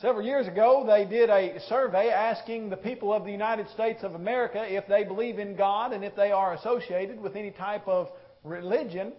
Several 0.00 0.24
years 0.24 0.46
ago, 0.46 0.84
they 0.86 1.04
did 1.04 1.28
a 1.28 1.58
survey 1.68 2.10
asking 2.10 2.70
the 2.70 2.76
people 2.76 3.12
of 3.12 3.24
the 3.24 3.32
United 3.32 3.68
States 3.70 4.04
of 4.04 4.14
America 4.14 4.64
if 4.64 4.86
they 4.86 5.02
believe 5.02 5.40
in 5.40 5.56
God 5.56 5.92
and 5.92 6.04
if 6.04 6.14
they 6.14 6.30
are 6.30 6.54
associated 6.54 7.20
with 7.20 7.34
any 7.34 7.50
type 7.50 7.88
of 7.88 8.08
religion. 8.44 9.12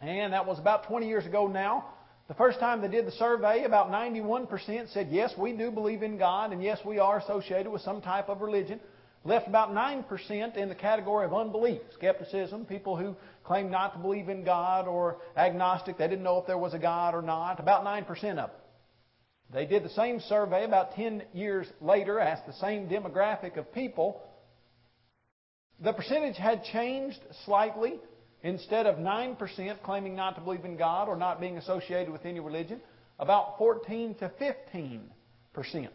And 0.00 0.32
that 0.32 0.46
was 0.46 0.60
about 0.60 0.86
20 0.86 1.08
years 1.08 1.26
ago 1.26 1.48
now. 1.48 1.86
The 2.28 2.34
first 2.34 2.60
time 2.60 2.80
they 2.80 2.86
did 2.86 3.08
the 3.08 3.12
survey, 3.12 3.64
about 3.64 3.90
91% 3.90 4.92
said, 4.92 5.08
yes, 5.10 5.32
we 5.36 5.52
do 5.52 5.72
believe 5.72 6.04
in 6.04 6.16
God, 6.16 6.52
and 6.52 6.62
yes, 6.62 6.78
we 6.84 7.00
are 7.00 7.18
associated 7.18 7.72
with 7.72 7.82
some 7.82 8.00
type 8.00 8.28
of 8.28 8.40
religion. 8.40 8.78
Left 9.24 9.48
about 9.48 9.74
9% 9.74 10.56
in 10.56 10.68
the 10.68 10.76
category 10.76 11.24
of 11.24 11.34
unbelief, 11.34 11.80
skepticism, 11.94 12.66
people 12.66 12.96
who 12.96 13.16
claim 13.42 13.68
not 13.68 13.94
to 13.94 13.98
believe 13.98 14.28
in 14.28 14.44
God 14.44 14.86
or 14.86 15.16
agnostic, 15.36 15.98
they 15.98 16.06
didn't 16.06 16.22
know 16.22 16.38
if 16.38 16.46
there 16.46 16.56
was 16.56 16.72
a 16.72 16.78
God 16.78 17.16
or 17.16 17.22
not, 17.22 17.58
about 17.58 17.84
9% 17.84 18.06
of 18.30 18.36
them. 18.36 18.50
They 19.52 19.66
did 19.66 19.84
the 19.84 19.90
same 19.90 20.20
survey 20.20 20.64
about 20.64 20.94
10 20.94 21.22
years 21.32 21.66
later, 21.80 22.18
asked 22.18 22.46
the 22.46 22.54
same 22.54 22.88
demographic 22.88 23.56
of 23.56 23.72
people. 23.72 24.22
The 25.80 25.92
percentage 25.92 26.36
had 26.36 26.64
changed 26.64 27.20
slightly. 27.44 28.00
Instead 28.42 28.86
of 28.86 28.96
9% 28.96 29.82
claiming 29.82 30.14
not 30.14 30.34
to 30.34 30.42
believe 30.42 30.66
in 30.66 30.76
God 30.76 31.08
or 31.08 31.16
not 31.16 31.40
being 31.40 31.56
associated 31.56 32.12
with 32.12 32.26
any 32.26 32.40
religion, 32.40 32.78
about 33.18 33.56
14 33.56 34.16
to 34.16 34.30
15% 34.38 35.88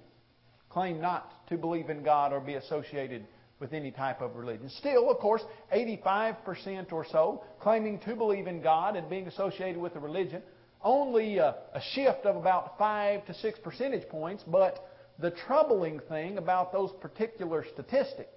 claim 0.70 1.02
not 1.02 1.48
to 1.50 1.58
believe 1.58 1.90
in 1.90 2.04
God 2.04 2.32
or 2.32 2.40
be 2.40 2.56
associated 2.56 3.26
with 3.60 3.74
any 3.74 3.92
type 3.92 4.22
of 4.22 4.36
religion. 4.36 4.70
Still, 4.78 5.12
of 5.12 5.18
course, 5.18 5.42
85% 5.76 6.94
or 6.94 7.06
so 7.12 7.44
claiming 7.60 8.00
to 8.00 8.16
believe 8.16 8.48
in 8.48 8.62
God 8.62 8.96
and 8.96 9.10
being 9.10 9.28
associated 9.28 9.80
with 9.80 9.96
a 9.96 10.00
religion 10.00 10.42
only 10.84 11.38
a, 11.38 11.56
a 11.74 11.82
shift 11.94 12.26
of 12.26 12.36
about 12.36 12.78
5 12.78 13.26
to 13.26 13.34
6 13.34 13.60
percentage 13.60 14.08
points, 14.10 14.44
but 14.48 14.88
the 15.20 15.32
troubling 15.32 16.00
thing 16.08 16.38
about 16.38 16.72
those 16.72 16.92
particular 17.02 17.66
statistics 17.74 18.30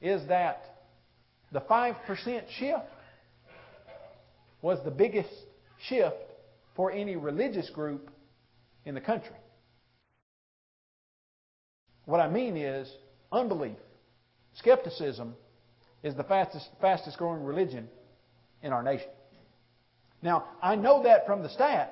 is 0.00 0.26
that 0.28 0.64
the 1.52 1.60
5% 1.60 1.94
shift 2.58 2.84
was 4.62 4.78
the 4.84 4.90
biggest 4.90 5.30
shift 5.88 6.16
for 6.74 6.90
any 6.90 7.16
religious 7.16 7.70
group 7.70 8.10
in 8.84 8.94
the 8.94 9.00
country. 9.00 9.36
What 12.06 12.20
I 12.20 12.28
mean 12.28 12.56
is 12.56 12.90
unbelief, 13.30 13.76
skepticism 14.54 15.34
is 16.02 16.14
the 16.14 16.24
fastest, 16.24 16.68
fastest 16.80 17.18
growing 17.18 17.44
religion 17.44 17.88
in 18.62 18.72
our 18.72 18.82
nation. 18.82 19.08
Now, 20.22 20.44
I 20.62 20.76
know 20.76 21.02
that 21.04 21.26
from 21.26 21.42
the 21.42 21.48
stats, 21.48 21.88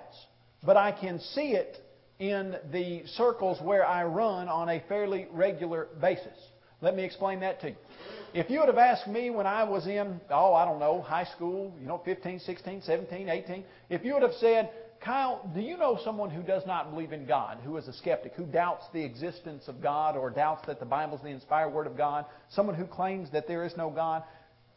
but 0.65 0.77
I 0.77 0.93
can 0.93 1.21
see 1.21 1.53
it 1.53 1.79
in 2.19 2.57
the 2.73 3.03
circles 3.07 3.59
where 3.63 3.87
I 3.87 4.05
run 4.05 4.49
on 4.49 4.69
a 4.69 4.83
fairly 4.89 5.29
regular 5.33 5.89
basis. 6.01 6.37
Let 6.81 6.95
me 6.95 7.05
explain 7.05 7.41
that 7.41 7.61
to 7.63 7.71
you. 7.71 7.77
If 8.35 8.51
you 8.51 8.61
would 8.61 8.69
have 8.69 8.79
asked 8.79 9.09
me 9.09 9.31
when 9.31 9.47
I 9.47 9.65
was 9.65 9.87
in, 9.87 10.21
oh, 10.31 10.53
I 10.53 10.65
don't 10.65 10.79
know, 10.79 11.01
high 11.01 11.25
school, 11.25 11.75
you 11.81 11.87
know, 11.87 12.01
15, 12.05 12.41
16, 12.41 12.83
17, 12.83 13.29
18, 13.29 13.65
if 13.89 14.05
you 14.05 14.15
would 14.15 14.23
have 14.23 14.35
said, 14.35 14.71
Kyle, 15.01 15.49
do 15.55 15.61
you 15.61 15.77
know 15.77 15.99
someone 16.05 16.29
who 16.29 16.43
does 16.43 16.67
not 16.67 16.91
believe 16.91 17.13
in 17.13 17.25
God, 17.25 17.59
who 17.65 17.77
is 17.77 17.87
a 17.87 17.93
skeptic, 17.93 18.35
who 18.35 18.45
doubts 18.45 18.85
the 18.93 19.03
existence 19.03 19.69
of 19.69 19.81
God 19.81 20.17
or 20.17 20.29
doubts 20.29 20.67
that 20.67 20.81
the 20.81 20.87
Bible 20.87 21.17
is 21.17 21.23
the 21.23 21.29
inspired 21.29 21.71
Word 21.71 21.87
of 21.87 21.97
God, 21.97 22.27
someone 22.51 22.75
who 22.75 22.85
claims 22.85 23.31
that 23.31 23.47
there 23.47 23.65
is 23.65 23.77
no 23.77 23.91
God? 23.91 24.25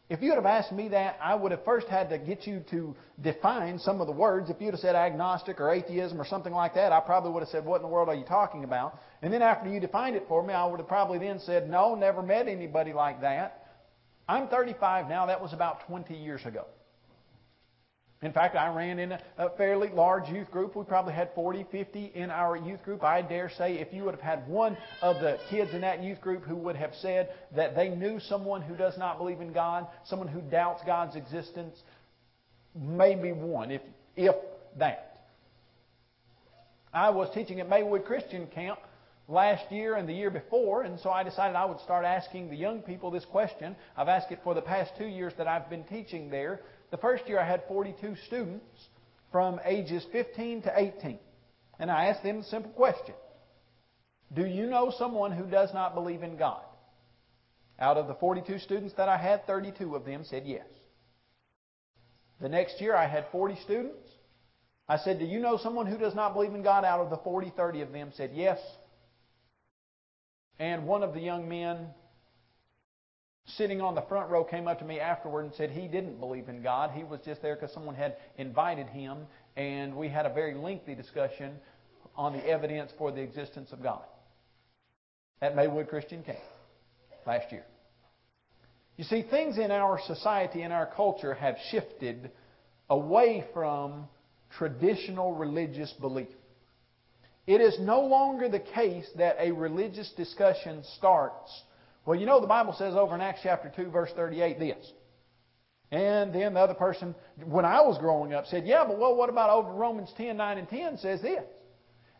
If 0.08 0.20
you 0.20 0.28
would 0.28 0.36
have 0.36 0.46
asked 0.46 0.72
me 0.72 0.88
that, 0.88 1.18
I 1.22 1.34
would 1.34 1.52
have 1.52 1.64
first 1.64 1.88
had 1.88 2.10
to 2.10 2.18
get 2.18 2.46
you 2.46 2.64
to 2.70 2.94
define 3.20 3.78
some 3.78 4.00
of 4.00 4.06
the 4.06 4.12
words. 4.12 4.50
If 4.50 4.60
you'd 4.60 4.72
have 4.72 4.80
said 4.80 4.94
agnostic 4.94 5.60
or 5.60 5.70
atheism 5.70 6.20
or 6.20 6.26
something 6.26 6.52
like 6.52 6.74
that, 6.74 6.92
I 6.92 7.00
probably 7.00 7.30
would 7.30 7.40
have 7.40 7.48
said, 7.48 7.64
What 7.64 7.76
in 7.76 7.82
the 7.82 7.88
world 7.88 8.08
are 8.08 8.14
you 8.14 8.24
talking 8.24 8.64
about? 8.64 8.98
And 9.22 9.32
then 9.32 9.42
after 9.42 9.72
you 9.72 9.80
defined 9.80 10.16
it 10.16 10.26
for 10.28 10.42
me, 10.42 10.52
I 10.52 10.66
would 10.66 10.80
have 10.80 10.88
probably 10.88 11.18
then 11.18 11.38
said, 11.40 11.70
No, 11.70 11.94
never 11.94 12.22
met 12.22 12.48
anybody 12.48 12.92
like 12.92 13.22
that. 13.22 13.66
I'm 14.28 14.48
35 14.48 15.08
now. 15.08 15.26
That 15.26 15.40
was 15.40 15.52
about 15.52 15.86
20 15.86 16.14
years 16.14 16.44
ago. 16.44 16.66
In 18.22 18.32
fact, 18.32 18.54
I 18.54 18.72
ran 18.72 19.00
in 19.00 19.18
a 19.36 19.50
fairly 19.56 19.88
large 19.88 20.28
youth 20.28 20.48
group. 20.52 20.76
We 20.76 20.84
probably 20.84 21.12
had 21.12 21.34
40, 21.34 21.66
50 21.72 22.12
in 22.14 22.30
our 22.30 22.56
youth 22.56 22.82
group. 22.84 23.02
I 23.02 23.20
dare 23.20 23.50
say 23.50 23.78
if 23.78 23.92
you 23.92 24.04
would 24.04 24.14
have 24.14 24.20
had 24.20 24.46
one 24.46 24.76
of 25.02 25.20
the 25.20 25.38
kids 25.50 25.74
in 25.74 25.80
that 25.80 26.04
youth 26.04 26.20
group 26.20 26.44
who 26.44 26.54
would 26.54 26.76
have 26.76 26.94
said 27.00 27.30
that 27.56 27.74
they 27.74 27.88
knew 27.88 28.20
someone 28.20 28.62
who 28.62 28.76
does 28.76 28.96
not 28.96 29.18
believe 29.18 29.40
in 29.40 29.52
God, 29.52 29.88
someone 30.04 30.28
who 30.28 30.40
doubts 30.40 30.82
God's 30.86 31.16
existence, 31.16 31.76
maybe 32.80 33.32
one, 33.32 33.72
if, 33.72 33.82
if 34.14 34.36
that. 34.78 35.26
I 36.94 37.10
was 37.10 37.28
teaching 37.34 37.58
at 37.58 37.68
Maywood 37.68 38.04
Christian 38.04 38.46
Camp 38.46 38.78
last 39.28 39.70
year 39.70 39.96
and 39.96 40.08
the 40.08 40.12
year 40.12 40.30
before, 40.30 40.82
and 40.82 40.98
so 41.00 41.10
I 41.10 41.22
decided 41.22 41.56
I 41.56 41.64
would 41.64 41.80
start 41.80 42.04
asking 42.04 42.50
the 42.50 42.56
young 42.56 42.82
people 42.82 43.10
this 43.10 43.24
question. 43.24 43.76
I've 43.96 44.08
asked 44.08 44.30
it 44.30 44.40
for 44.44 44.54
the 44.54 44.62
past 44.62 44.92
two 44.98 45.06
years 45.06 45.32
that 45.38 45.46
I've 45.46 45.70
been 45.70 45.84
teaching 45.84 46.30
there. 46.30 46.60
The 46.90 46.96
first 46.96 47.26
year 47.28 47.38
I 47.38 47.46
had 47.46 47.62
42 47.68 48.16
students 48.26 48.88
from 49.30 49.60
ages 49.64 50.04
15 50.12 50.62
to 50.62 50.72
18. 50.76 51.18
And 51.78 51.90
I 51.90 52.06
asked 52.06 52.22
them 52.22 52.38
a 52.38 52.44
simple 52.44 52.70
question 52.72 53.14
Do 54.34 54.44
you 54.44 54.66
know 54.66 54.92
someone 54.96 55.32
who 55.32 55.46
does 55.46 55.72
not 55.72 55.94
believe 55.94 56.22
in 56.22 56.36
God? 56.36 56.62
Out 57.78 57.96
of 57.96 58.06
the 58.06 58.14
42 58.14 58.58
students 58.58 58.94
that 58.96 59.08
I 59.08 59.16
had, 59.16 59.46
32 59.46 59.96
of 59.96 60.04
them 60.04 60.24
said 60.24 60.44
yes. 60.46 60.66
The 62.40 62.48
next 62.48 62.80
year 62.80 62.94
I 62.94 63.06
had 63.06 63.26
40 63.32 63.56
students. 63.64 64.08
I 64.88 64.98
said, 64.98 65.18
Do 65.18 65.24
you 65.24 65.40
know 65.40 65.56
someone 65.56 65.86
who 65.86 65.96
does 65.96 66.14
not 66.14 66.34
believe 66.34 66.54
in 66.54 66.62
God? 66.62 66.84
Out 66.84 67.00
of 67.00 67.10
the 67.10 67.16
40, 67.16 67.52
30 67.56 67.80
of 67.80 67.92
them 67.92 68.12
said 68.14 68.32
yes. 68.34 68.58
And 70.58 70.86
one 70.86 71.02
of 71.02 71.14
the 71.14 71.20
young 71.20 71.48
men 71.48 71.88
sitting 73.44 73.80
on 73.80 73.94
the 73.94 74.02
front 74.02 74.30
row 74.30 74.44
came 74.44 74.68
up 74.68 74.78
to 74.78 74.84
me 74.84 75.00
afterward 75.00 75.44
and 75.44 75.54
said 75.54 75.70
he 75.70 75.88
didn't 75.88 76.20
believe 76.20 76.48
in 76.48 76.62
God. 76.62 76.90
He 76.94 77.04
was 77.04 77.20
just 77.24 77.42
there 77.42 77.56
because 77.56 77.72
someone 77.72 77.94
had 77.94 78.16
invited 78.36 78.86
him, 78.88 79.26
and 79.56 79.96
we 79.96 80.08
had 80.08 80.26
a 80.26 80.32
very 80.32 80.54
lengthy 80.54 80.94
discussion 80.94 81.54
on 82.16 82.32
the 82.34 82.46
evidence 82.46 82.92
for 82.98 83.10
the 83.10 83.20
existence 83.20 83.72
of 83.72 83.82
God 83.82 84.02
at 85.40 85.56
Maywood 85.56 85.88
Christian 85.88 86.22
Camp 86.22 86.38
last 87.26 87.50
year. 87.50 87.64
You 88.96 89.04
see, 89.04 89.22
things 89.22 89.58
in 89.58 89.70
our 89.70 89.98
society 90.06 90.62
and 90.62 90.72
our 90.72 90.86
culture 90.86 91.34
have 91.34 91.56
shifted 91.70 92.30
away 92.90 93.44
from 93.54 94.06
traditional 94.58 95.32
religious 95.32 95.92
belief. 96.00 96.28
It 97.46 97.60
is 97.60 97.78
no 97.80 98.00
longer 98.02 98.48
the 98.48 98.60
case 98.60 99.08
that 99.16 99.36
a 99.38 99.52
religious 99.52 100.12
discussion 100.16 100.82
starts 100.96 101.62
well, 102.04 102.18
you 102.18 102.26
know, 102.26 102.40
the 102.40 102.46
Bible 102.46 102.74
says 102.76 102.94
over 102.94 103.14
in 103.14 103.20
Acts 103.20 103.40
chapter 103.42 103.72
2, 103.74 103.90
verse 103.90 104.10
38, 104.16 104.58
this. 104.58 104.92
And 105.92 106.34
then 106.34 106.54
the 106.54 106.60
other 106.60 106.74
person, 106.74 107.14
when 107.44 107.64
I 107.64 107.82
was 107.82 107.98
growing 107.98 108.32
up, 108.34 108.46
said, 108.46 108.66
Yeah, 108.66 108.84
but 108.86 108.98
well, 108.98 109.14
what 109.14 109.28
about 109.28 109.50
over 109.50 109.72
Romans 109.72 110.10
10, 110.16 110.36
9, 110.36 110.58
and 110.58 110.68
10 110.68 110.98
says 110.98 111.20
this? 111.20 111.44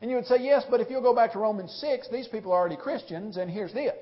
And 0.00 0.11
you 0.11 0.16
would 0.16 0.27
say, 0.27 0.37
Yes, 0.41 0.65
but 0.71 0.81
if 0.81 0.91
you'll 0.91 1.03
go 1.03 1.15
back 1.15 1.32
to 1.32 1.38
Romans 1.38 1.77
6, 1.81 2.09
these 2.11 2.28
people 2.28 2.53
are 2.53 2.61
already 2.61 2.77
Christians, 2.77 3.38
and 3.38 3.50
here's 3.50 3.72
this. 3.72 3.94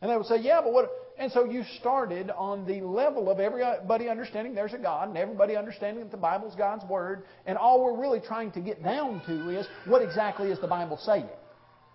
And 0.00 0.10
they 0.10 0.16
would 0.16 0.26
say, 0.26 0.40
Yeah, 0.40 0.60
but 0.62 0.72
what? 0.72 0.90
And 1.18 1.32
so 1.32 1.44
you 1.44 1.64
started 1.80 2.30
on 2.30 2.64
the 2.64 2.80
level 2.80 3.28
of 3.28 3.40
everybody 3.40 4.08
understanding 4.08 4.54
there's 4.54 4.72
a 4.72 4.78
God, 4.78 5.08
and 5.08 5.18
everybody 5.18 5.56
understanding 5.56 6.04
that 6.04 6.12
the 6.12 6.16
Bible's 6.16 6.54
God's 6.54 6.84
Word, 6.84 7.24
and 7.44 7.58
all 7.58 7.82
we're 7.82 8.00
really 8.00 8.20
trying 8.20 8.52
to 8.52 8.60
get 8.60 8.82
down 8.84 9.20
to 9.26 9.50
is 9.50 9.66
what 9.86 10.00
exactly 10.00 10.50
is 10.50 10.60
the 10.60 10.68
Bible 10.68 10.96
saying? 10.96 11.28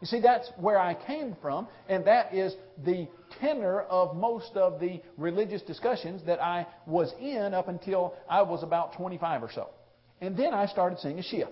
You 0.02 0.08
see, 0.08 0.20
that's 0.20 0.52
where 0.58 0.78
I 0.78 0.96
came 0.96 1.38
from, 1.42 1.70
and 1.88 2.06
that 2.06 2.34
is 2.34 2.54
the 2.84 3.08
tenor 3.40 3.84
of 3.84 4.18
most 4.18 4.58
of 4.58 4.82
the 4.82 5.02
religious 5.18 5.62
discussions 5.62 6.22
that 6.26 6.44
I 6.44 6.68
was 6.86 7.14
in 7.22 7.54
up 7.54 7.70
until 7.70 8.16
I 8.30 8.42
was 8.42 8.62
about 8.62 8.98
25 8.98 9.44
or 9.44 9.50
so. 9.56 9.70
And 10.20 10.36
then 10.36 10.54
I 10.54 10.66
started 10.66 11.00
seeing 11.00 11.20
a 11.20 11.24
shift. 11.24 11.52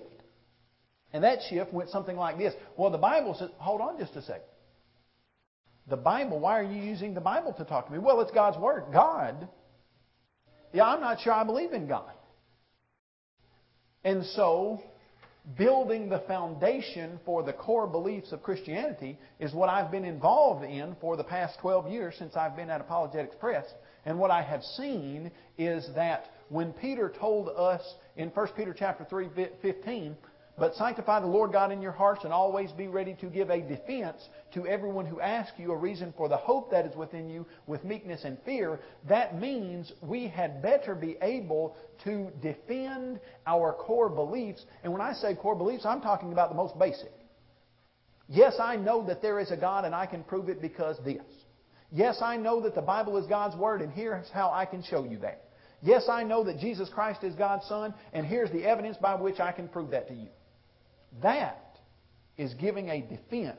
And 1.13 1.23
that 1.23 1.39
shift 1.49 1.71
went 1.71 1.89
something 1.89 2.17
like 2.17 2.37
this. 2.37 2.53
Well, 2.75 2.89
the 2.89 2.97
Bible 2.97 3.35
says, 3.39 3.49
hold 3.57 3.79
on 3.79 3.97
just 3.97 4.13
a 4.17 4.21
second. 4.21 4.43
The 5.91 5.97
Bible, 5.97 6.39
why 6.39 6.57
are 6.57 6.63
you 6.63 6.81
using 6.81 7.13
the 7.13 7.19
Bible 7.19 7.51
to 7.57 7.65
talk 7.65 7.87
to 7.87 7.91
me? 7.91 7.99
Well, 7.99 8.21
it's 8.21 8.31
God's 8.31 8.57
Word. 8.57 8.85
God. 8.93 9.49
Yeah, 10.71 10.85
I'm 10.85 11.01
not 11.01 11.19
sure 11.19 11.33
I 11.33 11.43
believe 11.43 11.73
in 11.73 11.85
God. 11.85 12.13
And 14.05 14.23
so 14.27 14.81
building 15.57 16.07
the 16.07 16.19
foundation 16.29 17.19
for 17.25 17.43
the 17.43 17.51
core 17.51 17.87
beliefs 17.87 18.31
of 18.31 18.41
Christianity 18.41 19.19
is 19.41 19.53
what 19.53 19.67
I've 19.67 19.91
been 19.91 20.05
involved 20.05 20.63
in 20.63 20.95
for 21.01 21.17
the 21.17 21.25
past 21.25 21.59
12 21.59 21.91
years 21.91 22.15
since 22.17 22.37
I've 22.37 22.55
been 22.55 22.69
at 22.69 22.79
Apologetics 22.79 23.35
Press. 23.37 23.65
And 24.05 24.17
what 24.17 24.31
I 24.31 24.43
have 24.43 24.63
seen 24.63 25.29
is 25.57 25.89
that 25.95 26.27
when 26.47 26.71
Peter 26.71 27.11
told 27.19 27.49
us 27.49 27.81
in 28.15 28.29
1 28.29 28.47
Peter 28.55 28.73
chapter 28.77 29.05
3, 29.09 29.27
15, 29.61 30.15
but 30.61 30.75
sanctify 30.75 31.19
the 31.19 31.25
Lord 31.25 31.51
God 31.51 31.71
in 31.71 31.81
your 31.81 31.91
hearts 31.91 32.23
and 32.23 32.31
always 32.31 32.71
be 32.71 32.87
ready 32.87 33.15
to 33.15 33.25
give 33.25 33.49
a 33.49 33.61
defense 33.61 34.29
to 34.53 34.67
everyone 34.67 35.07
who 35.07 35.19
asks 35.19 35.57
you 35.57 35.71
a 35.71 35.75
reason 35.75 36.13
for 36.15 36.29
the 36.29 36.37
hope 36.37 36.69
that 36.69 36.85
is 36.85 36.95
within 36.95 37.27
you 37.27 37.47
with 37.65 37.83
meekness 37.83 38.25
and 38.25 38.37
fear. 38.45 38.79
That 39.09 39.41
means 39.41 39.91
we 40.03 40.27
had 40.27 40.61
better 40.61 40.93
be 40.93 41.17
able 41.19 41.75
to 42.03 42.27
defend 42.43 43.19
our 43.47 43.73
core 43.73 44.07
beliefs. 44.07 44.63
And 44.83 44.93
when 44.93 45.01
I 45.01 45.13
say 45.13 45.33
core 45.33 45.55
beliefs, 45.55 45.83
I'm 45.83 45.99
talking 45.99 46.31
about 46.31 46.49
the 46.49 46.55
most 46.55 46.77
basic. 46.77 47.11
Yes, 48.27 48.53
I 48.59 48.75
know 48.75 49.03
that 49.07 49.23
there 49.23 49.39
is 49.39 49.49
a 49.49 49.57
God 49.57 49.83
and 49.83 49.95
I 49.95 50.05
can 50.05 50.23
prove 50.23 50.47
it 50.47 50.61
because 50.61 50.95
this. 51.03 51.23
Yes, 51.91 52.19
I 52.21 52.37
know 52.37 52.61
that 52.61 52.75
the 52.75 52.83
Bible 52.83 53.17
is 53.17 53.25
God's 53.25 53.55
Word 53.55 53.81
and 53.81 53.91
here's 53.91 54.29
how 54.29 54.51
I 54.51 54.65
can 54.65 54.83
show 54.83 55.05
you 55.05 55.17
that. 55.21 55.43
Yes, 55.81 56.03
I 56.07 56.21
know 56.21 56.43
that 56.43 56.59
Jesus 56.59 56.87
Christ 56.93 57.23
is 57.23 57.33
God's 57.33 57.65
Son 57.65 57.95
and 58.13 58.27
here's 58.27 58.51
the 58.51 58.63
evidence 58.63 58.97
by 58.97 59.15
which 59.15 59.39
I 59.39 59.51
can 59.51 59.67
prove 59.67 59.89
that 59.89 60.07
to 60.09 60.13
you. 60.13 60.27
That 61.21 61.77
is 62.37 62.53
giving 62.55 62.89
a 62.89 63.01
defense 63.01 63.57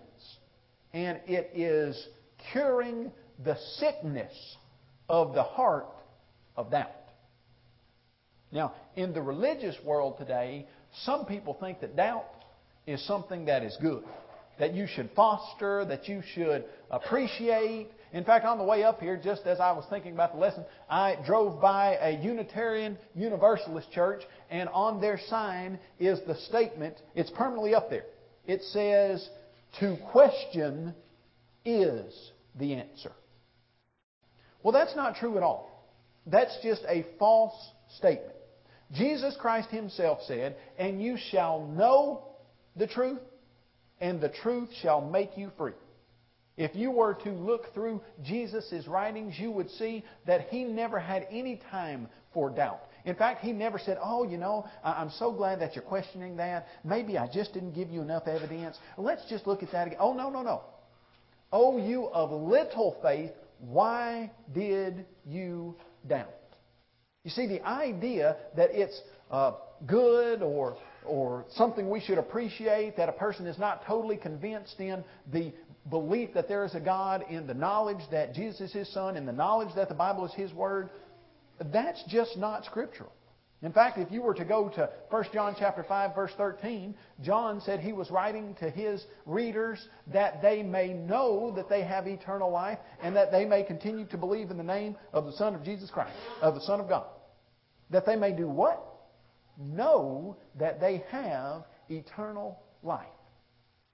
and 0.93 1.21
it 1.27 1.51
is 1.55 2.09
curing 2.53 3.13
the 3.45 3.57
sickness 3.79 4.33
of 5.09 5.35
the 5.35 5.43
heart 5.43 5.87
of 6.57 6.71
doubt. 6.71 6.91
Now, 8.51 8.75
in 8.97 9.15
the 9.15 9.23
religious 9.23 9.77
world 9.85 10.19
today, 10.19 10.67
some 11.05 11.25
people 11.25 11.57
think 11.59 11.81
that 11.81 11.97
doubt 11.97 12.27
is 12.87 13.05
something 13.07 13.47
that 13.47 13.63
is 13.63 13.77
good, 13.81 14.05
that 14.59 14.75
you 14.75 14.87
should 14.87 15.11
foster, 15.17 15.85
that 15.87 16.09
you 16.09 16.23
should 16.35 16.65
appreciate. 16.91 17.91
In 18.13 18.25
fact, 18.25 18.45
on 18.45 18.59
the 18.59 18.65
way 18.65 18.85
up 18.85 19.01
here, 19.01 19.19
just 19.23 19.47
as 19.47 19.59
I 19.59 19.73
was 19.73 19.87
thinking 19.89 20.13
about 20.13 20.33
the 20.33 20.39
lesson, 20.39 20.65
I 20.89 21.17
drove 21.25 21.61
by 21.63 21.97
a 21.97 22.23
Unitarian 22.23 22.99
Universalist 23.15 23.91
church, 23.91 24.23
and 24.51 24.69
on 24.69 25.01
their 25.01 25.19
sign 25.29 25.79
is 25.99 26.21
the 26.27 26.35
statement, 26.35 26.97
it's 27.15 27.31
permanently 27.31 27.75
up 27.75 27.89
there. 27.89 28.05
It 28.47 28.63
says, 28.65 29.27
To 29.81 29.97
question 30.11 30.95
is 31.65 32.33
the 32.59 32.75
answer. 32.75 33.13
Well, 34.63 34.73
that's 34.73 34.95
not 34.95 35.17
true 35.17 35.39
at 35.39 35.43
all. 35.43 35.71
That's 36.27 36.57
just 36.63 36.83
a 36.89 37.07
false 37.19 37.57
statement. 37.97 38.35
Jesus 38.93 39.35
Christ 39.41 39.71
Himself 39.71 40.19
said, 40.27 40.57
And 40.77 41.03
you 41.03 41.17
shall 41.31 41.67
know 41.67 42.25
the 42.77 42.87
truth, 42.87 43.21
and 44.01 44.21
the 44.21 44.29
truth 44.29 44.69
shall 44.83 45.01
make 45.01 45.39
you 45.39 45.51
free. 45.57 45.73
If 46.57 46.75
you 46.75 46.91
were 46.91 47.15
to 47.25 47.31
look 47.31 47.73
through 47.73 48.03
Jesus' 48.23 48.87
writings, 48.87 49.39
you 49.39 49.51
would 49.51 49.71
see 49.71 50.05
that 50.27 50.49
he 50.49 50.65
never 50.65 50.99
had 50.99 51.27
any 51.31 51.61
time 51.71 52.09
for 52.35 52.51
doubt. 52.51 52.81
In 53.05 53.15
fact, 53.15 53.41
he 53.41 53.53
never 53.53 53.79
said, 53.79 53.99
Oh, 54.03 54.25
you 54.25 54.37
know, 54.37 54.67
I'm 54.85 55.11
so 55.11 55.33
glad 55.33 55.61
that 55.61 55.75
you're 55.75 55.85
questioning 55.85 56.37
that. 56.37 56.67
Maybe 56.85 57.19
I 57.19 57.27
just 57.27 57.53
didn't 57.53 57.73
give 57.73 57.91
you 57.91 58.01
enough 58.01 58.29
evidence. 58.29 58.79
Let's 58.97 59.25
just 59.29 59.47
look 59.47 59.63
at 59.63 59.73
that 59.73 59.89
again. 59.89 59.99
Oh, 60.01 60.13
no, 60.13 60.31
no, 60.31 60.43
no. 60.43 60.63
Oh, 61.53 61.79
you 61.79 62.07
of 62.07 62.31
little 62.31 62.97
faith, 63.03 63.33
why 63.59 64.31
did 64.55 65.05
you 65.27 65.77
doubt? 66.07 66.29
You 67.25 67.31
see, 67.31 67.47
the 67.47 67.63
idea 67.67 68.37
that 68.57 68.71
it's 68.73 69.01
uh, 69.31 69.53
good 69.87 70.43
or, 70.43 70.77
or 71.05 71.45
something 71.55 71.91
we 71.91 72.01
should 72.01 72.19
appreciate, 72.19 72.97
that 72.97 73.09
a 73.09 73.13
person 73.13 73.47
is 73.47 73.59
not 73.59 73.85
totally 73.87 74.17
convinced 74.17 74.79
in 74.81 75.05
the 75.33 75.53
belief 75.91 76.31
that 76.35 76.49
there 76.49 76.65
is 76.65 76.75
a 76.75 76.81
God, 76.81 77.25
in 77.29 77.47
the 77.47 77.55
knowledge 77.55 78.01
that 78.11 78.35
Jesus 78.35 78.61
is 78.61 78.73
His 78.73 78.93
Son, 78.93 79.17
in 79.17 79.27
the 79.27 79.33
knowledge 79.33 79.75
that 79.75 79.89
the 79.89 79.95
Bible 79.95 80.25
is 80.25 80.33
His 80.35 80.53
Word, 80.53 80.91
that's 81.73 82.03
just 82.09 82.37
not 82.37 82.65
scriptural. 82.65 83.13
In 83.63 83.73
fact, 83.73 83.97
if 83.99 84.11
you 84.11 84.23
were 84.23 84.35
to 84.35 84.45
go 84.45 84.69
to 84.71 84.91
1 85.11 85.25
John 85.33 85.55
chapter 85.57 85.85
5 85.85 86.15
verse 86.17 86.33
13, 86.37 86.97
John 87.23 87.61
said 87.61 87.79
he 87.79 87.93
was 87.93 88.11
writing 88.11 88.57
to 88.59 88.69
his 88.69 89.05
readers 89.25 89.79
that 90.13 90.43
they 90.43 90.65
may 90.65 90.93
know 90.93 91.53
that 91.55 91.69
they 91.69 91.83
have 91.83 92.09
eternal 92.09 92.51
life 92.51 92.79
and 93.03 93.15
that 93.15 93.31
they 93.31 93.45
may 93.45 93.63
continue 93.63 94.05
to 94.07 94.17
believe 94.17 94.51
in 94.51 94.57
the 94.57 94.65
name 94.65 94.97
of 95.13 95.27
the 95.27 95.33
Son 95.33 95.55
of 95.55 95.63
Jesus 95.63 95.91
Christ, 95.91 96.17
of 96.41 96.57
the 96.57 96.61
Son 96.63 96.81
of 96.81 96.89
God. 96.89 97.07
That 97.91 98.05
they 98.05 98.17
may 98.17 98.33
do 98.33 98.49
what? 98.49 98.85
Know 99.59 100.37
that 100.59 100.81
they 100.81 101.05
have 101.11 101.65
eternal 101.89 102.59
life. 102.83 103.07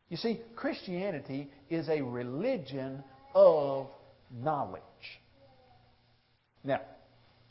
You 0.09 0.17
see, 0.17 0.41
Christianity 0.57 1.51
is 1.69 1.89
a 1.89 2.01
religion 2.01 3.03
of 3.35 3.89
knowledge. 4.43 4.83
Now, 6.65 6.81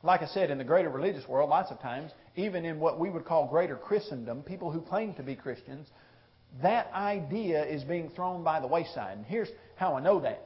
like 0.04 0.22
I 0.22 0.28
said, 0.28 0.52
in 0.52 0.58
the 0.58 0.64
greater 0.64 0.90
religious 0.90 1.28
world, 1.28 1.50
lots 1.50 1.72
of 1.72 1.80
times, 1.82 2.12
even 2.36 2.66
in 2.66 2.80
what 2.80 3.00
we 3.00 3.10
would 3.10 3.26
call 3.26 3.48
greater 3.48 3.76
Christendom, 3.76 4.44
people 4.44 4.72
who 4.72 4.82
claim 4.82 5.14
to 5.16 5.24
be 5.24 5.36
Christians, 5.36 5.88
that 6.62 6.92
idea 6.94 7.66
is 7.66 7.84
being 7.84 8.10
thrown 8.10 8.44
by 8.44 8.60
the 8.60 8.68
wayside. 8.68 9.18
And 9.18 9.26
here's 9.26 9.50
how 9.76 9.96
I 9.96 10.02
know 10.02 10.20
that. 10.22 10.44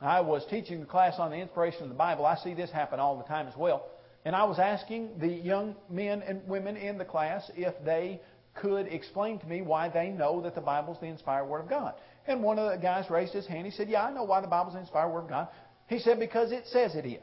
I 0.00 0.20
was 0.20 0.44
teaching 0.50 0.82
a 0.82 0.86
class 0.86 1.14
on 1.18 1.30
the 1.30 1.36
inspiration 1.36 1.84
of 1.84 1.88
the 1.88 1.94
Bible. 1.94 2.26
I 2.26 2.36
see 2.36 2.54
this 2.54 2.70
happen 2.70 3.00
all 3.00 3.16
the 3.16 3.24
time 3.24 3.48
as 3.48 3.56
well. 3.56 3.86
And 4.24 4.34
I 4.34 4.44
was 4.44 4.58
asking 4.58 5.18
the 5.18 5.28
young 5.28 5.76
men 5.90 6.22
and 6.22 6.46
women 6.48 6.76
in 6.76 6.98
the 6.98 7.04
class 7.04 7.50
if 7.56 7.74
they 7.84 8.20
could 8.54 8.86
explain 8.86 9.38
to 9.40 9.46
me 9.46 9.62
why 9.62 9.88
they 9.88 10.08
know 10.08 10.40
that 10.42 10.54
the 10.54 10.60
Bible 10.60 10.94
is 10.94 11.00
the 11.00 11.06
inspired 11.06 11.46
Word 11.46 11.60
of 11.60 11.68
God. 11.68 11.94
And 12.26 12.42
one 12.42 12.58
of 12.58 12.70
the 12.70 12.78
guys 12.78 13.10
raised 13.10 13.34
his 13.34 13.46
hand. 13.46 13.66
He 13.66 13.72
said, 13.72 13.88
Yeah, 13.88 14.04
I 14.04 14.12
know 14.12 14.24
why 14.24 14.40
the 14.40 14.46
Bible 14.46 14.68
is 14.68 14.74
the 14.74 14.80
inspired 14.80 15.10
Word 15.10 15.24
of 15.24 15.28
God. 15.28 15.48
He 15.88 15.98
said, 15.98 16.18
Because 16.18 16.52
it 16.52 16.66
says 16.68 16.94
it 16.94 17.06
is. 17.06 17.20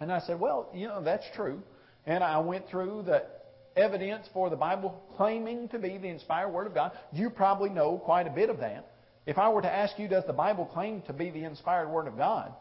And 0.00 0.12
I 0.12 0.20
said, 0.20 0.38
well, 0.38 0.70
you 0.74 0.88
know, 0.88 1.02
that's 1.02 1.24
true. 1.34 1.62
And 2.04 2.22
I 2.22 2.38
went 2.38 2.68
through 2.68 3.04
the 3.06 3.24
evidence 3.76 4.26
for 4.32 4.50
the 4.50 4.56
Bible 4.56 5.02
claiming 5.16 5.68
to 5.68 5.78
be 5.78 5.98
the 5.98 6.08
inspired 6.08 6.50
Word 6.50 6.66
of 6.66 6.74
God. 6.74 6.92
You 7.12 7.30
probably 7.30 7.70
know 7.70 7.98
quite 7.98 8.26
a 8.26 8.30
bit 8.30 8.50
of 8.50 8.58
that. 8.58 8.92
If 9.26 9.38
I 9.38 9.48
were 9.48 9.62
to 9.62 9.72
ask 9.72 9.98
you, 9.98 10.06
does 10.06 10.24
the 10.26 10.32
Bible 10.32 10.66
claim 10.66 11.02
to 11.02 11.12
be 11.12 11.30
the 11.30 11.44
inspired 11.44 11.88
Word 11.88 12.06
of 12.06 12.16
God? 12.16 12.52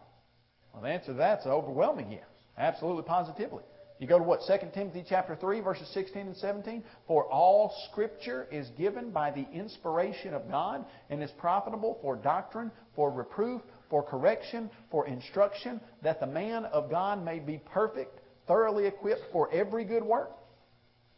Well, 0.74 0.81
the 0.81 0.90
answer 0.90 1.08
to 1.08 1.14
that's 1.14 1.46
overwhelming 1.46 2.12
yes. 2.12 2.24
Absolutely, 2.57 3.04
positively. 3.04 3.63
You 4.00 4.07
go 4.07 4.18
to 4.18 4.24
what? 4.24 4.42
2 4.46 4.68
Timothy 4.74 5.06
chapter 5.07 5.36
3, 5.36 5.62
verses 5.62 5.88
16 5.94 6.28
and 6.28 6.36
17. 6.36 6.84
For 7.07 7.25
all 7.25 7.74
Scripture 7.90 8.48
is 8.52 8.68
given 8.78 9.10
by 9.10 9.31
the 9.31 9.48
inspiration 9.54 10.34
of 10.34 10.50
God 10.50 10.86
and 11.10 11.24
is 11.24 11.31
profitable 11.38 11.98
for 12.02 12.18
doctrine, 12.18 12.72
for 12.96 13.10
reproof, 13.10 13.62
for 13.90 14.04
correction, 14.04 14.69
for 14.92 15.07
instruction, 15.07 15.80
that 16.04 16.19
the 16.19 16.28
man 16.28 16.66
of 16.66 16.90
God 16.90 17.24
may 17.24 17.40
be 17.40 17.62
perfect, 17.72 18.19
thoroughly 18.48 18.86
equipped 18.86 19.31
for 19.31 19.50
every 19.54 19.86
good 19.86 20.04
work. 20.04 20.31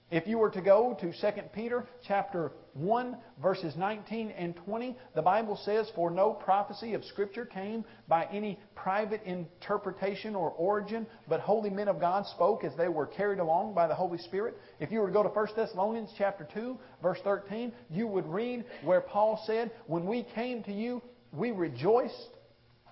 If 0.09 0.25
you 0.25 0.37
were 0.37 0.49
to 0.51 0.61
go 0.61 0.97
to 1.01 1.11
2 1.11 1.41
Peter 1.53 1.85
chapter 2.07 2.53
1 2.75 3.17
verses 3.41 3.75
19 3.75 4.31
and 4.31 4.55
20, 4.55 4.95
the 5.15 5.21
Bible 5.21 5.59
says, 5.65 5.91
For 5.95 6.09
no 6.09 6.31
prophecy 6.31 6.93
of 6.93 7.03
Scripture 7.03 7.45
came 7.45 7.83
by 8.07 8.25
any 8.31 8.57
private 8.73 9.21
interpretation 9.23 10.33
or 10.33 10.51
origin, 10.51 11.05
but 11.27 11.41
holy 11.41 11.69
men 11.69 11.89
of 11.89 11.99
God 11.99 12.25
spoke 12.25 12.63
as 12.63 12.71
they 12.77 12.87
were 12.87 13.05
carried 13.05 13.39
along 13.39 13.73
by 13.73 13.85
the 13.85 13.95
Holy 13.95 14.17
Spirit. 14.17 14.57
If 14.79 14.93
you 14.93 15.01
were 15.01 15.07
to 15.07 15.13
go 15.13 15.23
to 15.23 15.29
1 15.29 15.47
Thessalonians 15.57 16.11
chapter 16.17 16.47
2 16.53 16.77
verse 17.01 17.19
13, 17.25 17.73
you 17.89 18.07
would 18.07 18.27
read 18.27 18.63
where 18.85 19.01
Paul 19.01 19.43
said, 19.45 19.71
When 19.87 20.05
we 20.05 20.25
came 20.33 20.63
to 20.63 20.71
you, 20.71 21.01
we 21.33 21.51
rejoiced 21.51 22.29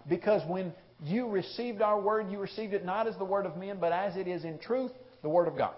because 0.09 0.41
when 0.49 0.73
you 1.01 1.29
received 1.29 1.81
our 1.81 1.99
word, 1.99 2.29
you 2.29 2.39
received 2.39 2.73
it 2.73 2.83
not 2.83 3.07
as 3.07 3.15
the 3.15 3.23
word 3.23 3.45
of 3.45 3.55
men, 3.55 3.77
but 3.79 3.93
as 3.93 4.17
it 4.17 4.27
is 4.27 4.43
in 4.43 4.59
truth, 4.59 4.91
the 5.21 5.29
word 5.29 5.47
of 5.47 5.57
God. 5.57 5.75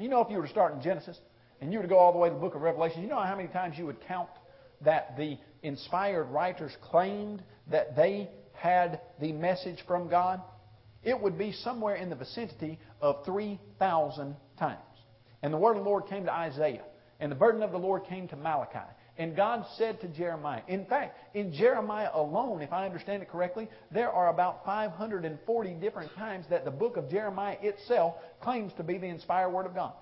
You 0.00 0.08
know, 0.08 0.22
if 0.22 0.30
you 0.30 0.38
were 0.38 0.44
to 0.44 0.50
start 0.50 0.72
in 0.72 0.80
Genesis 0.80 1.18
and 1.60 1.70
you 1.70 1.78
were 1.78 1.82
to 1.82 1.88
go 1.88 1.98
all 1.98 2.12
the 2.12 2.18
way 2.18 2.30
to 2.30 2.34
the 2.34 2.40
book 2.40 2.54
of 2.54 2.62
Revelation, 2.62 3.02
you 3.02 3.08
know 3.08 3.20
how 3.20 3.36
many 3.36 3.48
times 3.48 3.76
you 3.76 3.84
would 3.84 4.00
count 4.08 4.30
that 4.80 5.14
the 5.18 5.36
inspired 5.62 6.24
writers 6.24 6.72
claimed 6.90 7.42
that 7.70 7.94
they 7.96 8.30
had 8.54 9.02
the 9.20 9.32
message 9.32 9.78
from 9.86 10.08
God? 10.08 10.40
It 11.02 11.20
would 11.20 11.36
be 11.36 11.52
somewhere 11.52 11.96
in 11.96 12.08
the 12.08 12.16
vicinity 12.16 12.78
of 13.02 13.26
3,000 13.26 14.36
times. 14.58 14.80
And 15.42 15.52
the 15.52 15.58
word 15.58 15.76
of 15.76 15.84
the 15.84 15.88
Lord 15.88 16.06
came 16.06 16.24
to 16.24 16.32
Isaiah, 16.32 16.84
and 17.18 17.30
the 17.30 17.36
burden 17.36 17.62
of 17.62 17.70
the 17.70 17.78
Lord 17.78 18.04
came 18.04 18.26
to 18.28 18.36
Malachi, 18.36 18.78
and 19.20 19.36
God 19.36 19.66
said 19.76 20.00
to 20.00 20.08
Jeremiah, 20.08 20.62
in 20.66 20.86
fact, 20.86 21.14
in 21.34 21.52
Jeremiah 21.52 22.08
alone, 22.14 22.62
if 22.62 22.72
I 22.72 22.86
understand 22.86 23.22
it 23.22 23.28
correctly, 23.28 23.68
there 23.90 24.10
are 24.10 24.30
about 24.30 24.64
540 24.64 25.74
different 25.74 26.14
times 26.14 26.46
that 26.48 26.64
the 26.64 26.70
book 26.70 26.96
of 26.96 27.10
Jeremiah 27.10 27.58
itself 27.60 28.14
claims 28.40 28.72
to 28.78 28.82
be 28.82 28.96
the 28.96 29.08
inspired 29.08 29.50
Word 29.50 29.66
of 29.66 29.74
God. 29.74 29.92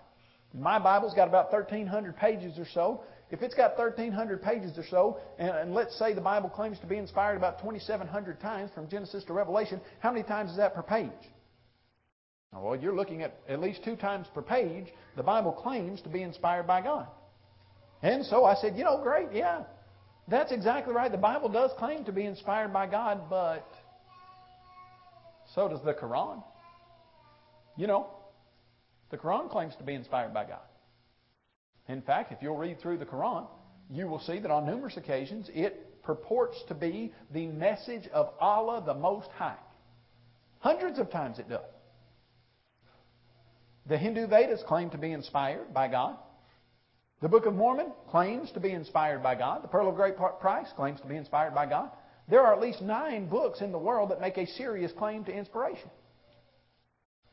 My 0.54 0.78
Bible's 0.78 1.14
got 1.14 1.26
about 1.26 1.52
1,300 1.52 2.16
pages 2.16 2.60
or 2.60 2.66
so. 2.72 3.02
If 3.32 3.42
it's 3.42 3.56
got 3.56 3.76
1,300 3.76 4.40
pages 4.40 4.78
or 4.78 4.84
so, 4.88 5.18
and, 5.37 5.50
and 5.50 5.75
let's 5.75 5.98
say 5.98 6.14
the 6.14 6.20
Bible 6.20 6.48
claims 6.48 6.78
to 6.78 6.87
be 6.87 6.96
inspired 6.96 7.37
about 7.37 7.58
2,700 7.58 8.38
times 8.40 8.70
from 8.72 8.88
Genesis 8.88 9.25
to 9.25 9.32
Revelation, 9.32 9.80
how 9.98 10.12
many 10.12 10.22
times 10.22 10.52
is 10.52 10.58
that 10.58 10.76
per 10.76 10.82
page? 10.84 11.10
Well, 12.52 12.76
you're 12.76 12.94
looking 12.94 13.22
at 13.22 13.34
at 13.48 13.60
least 13.60 13.82
two 13.82 13.96
times 13.96 14.28
per 14.32 14.42
page. 14.42 14.87
The 15.16 15.25
Bible 15.25 15.50
claims 15.50 16.00
to 16.02 16.08
be 16.08 16.22
inspired 16.22 16.68
by 16.68 16.82
God. 16.82 17.08
And 18.02 18.25
so 18.25 18.45
I 18.45 18.55
said, 18.55 18.76
you 18.76 18.85
know, 18.85 19.00
great, 19.02 19.28
yeah. 19.33 19.62
That's 20.28 20.52
exactly 20.52 20.95
right. 20.95 21.11
The 21.11 21.19
Bible 21.19 21.49
does 21.49 21.71
claim 21.78 22.05
to 22.05 22.12
be 22.12 22.25
inspired 22.25 22.73
by 22.73 22.87
God, 22.87 23.23
but 23.31 23.67
so 25.55 25.69
does 25.69 25.83
the 25.85 25.95
Quran. 25.95 26.43
You 27.76 27.87
know, 27.87 28.09
the 29.11 29.17
Quran 29.17 29.50
claims 29.50 29.75
to 29.76 29.85
be 29.85 29.95
inspired 29.95 30.35
by 30.35 30.45
God. 30.45 30.61
In 31.88 32.02
fact, 32.02 32.33
if 32.33 32.38
you'll 32.43 32.59
read 32.59 32.81
through 32.81 32.99
the 32.99 33.07
Quran, 33.07 33.47
you 33.90 34.07
will 34.07 34.21
see 34.21 34.38
that 34.38 34.50
on 34.50 34.67
numerous 34.67 34.97
occasions 34.97 35.49
it 35.55 36.02
purports 36.02 36.62
to 36.69 36.75
be 36.75 37.12
the 37.33 37.47
message 37.47 38.07
of 38.12 38.31
Allah 38.40 38.83
the 38.85 38.95
Most 38.95 39.31
High. 39.37 39.57
Hundreds 40.61 40.99
of 40.99 41.11
times 41.11 41.38
it 41.38 41.49
does. 41.49 41.61
The 43.87 43.97
Hindu 43.97 44.26
Vedas 44.26 44.62
claim 44.67 44.90
to 44.90 44.99
be 44.99 45.12
inspired 45.12 45.73
by 45.73 45.88
God. 45.88 46.19
The 47.20 47.28
Book 47.28 47.46
of 47.46 47.54
Mormon 47.54 47.92
claims 48.08 48.52
to 48.52 48.60
be 48.60 48.70
inspired 48.70 49.22
by 49.22 49.34
God. 49.34 49.64
The 49.64 49.68
Pearl 49.68 49.88
of 49.88 49.96
Great 49.96 50.16
Price 50.16 50.68
claims 50.76 51.00
to 51.00 51.06
be 51.08 51.16
inspired 51.16 51.54
by 51.54 51.66
God. 51.66 51.90
There 52.28 52.42
are 52.42 52.54
at 52.54 52.60
least 52.60 52.80
nine 52.80 53.26
books 53.26 53.60
in 53.60 53.72
the 53.72 53.78
world 53.78 54.10
that 54.10 54.20
make 54.20 54.37
a 54.37 54.46
serious 54.46 54.92
claim 54.92 55.25
to 55.25 55.32
inspiration. 55.32 55.90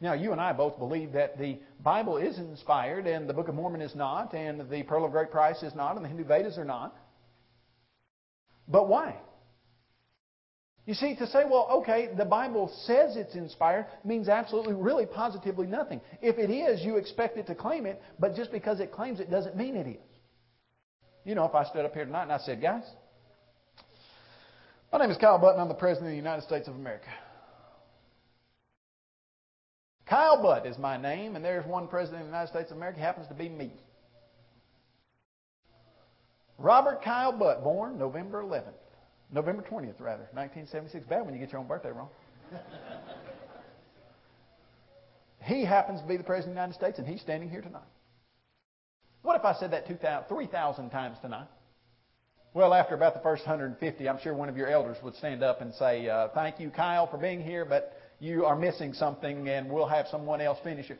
Now, 0.01 0.13
you 0.13 0.31
and 0.31 0.41
I 0.41 0.53
both 0.53 0.79
believe 0.79 1.13
that 1.13 1.37
the 1.37 1.59
Bible 1.83 2.17
is 2.17 2.37
inspired 2.37 3.05
and 3.05 3.29
the 3.29 3.33
Book 3.33 3.47
of 3.47 3.55
Mormon 3.55 3.81
is 3.81 3.95
not, 3.95 4.33
and 4.33 4.69
the 4.69 4.83
Pearl 4.83 5.05
of 5.05 5.11
Great 5.11 5.31
Price 5.31 5.61
is 5.63 5.75
not, 5.75 5.95
and 5.95 6.03
the 6.03 6.09
Hindu 6.09 6.25
Vedas 6.25 6.57
are 6.57 6.65
not. 6.65 6.95
But 8.67 8.87
why? 8.87 9.15
You 10.85 10.93
see, 10.93 11.15
to 11.15 11.25
say, 11.27 11.43
well, 11.49 11.67
okay, 11.81 12.09
the 12.15 12.25
Bible 12.25 12.71
says 12.85 13.15
it's 13.15 13.33
inspired 13.33 13.87
means 14.03 14.29
absolutely, 14.29 14.73
really, 14.73 15.07
positively 15.07 15.65
nothing. 15.65 15.99
If 16.21 16.37
it 16.37 16.51
is, 16.51 16.83
you 16.83 16.97
expect 16.97 17.37
it 17.37 17.47
to 17.47 17.55
claim 17.55 17.87
it, 17.87 18.01
but 18.19 18.35
just 18.35 18.51
because 18.51 18.79
it 18.79 18.91
claims 18.91 19.19
it 19.19 19.31
doesn't 19.31 19.57
mean 19.57 19.75
it 19.75 19.87
is. 19.87 20.19
You 21.23 21.33
know, 21.33 21.45
if 21.45 21.55
I 21.55 21.63
stood 21.63 21.85
up 21.85 21.93
here 21.95 22.05
tonight 22.05 22.23
and 22.23 22.31
I 22.31 22.37
said, 22.37 22.61
guys, 22.61 22.83
my 24.91 24.99
name 24.99 25.09
is 25.09 25.17
Kyle 25.17 25.39
Butt, 25.39 25.57
I'm 25.57 25.69
the 25.69 25.73
President 25.73 26.07
of 26.07 26.11
the 26.11 26.17
United 26.17 26.43
States 26.43 26.67
of 26.67 26.75
America. 26.75 27.09
Kyle 30.05 30.39
Butt 30.39 30.67
is 30.67 30.77
my 30.77 30.97
name, 30.97 31.35
and 31.35 31.43
there's 31.43 31.65
one 31.65 31.87
President 31.87 32.21
of 32.21 32.27
the 32.27 32.31
United 32.31 32.51
States 32.51 32.69
of 32.69 32.77
America, 32.77 32.99
happens 32.99 33.27
to 33.29 33.33
be 33.33 33.49
me. 33.49 33.73
Robert 36.59 37.01
Kyle 37.03 37.35
Butt, 37.35 37.63
born 37.63 37.97
November 37.97 38.43
11th. 38.43 38.84
November 39.32 39.63
20th, 39.63 40.00
rather, 40.00 40.27
1976. 40.34 41.05
Bad 41.08 41.25
when 41.25 41.34
you 41.34 41.39
get 41.39 41.51
your 41.51 41.62
own 41.62 41.67
birthday 41.67 41.91
wrong. 41.91 42.10
he 45.44 45.65
happens 45.65 46.01
to 46.01 46.08
be 46.08 46.17
the 46.17 46.24
President 46.24 46.51
of 46.51 46.55
the 46.55 46.62
United 46.62 46.75
States, 46.75 47.00
and 47.00 47.08
he's 47.08 47.22
standing 47.22 47.50
here 47.50 47.62
tonight. 47.62 47.82
What 49.24 49.36
if 49.36 49.44
I 49.44 49.53
said 49.53 49.72
that 49.72 49.88
3,000 49.88 50.89
times 50.91 51.17
tonight? 51.22 51.48
Well, 52.53 52.74
after 52.74 52.96
about 52.96 53.15
the 53.15 53.20
first 53.20 53.46
150, 53.46 54.08
I'm 54.08 54.20
sure 54.22 54.34
one 54.34 54.48
of 54.48 54.55
your 54.55 54.70
elders 54.70 54.98
would 55.03 55.15
stand 55.15 55.44
up 55.44 55.62
and 55.62 55.74
say, 55.74 56.08
uh, 56.08 56.29
Thank 56.34 56.60
you, 56.60 56.70
Kyle, 56.70 57.05
for 57.08 57.17
being 57.17 57.41
here, 57.41 57.65
but 57.65 58.00
you 58.20 58.46
are 58.46 58.55
missing 58.55 58.94
something, 58.94 59.50
and 59.50 59.70
we'll 59.70 59.88
have 59.88 60.08
someone 60.10 60.39
else 60.39 60.60
finish 60.63 60.89
it. 60.89 61.00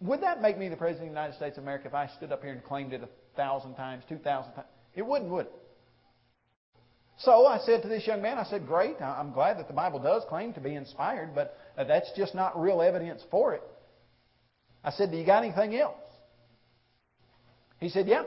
Would 0.00 0.22
that 0.22 0.42
make 0.42 0.58
me 0.58 0.68
the 0.68 0.76
President 0.76 1.10
of 1.10 1.14
the 1.14 1.20
United 1.20 1.36
States 1.36 1.58
of 1.58 1.62
America 1.62 1.86
if 1.86 1.94
I 1.94 2.08
stood 2.16 2.32
up 2.32 2.42
here 2.42 2.52
and 2.52 2.64
claimed 2.64 2.92
it 2.92 3.04
a 3.04 3.08
thousand 3.36 3.74
times, 3.74 4.02
two 4.08 4.18
thousand 4.18 4.52
times? 4.54 4.66
It 4.96 5.06
wouldn't, 5.06 5.30
would 5.30 5.46
it? 5.46 5.52
So 7.18 7.46
I 7.46 7.58
said 7.58 7.82
to 7.82 7.88
this 7.88 8.06
young 8.06 8.22
man, 8.22 8.38
I 8.38 8.44
said, 8.44 8.66
Great, 8.66 9.00
I'm 9.00 9.32
glad 9.32 9.58
that 9.58 9.68
the 9.68 9.74
Bible 9.74 10.00
does 10.00 10.22
claim 10.28 10.52
to 10.54 10.60
be 10.60 10.74
inspired, 10.74 11.34
but 11.34 11.56
uh, 11.76 11.84
that's 11.84 12.10
just 12.16 12.34
not 12.34 12.60
real 12.60 12.82
evidence 12.82 13.22
for 13.30 13.54
it. 13.54 13.62
I 14.82 14.90
said, 14.90 15.10
Do 15.10 15.16
you 15.16 15.26
got 15.26 15.44
anything 15.44 15.76
else? 15.76 15.96
He 17.78 17.88
said, 17.88 18.08
Yeah. 18.08 18.24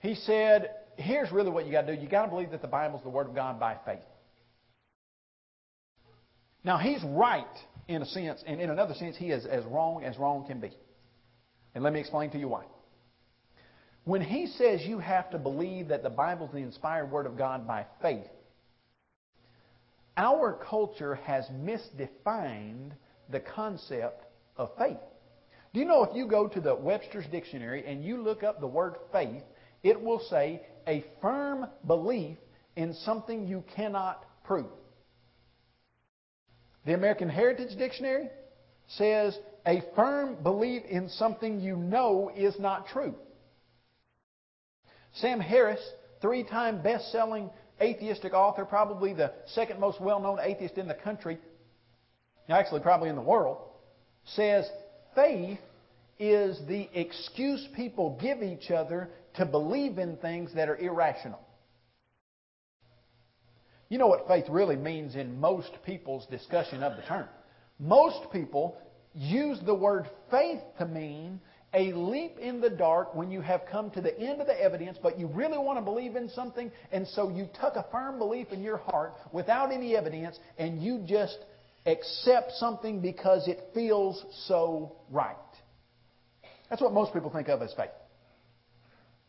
He 0.00 0.14
said, 0.14 0.70
Here's 0.96 1.32
really 1.32 1.50
what 1.50 1.66
you 1.66 1.72
got 1.72 1.86
to 1.86 1.96
do. 1.96 2.02
You 2.02 2.08
got 2.08 2.24
to 2.26 2.30
believe 2.30 2.50
that 2.50 2.62
the 2.62 2.68
Bible 2.68 2.98
is 2.98 3.02
the 3.02 3.10
Word 3.10 3.28
of 3.28 3.34
God 3.34 3.58
by 3.58 3.76
faith. 3.84 4.04
Now, 6.62 6.78
he's 6.78 7.02
right 7.04 7.44
in 7.88 8.00
a 8.00 8.06
sense, 8.06 8.42
and 8.46 8.60
in 8.60 8.70
another 8.70 8.94
sense, 8.94 9.16
he 9.16 9.30
is 9.30 9.44
as 9.44 9.64
wrong 9.64 10.02
as 10.04 10.16
wrong 10.18 10.46
can 10.46 10.60
be. 10.60 10.70
And 11.74 11.84
let 11.84 11.92
me 11.92 12.00
explain 12.00 12.30
to 12.30 12.38
you 12.38 12.48
why. 12.48 12.64
When 14.04 14.20
he 14.20 14.46
says 14.46 14.82
you 14.82 14.98
have 14.98 15.30
to 15.30 15.38
believe 15.38 15.88
that 15.88 16.02
the 16.02 16.10
Bible 16.10 16.46
is 16.46 16.52
the 16.52 16.58
inspired 16.58 17.10
Word 17.10 17.26
of 17.26 17.38
God 17.38 17.66
by 17.66 17.86
faith, 18.02 18.26
our 20.16 20.58
culture 20.68 21.16
has 21.16 21.44
misdefined 21.46 22.92
the 23.30 23.40
concept 23.40 24.24
of 24.56 24.70
faith. 24.78 24.98
Do 25.72 25.80
you 25.80 25.86
know 25.86 26.04
if 26.04 26.14
you 26.14 26.28
go 26.28 26.46
to 26.46 26.60
the 26.60 26.74
Webster's 26.74 27.26
Dictionary 27.26 27.84
and 27.86 28.04
you 28.04 28.22
look 28.22 28.44
up 28.44 28.60
the 28.60 28.66
word 28.66 28.94
faith, 29.10 29.42
it 29.82 30.00
will 30.00 30.20
say 30.30 30.62
a 30.86 31.04
firm 31.20 31.66
belief 31.86 32.36
in 32.76 32.94
something 33.04 33.46
you 33.46 33.64
cannot 33.74 34.24
prove. 34.44 34.70
The 36.86 36.94
American 36.94 37.28
Heritage 37.28 37.76
Dictionary 37.78 38.28
says 38.86 39.36
a 39.66 39.82
firm 39.96 40.36
belief 40.42 40.82
in 40.88 41.08
something 41.08 41.60
you 41.60 41.76
know 41.76 42.30
is 42.36 42.54
not 42.58 42.86
true. 42.88 43.14
Sam 45.14 45.40
Harris, 45.40 45.80
three 46.20 46.44
time 46.44 46.82
best 46.82 47.10
selling 47.12 47.50
atheistic 47.80 48.32
author, 48.32 48.64
probably 48.64 49.12
the 49.12 49.32
second 49.46 49.80
most 49.80 50.00
well 50.00 50.20
known 50.20 50.38
atheist 50.40 50.78
in 50.78 50.88
the 50.88 50.94
country, 50.94 51.38
actually, 52.48 52.80
probably 52.80 53.08
in 53.08 53.16
the 53.16 53.22
world, 53.22 53.58
says 54.24 54.68
faith 55.14 55.58
is 56.18 56.60
the 56.68 56.88
excuse 56.94 57.66
people 57.74 58.18
give 58.20 58.42
each 58.42 58.70
other 58.70 59.10
to 59.34 59.44
believe 59.44 59.98
in 59.98 60.16
things 60.16 60.52
that 60.54 60.68
are 60.68 60.76
irrational. 60.76 61.40
You 63.88 63.98
know 63.98 64.06
what 64.06 64.26
faith 64.26 64.46
really 64.48 64.76
means 64.76 65.14
in 65.14 65.40
most 65.40 65.70
people's 65.84 66.26
discussion 66.26 66.82
of 66.82 66.96
the 66.96 67.02
term. 67.02 67.28
Most 67.78 68.30
people 68.32 68.76
use 69.14 69.58
the 69.64 69.74
word 69.74 70.08
faith 70.30 70.60
to 70.78 70.86
mean 70.86 71.40
a 71.74 71.92
leap 71.92 72.38
in 72.38 72.60
the 72.60 72.70
dark 72.70 73.14
when 73.14 73.30
you 73.30 73.40
have 73.40 73.62
come 73.70 73.90
to 73.90 74.00
the 74.00 74.18
end 74.18 74.40
of 74.40 74.46
the 74.46 74.60
evidence, 74.60 74.96
but 75.02 75.18
you 75.18 75.26
really 75.26 75.58
want 75.58 75.78
to 75.78 75.84
believe 75.84 76.16
in 76.16 76.28
something, 76.30 76.70
and 76.92 77.06
so 77.08 77.28
you 77.28 77.48
tuck 77.60 77.74
a 77.76 77.84
firm 77.90 78.18
belief 78.18 78.48
in 78.52 78.62
your 78.62 78.78
heart 78.78 79.14
without 79.32 79.72
any 79.72 79.96
evidence, 79.96 80.38
and 80.56 80.82
you 80.82 81.02
just 81.06 81.38
accept 81.86 82.52
something 82.52 83.00
because 83.00 83.48
it 83.48 83.60
feels 83.74 84.24
so 84.46 84.96
right. 85.10 85.36
That's 86.70 86.80
what 86.80 86.92
most 86.92 87.12
people 87.12 87.30
think 87.30 87.48
of 87.48 87.60
as 87.60 87.74
faith. 87.74 87.90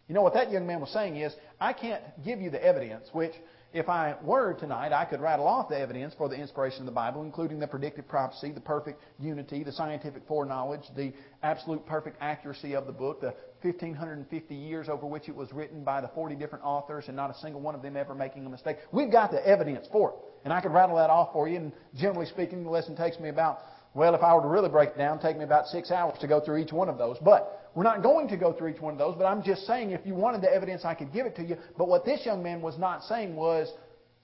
You 0.08 0.14
know 0.14 0.22
what 0.22 0.36
that 0.36 0.52
young 0.52 0.68
man 0.68 0.80
was 0.82 0.92
saying 0.92 1.18
is, 1.18 1.34
I 1.60 1.74
can't 1.74 2.04
give 2.24 2.40
you 2.40 2.52
the 2.52 2.64
evidence, 2.64 3.08
which 3.12 3.34
if 3.76 3.90
I 3.90 4.16
were 4.24 4.54
tonight, 4.54 4.94
I 4.94 5.04
could 5.04 5.20
rattle 5.20 5.46
off 5.46 5.68
the 5.68 5.78
evidence 5.78 6.14
for 6.18 6.30
the 6.30 6.36
inspiration 6.36 6.80
of 6.80 6.86
the 6.86 6.94
Bible, 6.94 7.24
including 7.24 7.60
the 7.60 7.68
predictive 7.68 8.08
prophecy, 8.08 8.54
the 8.54 8.62
perfect 8.62 9.02
unity, 9.20 9.66
the 9.66 9.72
scientific 9.74 10.26
foreknowledge, 10.30 10.84
the 10.96 11.12
absolute 11.44 11.86
perfect 11.86 12.16
accuracy 12.22 12.74
of 12.74 12.86
the 12.86 12.94
book, 12.94 13.20
the 13.20 13.34
1,550 13.64 14.56
years 14.56 14.88
over 14.88 15.06
which 15.06 15.28
it 15.28 15.36
was 15.36 15.52
written 15.52 15.84
by 15.84 16.00
the 16.00 16.08
40 16.16 16.36
different 16.36 16.64
authors 16.64 17.06
and 17.08 17.18
not 17.18 17.30
a 17.30 17.34
single 17.40 17.60
one 17.60 17.76
of 17.76 17.82
them 17.82 17.98
ever 17.98 18.16
making 18.16 18.46
a 18.46 18.50
mistake. 18.50 18.78
We've 18.94 19.12
got 19.12 19.32
the 19.32 19.46
evidence 19.46 19.88
for 19.92 20.12
it. 20.12 20.16
And 20.46 20.54
I 20.54 20.62
could 20.62 20.72
rattle 20.72 20.96
that 20.96 21.10
off 21.10 21.34
for 21.34 21.50
you, 21.50 21.58
and 21.58 21.74
generally 21.96 22.28
speaking, 22.28 22.64
the 22.64 22.70
lesson 22.70 22.96
takes 22.96 23.20
me 23.20 23.28
about, 23.28 23.60
well, 23.94 24.16
if 24.16 24.24
I 24.24 24.34
were 24.36 24.42
to 24.42 24.48
really 24.48 24.70
break 24.70 24.92
it 24.92 24.98
down, 24.98 25.20
take 25.20 25.38
me 25.38 25.44
about 25.44 25.68
six 25.68 25.92
hours 25.92 26.18
to 26.22 26.28
go 26.28 26.40
through 26.40 26.60
each 26.60 26.72
one 26.72 26.88
of 26.88 26.98
those. 26.98 27.18
But 27.18 27.65
we're 27.76 27.84
not 27.84 28.02
going 28.02 28.30
to 28.30 28.38
go 28.38 28.54
through 28.54 28.70
each 28.70 28.80
one 28.80 28.94
of 28.94 29.00
those, 29.00 29.16
but 29.18 29.26
I'm 29.26 29.44
just 29.44 29.68
saying 29.68 29.92
if 29.92 30.06
you 30.06 30.16
wanted 30.16 30.42
the 30.42 30.52
evidence, 30.52 30.86
I 30.86 30.94
could 30.94 31.12
give 31.12 31.26
it 31.26 31.36
to 31.36 31.44
you. 31.44 31.58
But 31.78 31.90
what 31.90 32.06
this 32.06 32.26
young 32.26 32.42
man 32.42 32.62
was 32.62 32.80
not 32.80 33.04
saying 33.04 33.36
was, 33.36 33.72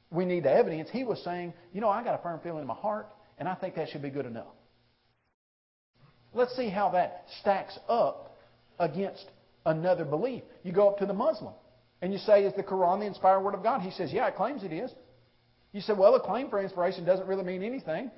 we 0.09 0.25
need 0.25 0.43
the 0.43 0.51
evidence. 0.51 0.89
He 0.91 1.03
was 1.03 1.21
saying, 1.23 1.53
you 1.73 1.81
know, 1.81 1.89
I 1.89 2.03
got 2.03 2.19
a 2.19 2.23
firm 2.23 2.39
feeling 2.41 2.61
in 2.61 2.67
my 2.67 2.73
heart, 2.73 3.07
and 3.37 3.47
I 3.47 3.55
think 3.55 3.75
that 3.75 3.89
should 3.89 4.01
be 4.01 4.09
good 4.09 4.25
enough. 4.25 4.53
Let's 6.33 6.55
see 6.55 6.69
how 6.69 6.89
that 6.91 7.25
stacks 7.41 7.77
up 7.89 8.37
against 8.79 9.25
another 9.65 10.05
belief. 10.05 10.43
You 10.63 10.71
go 10.71 10.89
up 10.89 10.97
to 10.99 11.05
the 11.05 11.13
Muslim, 11.13 11.53
and 12.01 12.13
you 12.13 12.19
say, 12.19 12.45
is 12.45 12.53
the 12.55 12.63
Quran 12.63 12.99
the 12.99 13.05
inspired 13.05 13.41
word 13.41 13.53
of 13.53 13.63
God? 13.63 13.81
He 13.81 13.91
says, 13.91 14.13
yeah, 14.13 14.27
it 14.27 14.35
claims 14.35 14.63
it 14.63 14.71
is. 14.71 14.91
You 15.73 15.81
say, 15.81 15.93
well, 15.93 16.15
a 16.15 16.21
claim 16.21 16.49
for 16.49 16.61
inspiration 16.61 17.05
doesn't 17.05 17.27
really 17.27 17.43
mean 17.43 17.63
anything. 17.63 18.11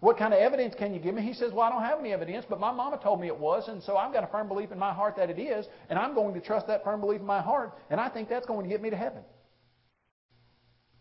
What 0.00 0.18
kind 0.18 0.34
of 0.34 0.40
evidence 0.40 0.74
can 0.78 0.92
you 0.92 1.00
give 1.00 1.14
me? 1.14 1.22
He 1.22 1.32
says, 1.32 1.52
Well, 1.52 1.62
I 1.62 1.70
don't 1.70 1.82
have 1.82 1.98
any 1.98 2.12
evidence, 2.12 2.44
but 2.48 2.60
my 2.60 2.70
mama 2.70 3.00
told 3.02 3.20
me 3.20 3.28
it 3.28 3.38
was, 3.38 3.66
and 3.68 3.82
so 3.82 3.96
I've 3.96 4.12
got 4.12 4.24
a 4.24 4.26
firm 4.26 4.46
belief 4.46 4.70
in 4.70 4.78
my 4.78 4.92
heart 4.92 5.16
that 5.16 5.30
it 5.30 5.38
is, 5.38 5.66
and 5.88 5.98
I'm 5.98 6.14
going 6.14 6.34
to 6.34 6.40
trust 6.40 6.66
that 6.66 6.84
firm 6.84 7.00
belief 7.00 7.20
in 7.20 7.26
my 7.26 7.40
heart, 7.40 7.72
and 7.88 7.98
I 7.98 8.10
think 8.10 8.28
that's 8.28 8.46
going 8.46 8.64
to 8.64 8.68
get 8.68 8.82
me 8.82 8.90
to 8.90 8.96
heaven. 8.96 9.22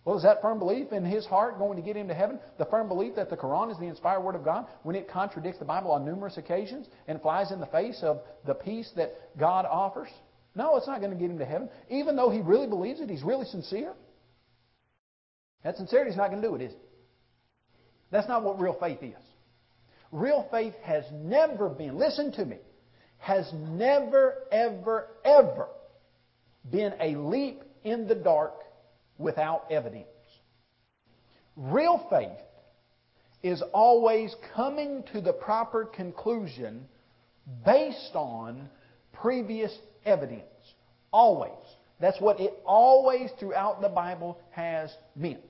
Well, 0.05 0.15
is 0.17 0.23
that 0.23 0.41
firm 0.41 0.59
belief 0.59 0.91
in 0.91 1.03
his 1.03 1.25
heart 1.25 1.57
going 1.57 1.77
to 1.77 1.81
get 1.81 1.97
him 1.97 2.07
to 2.09 2.13
heaven? 2.13 2.39
The 2.59 2.65
firm 2.65 2.87
belief 2.87 3.15
that 3.15 3.31
the 3.31 3.35
Quran 3.35 3.71
is 3.71 3.79
the 3.79 3.87
inspired 3.87 4.21
Word 4.21 4.35
of 4.35 4.45
God 4.45 4.67
when 4.83 4.95
it 4.95 5.09
contradicts 5.09 5.57
the 5.57 5.65
Bible 5.65 5.91
on 5.91 6.05
numerous 6.05 6.37
occasions 6.37 6.87
and 7.07 7.19
flies 7.21 7.51
in 7.51 7.59
the 7.59 7.65
face 7.65 7.99
of 8.03 8.21
the 8.45 8.53
peace 8.53 8.91
that 8.95 9.15
God 9.37 9.65
offers? 9.65 10.09
No, 10.53 10.77
it's 10.77 10.87
not 10.87 10.99
going 10.99 11.11
to 11.11 11.17
get 11.17 11.31
him 11.31 11.39
to 11.39 11.45
heaven. 11.45 11.69
Even 11.89 12.15
though 12.15 12.29
he 12.29 12.39
really 12.39 12.67
believes 12.67 13.01
it, 13.01 13.09
he's 13.09 13.23
really 13.23 13.45
sincere. 13.45 13.93
That 15.63 15.75
sincerity 15.75 16.11
is 16.11 16.17
not 16.17 16.29
going 16.29 16.41
to 16.41 16.47
do 16.47 16.55
it, 16.55 16.61
is 16.61 16.71
it? 16.71 16.79
That's 18.11 18.27
not 18.27 18.43
what 18.43 18.59
real 18.59 18.77
faith 18.79 19.01
is. 19.01 19.13
Real 20.11 20.47
faith 20.51 20.73
has 20.83 21.03
never 21.11 21.69
been, 21.69 21.97
listen 21.97 22.31
to 22.33 22.45
me, 22.45 22.57
has 23.17 23.49
never, 23.53 24.35
ever, 24.51 25.07
ever 25.23 25.67
been 26.71 26.93
a 26.99 27.15
leap 27.15 27.63
in 27.83 28.07
the 28.07 28.15
dark 28.15 28.53
without 29.17 29.65
evidence. 29.71 30.07
Real 31.55 32.05
faith 32.09 32.45
is 33.43 33.61
always 33.73 34.35
coming 34.55 35.03
to 35.13 35.21
the 35.21 35.33
proper 35.33 35.85
conclusion 35.85 36.85
based 37.65 38.15
on 38.15 38.69
previous 39.13 39.75
evidence. 40.05 40.43
Always. 41.11 41.51
That's 41.99 42.19
what 42.19 42.39
it 42.39 42.53
always 42.65 43.29
throughout 43.39 43.81
the 43.81 43.89
Bible 43.89 44.39
has 44.51 44.93
meant. 45.15 45.41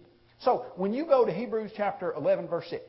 So, 0.45 0.67
when 0.75 0.93
you 0.93 1.05
go 1.05 1.25
to 1.25 1.33
Hebrews 1.33 1.71
chapter 1.75 2.13
11, 2.13 2.47
verse 2.47 2.67
6, 2.69 2.83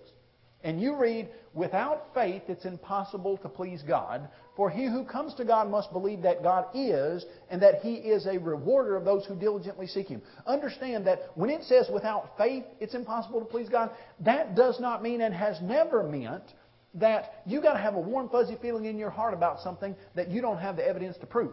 and 0.62 0.78
you 0.78 0.94
read, 0.94 1.30
Without 1.54 2.08
faith 2.12 2.42
it's 2.48 2.66
impossible 2.66 3.38
to 3.38 3.48
please 3.48 3.82
God, 3.82 4.28
for 4.56 4.68
he 4.68 4.84
who 4.84 5.04
comes 5.04 5.32
to 5.34 5.44
God 5.44 5.70
must 5.70 5.90
believe 5.90 6.20
that 6.20 6.42
God 6.42 6.66
is, 6.74 7.24
and 7.48 7.62
that 7.62 7.76
he 7.82 7.94
is 7.94 8.26
a 8.26 8.38
rewarder 8.38 8.94
of 8.94 9.06
those 9.06 9.24
who 9.24 9.34
diligently 9.34 9.86
seek 9.86 10.06
him. 10.06 10.20
Understand 10.46 11.06
that 11.06 11.30
when 11.34 11.48
it 11.48 11.64
says 11.64 11.88
without 11.90 12.36
faith 12.36 12.64
it's 12.78 12.94
impossible 12.94 13.40
to 13.40 13.46
please 13.46 13.70
God, 13.70 13.90
that 14.20 14.54
does 14.54 14.78
not 14.78 15.02
mean 15.02 15.22
and 15.22 15.32
has 15.32 15.58
never 15.62 16.02
meant 16.02 16.44
that 16.92 17.42
you've 17.46 17.62
got 17.62 17.72
to 17.72 17.78
have 17.78 17.94
a 17.94 18.00
warm, 18.00 18.28
fuzzy 18.28 18.58
feeling 18.60 18.84
in 18.84 18.98
your 18.98 19.10
heart 19.10 19.32
about 19.32 19.60
something 19.60 19.96
that 20.14 20.30
you 20.30 20.42
don't 20.42 20.58
have 20.58 20.76
the 20.76 20.86
evidence 20.86 21.16
to 21.18 21.26
prove. 21.26 21.52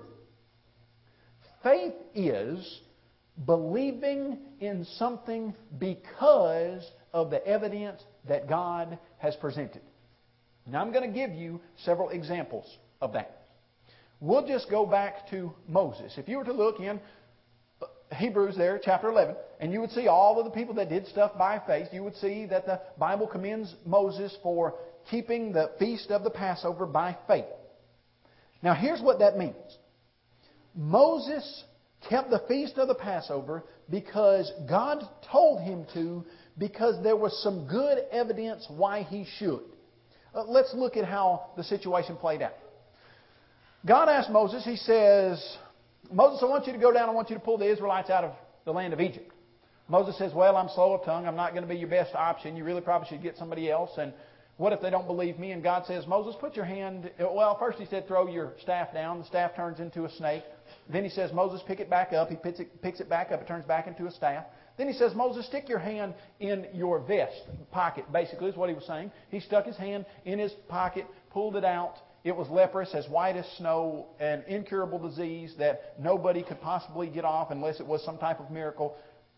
Faith 1.64 1.94
is 2.14 2.82
believing 3.46 4.40
in 4.60 4.86
something 4.98 5.54
because 5.80 6.90
of 7.14 7.30
the 7.30 7.46
evidence 7.46 8.02
that 8.28 8.48
God 8.48 8.98
has 9.18 9.36
presented. 9.36 9.82
Now, 10.66 10.82
I'm 10.82 10.92
going 10.92 11.12
to 11.12 11.14
give 11.14 11.32
you 11.32 11.60
several 11.84 12.10
examples 12.10 12.66
of 13.02 13.14
that. 13.14 13.44
We'll 14.20 14.48
just 14.48 14.70
go 14.70 14.86
back 14.86 15.30
to 15.32 15.52
Moses. 15.68 16.14
If 16.18 16.30
you 16.30 16.38
were 16.38 16.46
to 16.46 16.54
look 16.54 16.80
in 16.80 17.02
uh, 17.82 18.16
Hebrews 18.16 18.56
there, 18.56 18.80
chapter 18.82 19.10
11, 19.10 19.36
and 19.60 19.74
you 19.74 19.82
would 19.82 19.92
see 19.92 20.08
all 20.08 20.40
of 20.40 20.46
the 20.46 20.52
people 20.52 20.76
that 20.76 20.88
did 20.88 21.06
stuff 21.08 21.38
by 21.38 21.62
faith, 21.68 21.90
you 21.92 22.04
would 22.04 22.16
see 22.16 22.46
that 22.46 22.66
the 22.66 22.80
Bible 22.98 23.28
commends 23.28 23.76
Moses 23.86 24.36
for 24.42 24.76
keeping 25.12 25.52
the 25.52 25.72
feast 25.78 26.10
of 26.12 26.24
the 26.24 26.30
Passover 26.30 26.86
by 26.86 27.18
faith. 27.28 27.46
Now, 28.62 28.74
here's 28.74 29.02
what 29.02 29.20
that 29.20 29.38
means 29.38 29.56
Moses 30.74 31.66
kept 32.10 32.30
the 32.30 32.42
feast 32.48 32.78
of 32.78 32.88
the 32.88 32.96
Passover 32.96 33.64
because 33.90 34.52
God 34.70 35.04
told 35.32 35.62
him 35.62 35.86
to, 35.94 36.24
because 36.58 37.02
there 37.04 37.16
was 37.16 37.38
some 37.44 37.68
good 37.68 38.00
evidence 38.12 38.66
why 38.70 39.04
he 39.04 39.26
should. 39.38 39.62
Uh, 40.34 40.44
let's 40.44 40.74
look 40.74 40.98
at 40.98 41.06
how 41.06 41.52
the 41.58 41.64
situation 41.64 42.16
played 42.16 42.42
out. 42.42 42.54
God 43.86 44.10
asked 44.10 44.30
Moses, 44.30 44.64
He 44.64 44.78
says, 44.78 45.58
Moses, 46.12 46.42
I 46.42 46.46
want 46.46 46.68
you 46.68 46.74
to 46.74 46.80
go 46.80 46.92
down, 46.92 47.10
I 47.10 47.12
want 47.12 47.30
you 47.30 47.36
to 47.36 47.42
pull 47.42 47.58
the 47.58 47.70
Israelites 47.70 48.10
out 48.10 48.24
of 48.24 48.32
the 48.66 48.72
land 48.72 48.94
of 48.94 49.02
Egypt. 49.02 49.32
Moses 49.88 50.18
says, 50.18 50.34
Well, 50.34 50.56
I'm 50.56 50.70
slow 50.70 50.94
of 50.94 51.06
tongue. 51.06 51.28
I'm 51.28 51.36
not 51.36 51.52
going 51.52 51.64
to 51.64 51.70
be 51.70 51.76
your 51.76 51.90
best 51.90 52.16
option. 52.16 52.56
You 52.56 52.64
really 52.64 52.82
probably 52.82 53.08
should 53.10 53.22
get 53.22 53.38
somebody 53.38 53.70
else. 53.70 53.92
And 53.98 54.14
what 54.58 54.72
if 54.72 54.82
they 54.82 54.90
don't 54.90 55.08
believe 55.08 55.38
me? 55.40 55.52
And 55.52 55.62
God 55.62 55.86
says, 55.86 56.08
Moses, 56.08 56.36
put 56.40 56.56
your 56.56 56.66
hand. 56.66 57.12
Well, 57.20 57.58
first 57.60 57.80
he 57.80 57.86
said, 57.86 58.08
throw 58.08 58.28
your 58.28 58.54
staff 58.62 58.94
down. 58.94 59.20
The 59.20 59.26
staff 59.26 59.56
turns 59.56 59.80
into 59.80 60.06
a 60.06 60.12
snake. 60.12 60.44
Then 60.90 61.04
he 61.04 61.10
says, 61.10 61.32
Moses, 61.32 61.62
pick 61.66 61.80
it 61.80 61.90
back 61.90 62.14
up. 62.14 62.30
He 62.30 62.36
picks 62.36 62.60
it, 62.60 62.82
picks 62.82 63.00
it 63.00 63.10
back 63.10 63.32
up. 63.32 63.42
It 63.42 63.48
turns 63.48 63.66
back 63.66 63.88
into 63.88 64.06
a 64.06 64.12
staff. 64.12 64.46
Then 64.78 64.88
he 64.88 64.94
says, 64.94 65.14
Moses, 65.16 65.46
stick 65.46 65.70
your 65.70 65.80
hand 65.80 66.14
in 66.40 66.68
your 66.74 67.00
vest 67.00 67.42
pocket, 67.72 68.12
basically, 68.12 68.50
is 68.50 68.56
what 68.56 68.70
he 68.70 68.76
was 68.76 68.86
saying. 68.86 69.12
He 69.30 69.40
stuck 69.40 69.66
his 69.66 69.78
hand 69.78 70.06
in 70.26 70.40
his 70.40 70.52
pocket, 70.68 71.06
pulled 71.32 71.56
it 71.56 71.64
out. 71.64 71.96
It 72.24 72.36
was 72.36 72.50
leprous, 72.50 72.94
as 72.94 73.08
white 73.08 73.36
as 73.36 73.46
snow, 73.58 74.08
an 74.20 74.44
incurable 74.48 74.98
disease 74.98 75.54
that 75.60 75.96
nobody 76.00 76.42
could 76.42 76.62
possibly 76.62 77.08
get 77.08 77.26
off 77.26 77.52
unless 77.52 77.80
it 77.80 77.86
was 77.86 78.04
some 78.04 78.18
type 78.18 78.40
of 78.40 78.50
miracle. 78.50 78.96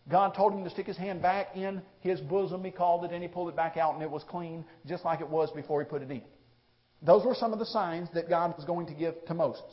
God 0.08 0.34
told 0.34 0.52
him 0.52 0.62
to 0.62 0.70
stick 0.70 0.86
his 0.86 0.96
hand 0.96 1.20
back 1.20 1.56
in 1.56 1.82
his 2.00 2.20
bosom, 2.20 2.64
he 2.64 2.70
called 2.70 3.04
it, 3.04 3.10
and 3.10 3.22
he 3.22 3.28
pulled 3.28 3.48
it 3.48 3.56
back 3.56 3.76
out, 3.76 3.94
and 3.94 4.02
it 4.02 4.10
was 4.10 4.22
clean, 4.22 4.64
just 4.86 5.04
like 5.04 5.20
it 5.20 5.28
was 5.28 5.50
before 5.50 5.80
he 5.80 5.84
put 5.84 6.00
it 6.00 6.10
in. 6.10 6.22
Those 7.02 7.26
were 7.26 7.34
some 7.34 7.52
of 7.52 7.58
the 7.58 7.66
signs 7.66 8.08
that 8.14 8.28
God 8.28 8.54
was 8.56 8.64
going 8.64 8.86
to 8.86 8.94
give 8.94 9.14
to 9.26 9.34
Moses. 9.34 9.64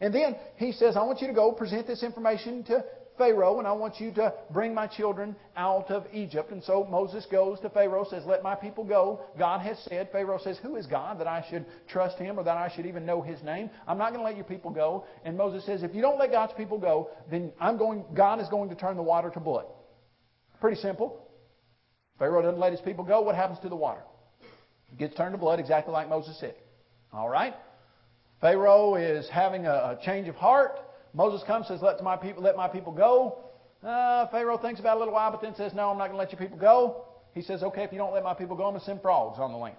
And 0.00 0.14
then 0.14 0.36
he 0.56 0.72
says, 0.72 0.96
I 0.96 1.02
want 1.02 1.20
you 1.20 1.26
to 1.26 1.32
go 1.32 1.52
present 1.52 1.86
this 1.86 2.02
information 2.02 2.62
to 2.64 2.84
Pharaoh, 3.16 3.58
and 3.58 3.66
I 3.66 3.72
want 3.72 3.98
you 3.98 4.12
to 4.12 4.34
bring 4.50 4.74
my 4.74 4.86
children 4.86 5.34
out 5.56 5.90
of 5.90 6.04
Egypt. 6.12 6.50
And 6.50 6.62
so 6.62 6.84
Moses 6.84 7.26
goes 7.30 7.58
to 7.60 7.70
Pharaoh, 7.70 8.06
says, 8.08 8.24
Let 8.26 8.42
my 8.42 8.54
people 8.54 8.84
go. 8.84 9.20
God 9.38 9.60
has 9.60 9.78
said, 9.88 10.10
Pharaoh 10.12 10.38
says, 10.42 10.58
Who 10.62 10.76
is 10.76 10.86
God 10.86 11.18
that 11.20 11.26
I 11.26 11.44
should 11.48 11.64
trust 11.88 12.18
him 12.18 12.38
or 12.38 12.44
that 12.44 12.56
I 12.56 12.70
should 12.74 12.86
even 12.86 13.06
know 13.06 13.22
his 13.22 13.42
name? 13.42 13.70
I'm 13.86 13.98
not 13.98 14.10
going 14.10 14.20
to 14.20 14.24
let 14.24 14.36
your 14.36 14.44
people 14.44 14.70
go. 14.70 15.04
And 15.24 15.36
Moses 15.36 15.64
says, 15.64 15.82
If 15.82 15.94
you 15.94 16.02
don't 16.02 16.18
let 16.18 16.30
God's 16.30 16.52
people 16.56 16.78
go, 16.78 17.10
then 17.30 17.52
I'm 17.60 17.78
going, 17.78 18.04
God 18.14 18.40
is 18.40 18.48
going 18.48 18.68
to 18.68 18.74
turn 18.74 18.96
the 18.96 19.02
water 19.02 19.30
to 19.30 19.40
blood. 19.40 19.66
Pretty 20.60 20.80
simple. 20.80 21.26
Pharaoh 22.18 22.42
doesn't 22.42 22.60
let 22.60 22.72
his 22.72 22.80
people 22.80 23.04
go. 23.04 23.20
What 23.22 23.34
happens 23.34 23.58
to 23.60 23.68
the 23.68 23.76
water? 23.76 24.02
It 24.92 24.98
gets 24.98 25.14
turned 25.14 25.32
to 25.32 25.38
blood 25.38 25.58
exactly 25.58 25.92
like 25.92 26.08
Moses 26.08 26.38
said. 26.38 26.54
All 27.12 27.28
right? 27.28 27.54
Pharaoh 28.40 28.94
is 28.96 29.28
having 29.28 29.66
a 29.66 29.98
change 30.04 30.28
of 30.28 30.36
heart. 30.36 30.78
Moses 31.14 31.42
comes, 31.46 31.66
says, 31.66 31.80
"Let 31.82 32.02
my 32.02 32.16
people, 32.16 32.42
let 32.42 32.56
my 32.56 32.68
people 32.68 32.92
go." 32.92 33.38
Uh, 33.82 34.26
Pharaoh 34.28 34.58
thinks 34.58 34.80
about 34.80 34.94
it 34.94 34.96
a 34.96 34.98
little 34.98 35.14
while, 35.14 35.30
but 35.30 35.40
then 35.40 35.54
says, 35.54 35.72
"No, 35.74 35.90
I'm 35.90 35.98
not 35.98 36.08
going 36.08 36.16
to 36.16 36.18
let 36.18 36.32
your 36.32 36.40
people 36.40 36.58
go." 36.58 37.06
He 37.32 37.42
says, 37.42 37.62
"Okay, 37.62 37.82
if 37.82 37.92
you 37.92 37.98
don't 37.98 38.12
let 38.12 38.24
my 38.24 38.34
people 38.34 38.56
go, 38.56 38.64
I'm 38.64 38.72
going 38.72 38.80
to 38.80 38.86
send 38.86 39.02
frogs 39.02 39.38
on 39.38 39.52
the 39.52 39.58
land." 39.58 39.76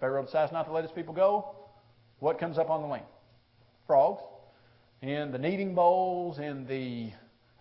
Pharaoh 0.00 0.24
decides 0.24 0.52
not 0.52 0.64
to 0.64 0.72
let 0.72 0.82
his 0.82 0.92
people 0.92 1.14
go. 1.14 1.54
What 2.18 2.38
comes 2.38 2.58
up 2.58 2.68
on 2.70 2.82
the 2.82 2.88
land? 2.88 3.06
Frogs. 3.86 4.22
In 5.00 5.32
the 5.32 5.38
kneading 5.38 5.74
bowls, 5.74 6.38
in 6.38 6.66
the 6.66 7.12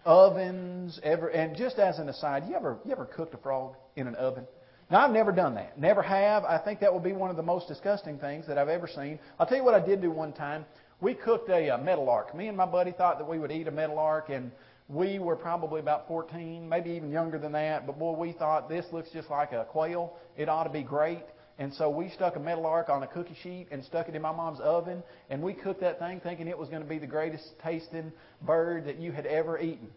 ovens, 0.05 0.99
ever. 1.03 1.27
And 1.27 1.55
just 1.55 1.77
as 1.77 1.99
an 1.99 2.09
aside, 2.09 2.45
you 2.47 2.55
ever 2.55 2.79
you 2.85 2.91
ever 2.91 3.05
cooked 3.05 3.33
a 3.33 3.37
frog 3.37 3.75
in 3.95 4.07
an 4.07 4.15
oven? 4.15 4.47
Now, 4.93 4.99
I've 4.99 5.11
never 5.11 5.31
done 5.31 5.55
that. 5.55 5.75
Never 5.79 6.03
have. 6.03 6.45
I 6.45 6.59
think 6.59 6.79
that 6.81 6.93
would 6.93 7.01
be 7.01 7.13
one 7.13 7.31
of 7.31 7.35
the 7.35 7.41
most 7.41 7.67
disgusting 7.67 8.19
things 8.19 8.45
that 8.45 8.59
I've 8.59 8.69
ever 8.69 8.85
seen. 8.85 9.17
I'll 9.39 9.47
tell 9.47 9.57
you 9.57 9.63
what 9.63 9.73
I 9.73 9.83
did 9.83 10.03
do 10.03 10.11
one 10.11 10.33
time. 10.33 10.65
We 11.01 11.15
cooked 11.15 11.49
a, 11.49 11.71
uh, 11.71 11.79
a 11.79 11.83
meadowlark. 11.83 12.35
Me 12.35 12.47
and 12.47 12.55
my 12.55 12.67
buddy 12.67 12.91
thought 12.91 13.17
that 13.17 13.27
we 13.27 13.39
would 13.39 13.51
eat 13.51 13.67
a 13.67 13.71
meadowlark, 13.71 14.29
and 14.29 14.51
we 14.87 15.17
were 15.17 15.35
probably 15.35 15.79
about 15.79 16.07
14, 16.07 16.69
maybe 16.69 16.91
even 16.91 17.09
younger 17.09 17.39
than 17.39 17.53
that. 17.53 17.87
But 17.87 17.97
boy, 17.97 18.11
we 18.11 18.33
thought 18.33 18.69
this 18.69 18.85
looks 18.91 19.09
just 19.09 19.31
like 19.31 19.51
a 19.51 19.65
quail. 19.67 20.13
It 20.37 20.47
ought 20.47 20.65
to 20.65 20.69
be 20.69 20.83
great. 20.83 21.23
And 21.57 21.73
so 21.73 21.89
we 21.89 22.09
stuck 22.09 22.35
a 22.35 22.39
meadowlark 22.39 22.89
on 22.89 23.01
a 23.01 23.07
cookie 23.07 23.37
sheet 23.41 23.69
and 23.71 23.83
stuck 23.83 24.09
it 24.09 24.13
in 24.13 24.21
my 24.21 24.31
mom's 24.31 24.59
oven, 24.59 25.01
and 25.31 25.41
we 25.41 25.53
cooked 25.53 25.81
that 25.81 25.97
thing 25.97 26.19
thinking 26.19 26.47
it 26.47 26.57
was 26.59 26.69
going 26.69 26.83
to 26.83 26.87
be 26.87 26.99
the 26.99 27.07
greatest 27.07 27.57
tasting 27.63 28.11
bird 28.43 28.85
that 28.85 28.99
you 28.99 29.11
had 29.11 29.25
ever 29.25 29.59
eaten. 29.59 29.89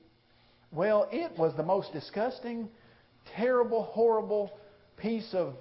Well, 0.73 1.07
it 1.13 1.37
was 1.37 1.55
the 1.55 1.65
most 1.65 1.93
disgusting, 1.93 2.71
terrible, 3.37 3.83
horrible 3.83 4.59
piece 4.97 5.29
of 5.33 5.55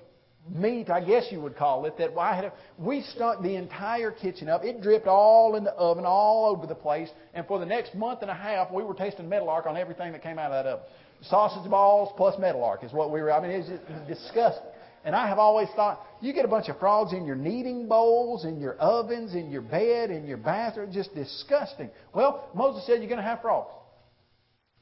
meat, 0.53 0.89
I 0.89 1.03
guess 1.03 1.25
you 1.31 1.41
would 1.41 1.55
call 1.55 1.85
it, 1.85 1.97
that 1.97 2.17
I 2.17 2.35
had. 2.35 2.51
We 2.77 3.01
stunk 3.01 3.41
the 3.41 3.55
entire 3.55 4.11
kitchen 4.11 4.47
up. 4.47 4.63
It 4.63 4.81
dripped 4.81 5.07
all 5.07 5.55
in 5.55 5.63
the 5.63 5.71
oven, 5.71 6.05
all 6.05 6.45
over 6.55 6.67
the 6.67 6.75
place. 6.75 7.09
And 7.33 7.45
for 7.47 7.59
the 7.59 7.65
next 7.65 7.95
month 7.95 8.21
and 8.21 8.29
a 8.29 8.35
half, 8.35 8.71
we 8.71 8.83
were 8.83 8.93
tasting 8.93 9.27
meadowlark 9.27 9.65
on 9.65 9.77
everything 9.77 10.11
that 10.11 10.21
came 10.21 10.37
out 10.37 10.51
of 10.51 10.63
that 10.63 10.69
oven. 10.69 10.85
Sausage 11.21 11.69
balls 11.69 12.13
plus 12.17 12.37
meadowlark 12.39 12.83
is 12.83 12.93
what 12.93 13.11
we 13.11 13.21
were. 13.21 13.31
I 13.31 13.41
mean, 13.41 13.51
it 13.51 13.69
was 13.69 14.07
disgusting. 14.07 14.69
And 15.03 15.15
I 15.15 15.27
have 15.27 15.37
always 15.37 15.69
thought, 15.75 16.01
you 16.19 16.33
get 16.33 16.45
a 16.45 16.47
bunch 16.47 16.67
of 16.67 16.79
frogs 16.79 17.13
in 17.13 17.25
your 17.25 17.35
kneading 17.35 17.87
bowls, 17.87 18.43
in 18.43 18.59
your 18.59 18.75
ovens, 18.77 19.35
in 19.35 19.51
your 19.51 19.61
bed, 19.61 20.09
in 20.09 20.25
your 20.25 20.37
bathroom, 20.37 20.91
just 20.91 21.13
disgusting. 21.13 21.91
Well, 22.13 22.49
Moses 22.55 22.85
said 22.87 22.99
you're 22.99 23.09
going 23.09 23.17
to 23.17 23.23
have 23.23 23.41
frogs. 23.41 23.71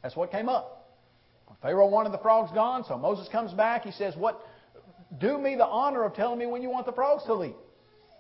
That's 0.02 0.16
what 0.16 0.32
came 0.32 0.48
up. 0.48 0.83
Pharaoh 1.64 1.88
wanted 1.88 2.12
the 2.12 2.20
frogs 2.20 2.52
gone, 2.52 2.84
so 2.84 2.98
Moses 2.98 3.28
comes 3.30 3.54
back. 3.54 3.84
He 3.84 3.92
says, 3.92 4.16
"What? 4.16 4.40
Do 5.18 5.38
me 5.38 5.56
the 5.56 5.66
honor 5.66 6.04
of 6.04 6.14
telling 6.14 6.38
me 6.38 6.46
when 6.46 6.62
you 6.62 6.70
want 6.70 6.86
the 6.86 6.92
frogs 6.92 7.24
to 7.24 7.34
leave." 7.34 7.56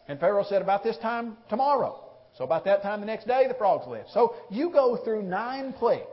And 0.07 0.19
Pharaoh 0.19 0.43
said, 0.43 0.61
"About 0.61 0.81
this 0.81 0.97
time 0.97 1.37
tomorrow." 1.49 1.99
So 2.35 2.43
about 2.43 2.65
that 2.65 2.81
time 2.81 2.99
the 2.99 3.05
next 3.05 3.27
day, 3.27 3.47
the 3.47 3.53
frogs 3.53 3.85
left. 3.85 4.09
So 4.09 4.35
you 4.49 4.71
go 4.71 4.95
through 4.95 5.21
nine 5.21 5.73
plagues. 5.73 6.07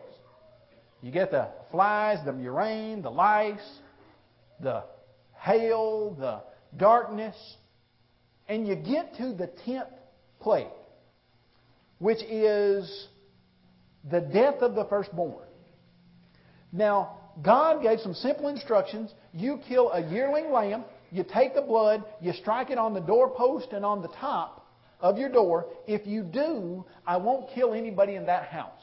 You 1.01 1.11
get 1.11 1.31
the 1.31 1.49
flies, 1.71 2.23
the 2.25 2.33
murrain, 2.33 3.01
the 3.01 3.11
lice, 3.11 3.81
the 4.59 4.85
hail, 5.39 6.11
the 6.11 6.43
darkness, 6.77 7.57
and 8.49 8.69
you 8.69 8.75
get 8.75 9.15
to 9.15 9.33
the 9.33 9.47
tenth 9.47 9.89
plague, 10.41 10.67
which 11.99 12.23
is 12.25 13.09
the 14.05 14.21
death 14.21 14.61
of 14.63 14.75
the 14.75 14.85
firstborn. 14.85 15.47
Now, 16.73 17.20
God 17.43 17.83
gave 17.83 18.01
some 18.01 18.15
simple 18.15 18.49
instructions. 18.49 19.13
You 19.33 19.61
kill 19.69 19.91
a 19.93 20.03
yearling 20.11 20.53
lamb, 20.53 20.85
you 21.11 21.25
take 21.25 21.55
the 21.55 21.63
blood, 21.63 22.05
you 22.21 22.33
strike 22.33 22.71
it 22.71 22.79
on 22.79 22.95
the 22.95 23.01
doorpost 23.01 23.73
and 23.73 23.85
on 23.85 24.03
the 24.03 24.09
top 24.09 24.67
of 25.01 25.19
your 25.19 25.31
door. 25.31 25.67
If 25.87 26.07
you 26.07 26.23
do, 26.23 26.85
I 27.07 27.17
won't 27.17 27.51
kill 27.55 27.73
anybody 27.73 28.17
in 28.17 28.27
that 28.27 28.47
house. 28.49 28.83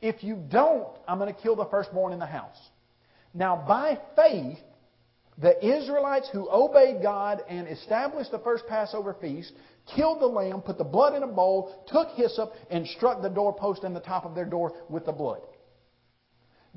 If 0.00 0.22
you 0.22 0.36
don't, 0.48 0.88
I'm 1.06 1.18
going 1.18 1.34
to 1.34 1.40
kill 1.40 1.56
the 1.56 1.66
firstborn 1.66 2.12
in 2.12 2.18
the 2.18 2.26
house. 2.26 2.58
Now, 3.34 3.64
by 3.66 3.98
faith, 4.16 4.58
the 5.36 5.64
Israelites 5.64 6.28
who 6.32 6.48
obeyed 6.50 7.02
God 7.02 7.42
and 7.48 7.68
established 7.68 8.30
the 8.30 8.38
first 8.38 8.66
Passover 8.68 9.14
feast 9.20 9.52
killed 9.94 10.20
the 10.20 10.26
lamb, 10.26 10.62
put 10.62 10.78
the 10.78 10.84
blood 10.84 11.14
in 11.14 11.22
a 11.22 11.28
bowl, 11.28 11.84
took 11.88 12.08
hyssop, 12.10 12.52
and 12.70 12.86
struck 12.86 13.22
the 13.22 13.28
doorpost 13.28 13.84
and 13.84 13.94
the 13.94 14.00
top 14.00 14.24
of 14.24 14.34
their 14.34 14.44
door 14.44 14.72
with 14.88 15.04
the 15.04 15.12
blood 15.12 15.40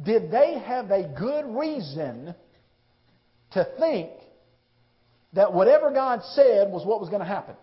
did 0.04 0.32
they 0.32 0.60
have 0.66 0.90
a 0.92 1.04
good 1.18 1.46
reason 1.46 2.34
to 3.52 3.68
think 3.80 4.12
that 5.34 5.54
whatever 5.54 5.92
God 5.92 6.22
said 6.34 6.72
was 6.72 6.86
what 6.86 7.00
was 7.00 7.10
going 7.10 7.22
to 7.22 7.28
happen? 7.28 7.56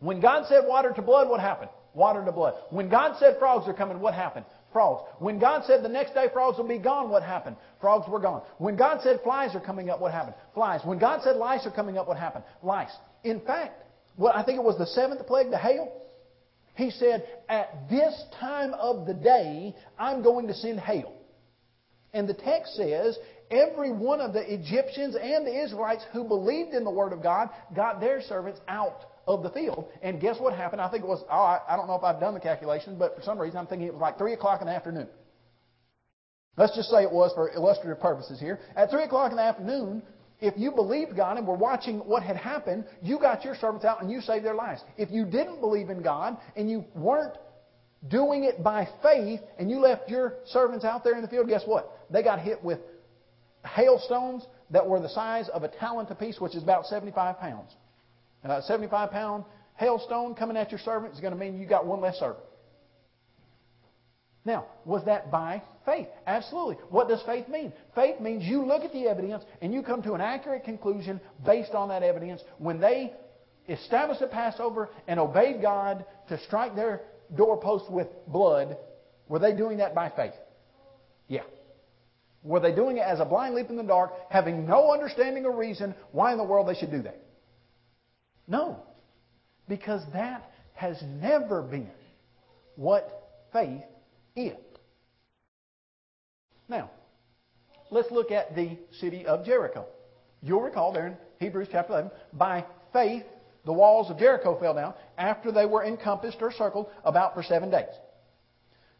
When 0.00 0.20
God 0.20 0.46
said 0.48 0.64
water 0.66 0.92
to 0.92 1.02
blood, 1.02 1.28
what 1.28 1.40
happened? 1.40 1.70
Water 1.94 2.24
to 2.24 2.32
blood. 2.32 2.54
When 2.70 2.88
God 2.88 3.16
said 3.18 3.36
frogs 3.38 3.68
are 3.68 3.74
coming, 3.74 4.00
what 4.00 4.14
happened? 4.14 4.44
Frogs. 4.72 5.08
When 5.18 5.38
God 5.38 5.62
said 5.66 5.84
the 5.84 5.88
next 5.88 6.14
day 6.14 6.26
frogs 6.32 6.58
will 6.58 6.66
be 6.66 6.78
gone, 6.78 7.08
what 7.08 7.22
happened? 7.22 7.56
Frogs 7.80 8.08
were 8.08 8.18
gone. 8.18 8.42
When 8.58 8.76
God 8.76 9.00
said 9.02 9.20
flies 9.22 9.54
are 9.54 9.60
coming 9.60 9.88
up, 9.88 10.00
what 10.00 10.12
happened? 10.12 10.34
Flies. 10.52 10.80
When 10.84 10.98
God 10.98 11.20
said 11.22 11.36
lice 11.36 11.64
are 11.64 11.70
coming 11.70 11.96
up, 11.96 12.08
what 12.08 12.16
happened? 12.16 12.44
Lice. 12.62 12.90
In 13.22 13.40
fact, 13.40 13.84
what 14.16 14.34
I 14.34 14.42
think 14.42 14.58
it 14.58 14.64
was 14.64 14.76
the 14.76 14.86
seventh 14.86 15.24
plague, 15.26 15.50
the 15.50 15.58
hail. 15.58 16.00
He 16.74 16.90
said, 16.90 17.24
At 17.48 17.88
this 17.88 18.24
time 18.40 18.74
of 18.74 19.06
the 19.06 19.14
day, 19.14 19.74
I'm 19.96 20.22
going 20.22 20.48
to 20.48 20.54
send 20.54 20.80
hail. 20.80 21.13
And 22.14 22.26
the 22.28 22.34
text 22.34 22.76
says, 22.76 23.18
every 23.50 23.92
one 23.92 24.20
of 24.20 24.32
the 24.32 24.40
Egyptians 24.40 25.16
and 25.20 25.46
the 25.46 25.64
Israelites 25.64 26.04
who 26.12 26.24
believed 26.24 26.72
in 26.72 26.84
the 26.84 26.90
Word 26.90 27.12
of 27.12 27.22
God 27.22 27.50
got 27.74 28.00
their 28.00 28.22
servants 28.22 28.60
out 28.68 29.04
of 29.26 29.42
the 29.42 29.50
field. 29.50 29.88
And 30.02 30.20
guess 30.20 30.36
what 30.38 30.54
happened? 30.54 30.80
I 30.80 30.90
think 30.90 31.04
it 31.04 31.08
was, 31.08 31.22
oh, 31.30 31.34
I 31.34 31.76
don't 31.76 31.86
know 31.86 31.96
if 31.96 32.04
I've 32.04 32.20
done 32.20 32.34
the 32.34 32.40
calculation, 32.40 32.96
but 32.98 33.16
for 33.16 33.22
some 33.22 33.38
reason 33.38 33.58
I'm 33.58 33.66
thinking 33.66 33.88
it 33.88 33.92
was 33.92 34.00
like 34.00 34.16
3 34.16 34.32
o'clock 34.32 34.60
in 34.60 34.68
the 34.68 34.72
afternoon. 34.72 35.08
Let's 36.56 36.76
just 36.76 36.88
say 36.88 37.02
it 37.02 37.10
was 37.10 37.32
for 37.34 37.50
illustrative 37.50 38.00
purposes 38.00 38.38
here. 38.38 38.60
At 38.76 38.90
3 38.90 39.02
o'clock 39.04 39.32
in 39.32 39.36
the 39.36 39.42
afternoon, 39.42 40.02
if 40.40 40.54
you 40.56 40.70
believed 40.70 41.16
God 41.16 41.36
and 41.36 41.46
were 41.46 41.56
watching 41.56 41.98
what 41.98 42.22
had 42.22 42.36
happened, 42.36 42.84
you 43.02 43.18
got 43.18 43.44
your 43.44 43.56
servants 43.56 43.84
out 43.84 44.02
and 44.02 44.10
you 44.10 44.20
saved 44.20 44.44
their 44.44 44.54
lives. 44.54 44.82
If 44.96 45.10
you 45.10 45.24
didn't 45.24 45.60
believe 45.60 45.90
in 45.90 46.02
God 46.02 46.36
and 46.54 46.70
you 46.70 46.84
weren't 46.94 47.36
doing 48.08 48.44
it 48.44 48.62
by 48.62 48.86
faith 49.02 49.40
and 49.58 49.70
you 49.70 49.78
left 49.78 50.10
your 50.10 50.34
servants 50.46 50.84
out 50.84 51.02
there 51.02 51.16
in 51.16 51.22
the 51.22 51.28
field, 51.28 51.48
guess 51.48 51.62
what? 51.64 51.93
They 52.10 52.22
got 52.22 52.40
hit 52.40 52.62
with 52.62 52.78
hailstones 53.64 54.44
that 54.70 54.86
were 54.86 55.00
the 55.00 55.08
size 55.08 55.48
of 55.48 55.62
a 55.62 55.68
talent 55.68 56.10
apiece, 56.10 56.40
which 56.40 56.54
is 56.54 56.62
about 56.62 56.86
75 56.86 57.38
pounds. 57.38 57.70
A 58.44 58.62
75 58.62 59.10
pound 59.10 59.44
hailstone 59.80 60.34
coming 60.36 60.56
at 60.56 60.70
your 60.70 60.80
servant 60.80 61.14
is 61.14 61.20
going 61.20 61.32
to 61.32 61.38
mean 61.38 61.58
you 61.58 61.66
got 61.66 61.86
one 61.86 62.00
less 62.00 62.16
servant. 62.18 62.44
Now, 64.44 64.66
was 64.84 65.02
that 65.06 65.30
by 65.30 65.62
faith? 65.86 66.08
Absolutely. 66.26 66.76
What 66.90 67.08
does 67.08 67.22
faith 67.24 67.48
mean? 67.48 67.72
Faith 67.94 68.20
means 68.20 68.44
you 68.44 68.64
look 68.64 68.82
at 68.82 68.92
the 68.92 69.08
evidence 69.08 69.42
and 69.62 69.72
you 69.72 69.82
come 69.82 70.02
to 70.02 70.12
an 70.12 70.20
accurate 70.20 70.64
conclusion 70.64 71.20
based 71.46 71.72
on 71.72 71.88
that 71.88 72.02
evidence. 72.02 72.42
When 72.58 72.78
they 72.78 73.14
established 73.68 74.20
the 74.20 74.26
Passover 74.26 74.90
and 75.08 75.18
obeyed 75.18 75.62
God 75.62 76.04
to 76.28 76.38
strike 76.40 76.76
their 76.76 77.00
doorpost 77.34 77.90
with 77.90 78.08
blood, 78.26 78.76
were 79.28 79.38
they 79.38 79.54
doing 79.54 79.78
that 79.78 79.94
by 79.94 80.10
faith? 80.10 80.34
Yeah. 81.26 81.44
Were 82.44 82.60
they 82.60 82.74
doing 82.74 82.98
it 82.98 83.00
as 83.00 83.20
a 83.20 83.24
blind 83.24 83.54
leap 83.54 83.70
in 83.70 83.76
the 83.76 83.82
dark, 83.82 84.12
having 84.28 84.66
no 84.66 84.92
understanding 84.92 85.46
or 85.46 85.56
reason 85.56 85.94
why 86.12 86.30
in 86.30 86.38
the 86.38 86.44
world 86.44 86.68
they 86.68 86.74
should 86.74 86.90
do 86.90 87.02
that? 87.02 87.18
No. 88.46 88.82
Because 89.66 90.02
that 90.12 90.52
has 90.74 91.02
never 91.20 91.62
been 91.62 91.90
what 92.76 93.30
faith 93.50 93.82
is. 94.36 94.52
Now, 96.68 96.90
let's 97.90 98.10
look 98.10 98.30
at 98.30 98.54
the 98.54 98.76
city 99.00 99.24
of 99.24 99.46
Jericho. 99.46 99.86
You'll 100.42 100.60
recall 100.60 100.92
there 100.92 101.06
in 101.06 101.16
Hebrews 101.40 101.68
chapter 101.72 101.94
11, 101.94 102.10
by 102.34 102.66
faith, 102.92 103.24
the 103.64 103.72
walls 103.72 104.10
of 104.10 104.18
Jericho 104.18 104.58
fell 104.60 104.74
down 104.74 104.92
after 105.16 105.50
they 105.50 105.64
were 105.64 105.84
encompassed 105.84 106.38
or 106.42 106.52
circled 106.52 106.88
about 107.04 107.34
for 107.34 107.42
seven 107.42 107.70
days. 107.70 107.94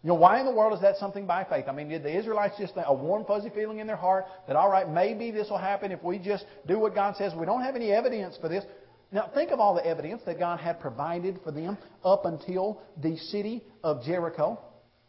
You 0.04 0.08
know, 0.08 0.16
why 0.16 0.38
in 0.38 0.44
the 0.44 0.52
world 0.52 0.74
is 0.74 0.82
that 0.82 0.98
something 0.98 1.24
by 1.24 1.44
faith? 1.44 1.64
I 1.66 1.72
mean, 1.72 1.88
did 1.88 2.02
the 2.02 2.14
Israelites 2.14 2.56
just 2.58 2.74
a 2.76 2.92
warm, 2.92 3.24
fuzzy 3.24 3.48
feeling 3.48 3.78
in 3.78 3.86
their 3.86 3.96
heart 3.96 4.26
that, 4.46 4.54
all 4.54 4.70
right, 4.70 4.86
maybe 4.86 5.30
this 5.30 5.48
will 5.48 5.56
happen 5.56 5.90
if 5.90 6.02
we 6.02 6.18
just 6.18 6.44
do 6.66 6.78
what 6.78 6.94
God 6.94 7.16
says? 7.16 7.32
We 7.34 7.46
don't 7.46 7.62
have 7.62 7.74
any 7.74 7.90
evidence 7.90 8.36
for 8.38 8.50
this. 8.50 8.64
Now, 9.12 9.30
think 9.34 9.50
of 9.50 9.60
all 9.60 9.74
the 9.74 9.86
evidence 9.86 10.20
that 10.26 10.38
God 10.38 10.60
had 10.60 10.78
provided 10.78 11.40
for 11.42 11.52
them 11.52 11.78
up 12.04 12.26
until 12.26 12.82
the 13.02 13.16
city 13.16 13.64
of 13.82 14.04
Jericho. 14.04 14.60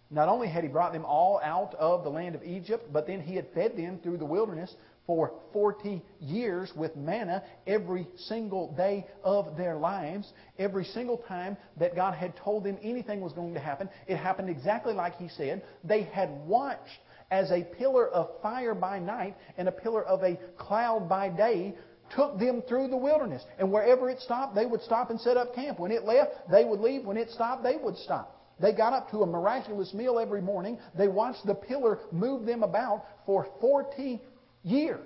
Not 0.10 0.29
only 0.29 0.47
had 0.47 0.63
He 0.63 0.69
brought 0.69 0.93
them 0.93 1.03
all 1.03 1.41
out 1.43 1.75
of 1.75 2.05
the 2.05 2.10
land 2.10 2.34
of 2.34 2.43
Egypt, 2.43 2.93
but 2.93 3.05
then 3.05 3.19
He 3.19 3.36
had 3.36 3.47
fed 3.53 3.75
them 3.75 3.99
through 4.01 4.17
the 4.17 4.25
wilderness 4.25 4.73
for 5.08 5.34
40 5.54 6.02
years 6.20 6.72
with 6.76 6.96
manna 6.96 7.44
every 7.68 8.08
single 8.18 8.74
day 8.74 9.06
of 9.24 9.56
their 9.58 9.76
lives. 9.76 10.32
Every 10.58 10.86
single 10.86 11.18
time 11.18 11.58
that 11.78 11.96
God 11.96 12.15
had 12.15 12.36
told 12.38 12.63
them 12.63 12.78
anything 12.82 13.22
was 13.22 13.34
going 13.34 13.54
to 13.54 13.60
happen, 13.60 13.89
it 14.08 14.18
happened 14.18 14.50
exactly 14.50 14.94
like 14.94 15.15
He 15.18 15.30
said. 15.30 15.63
They 15.84 16.04
had 16.04 16.30
watched 16.46 17.00
as 17.32 17.52
a 17.52 17.63
pillar 17.78 18.08
of 18.10 18.41
fire 18.41 18.76
by 18.76 19.00
night 19.00 19.36
and 19.58 19.68
a 19.68 19.72
pillar 19.72 20.04
of 20.04 20.24
a 20.24 20.39
cloud 20.58 21.10
by 21.10 21.30
day 21.30 21.76
took 22.15 22.38
them 22.39 22.62
through 22.68 22.88
the 22.88 22.98
wilderness. 22.98 23.44
And 23.58 23.72
wherever 23.72 24.10
it 24.10 24.20
stopped, 24.20 24.56
they 24.56 24.65
would 24.65 24.82
stop 24.82 25.10
and 25.10 25.20
set 25.20 25.38
up 25.38 25.56
camp. 25.56 25.80
When 25.80 25.91
it 25.91 26.04
left, 26.04 26.32
they 26.52 26.63
would 26.63 26.80
leave. 26.80 27.04
When 27.06 27.18
it 27.18 27.30
stopped, 27.32 27.63
they 27.63 27.78
would 27.78 27.98
stop. 27.98 28.32
They 28.60 28.72
got 28.72 28.94
up 28.94 29.10
to 29.12 29.24
a 29.24 29.26
miraculous 29.26 29.94
meal 29.94 30.18
every 30.20 30.41
morning. 30.41 30.78
They 30.98 31.08
watched 31.08 31.46
the 31.46 31.56
pillar 31.56 32.00
move 32.12 32.46
them 32.46 32.63
about 32.63 33.06
for 33.26 33.48
40 33.60 34.22
years. 34.65 34.99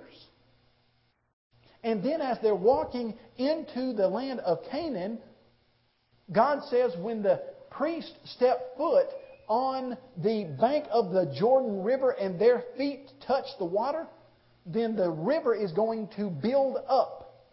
And 1.82 2.02
then 2.02 2.20
as 2.20 2.38
they're 2.42 2.54
walking 2.54 3.14
into 3.38 3.92
the 3.92 4.08
land 4.08 4.40
of 4.40 4.58
Canaan, 4.70 5.18
God 6.32 6.62
says 6.70 6.92
when 6.98 7.22
the 7.22 7.40
priest 7.70 8.12
stepped 8.24 8.76
foot 8.76 9.06
on 9.48 9.96
the 10.16 10.44
bank 10.60 10.86
of 10.92 11.12
the 11.12 11.32
Jordan 11.38 11.82
River 11.82 12.10
and 12.10 12.40
their 12.40 12.64
feet 12.76 13.10
touch 13.26 13.46
the 13.58 13.64
water, 13.64 14.06
then 14.66 14.94
the 14.94 15.10
river 15.10 15.54
is 15.54 15.72
going 15.72 16.08
to 16.16 16.28
build 16.28 16.76
up. 16.88 17.48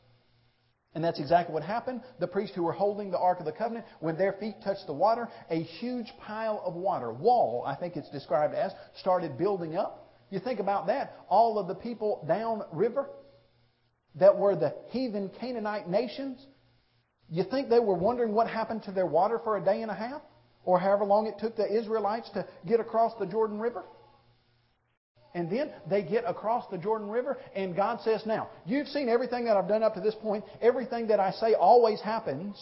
And 0.93 1.03
that's 1.03 1.19
exactly 1.19 1.53
what 1.53 1.63
happened. 1.63 2.01
The 2.19 2.27
priests 2.27 2.55
who 2.55 2.63
were 2.63 2.73
holding 2.73 3.11
the 3.11 3.19
Ark 3.19 3.39
of 3.39 3.45
the 3.45 3.51
Covenant, 3.51 3.85
when 3.99 4.17
their 4.17 4.33
feet 4.33 4.55
touched 4.63 4.87
the 4.87 4.93
water, 4.93 5.29
a 5.49 5.61
huge 5.61 6.11
pile 6.19 6.61
of 6.65 6.73
water, 6.73 7.11
wall, 7.11 7.63
I 7.65 7.75
think 7.75 7.95
it's 7.95 8.09
described 8.09 8.55
as, 8.55 8.71
started 8.99 9.37
building 9.37 9.77
up. 9.77 10.06
You 10.29 10.39
think 10.39 10.59
about 10.59 10.87
that. 10.87 11.15
All 11.29 11.57
of 11.57 11.67
the 11.67 11.75
people 11.75 12.25
downriver 12.27 13.09
that 14.15 14.37
were 14.37 14.55
the 14.55 14.73
heathen 14.89 15.29
Canaanite 15.39 15.89
nations, 15.89 16.45
you 17.29 17.43
think 17.43 17.69
they 17.69 17.79
were 17.79 17.95
wondering 17.95 18.33
what 18.33 18.47
happened 18.49 18.83
to 18.83 18.91
their 18.91 19.05
water 19.05 19.39
for 19.43 19.57
a 19.57 19.63
day 19.63 19.81
and 19.81 19.91
a 19.91 19.95
half? 19.95 20.21
Or 20.63 20.79
however 20.79 21.05
long 21.05 21.27
it 21.27 21.39
took 21.39 21.55
the 21.55 21.65
Israelites 21.65 22.29
to 22.33 22.45
get 22.67 22.79
across 22.79 23.13
the 23.19 23.25
Jordan 23.25 23.59
River? 23.59 23.83
And 25.33 25.49
then 25.51 25.71
they 25.89 26.01
get 26.01 26.23
across 26.25 26.65
the 26.71 26.77
Jordan 26.77 27.09
River, 27.09 27.37
and 27.55 27.75
God 27.75 28.01
says, 28.01 28.23
Now, 28.25 28.49
you've 28.65 28.87
seen 28.87 29.07
everything 29.07 29.45
that 29.45 29.55
I've 29.55 29.67
done 29.67 29.83
up 29.83 29.93
to 29.93 30.01
this 30.01 30.15
point. 30.15 30.43
Everything 30.61 31.07
that 31.07 31.19
I 31.19 31.31
say 31.31 31.53
always 31.53 32.01
happens. 32.01 32.55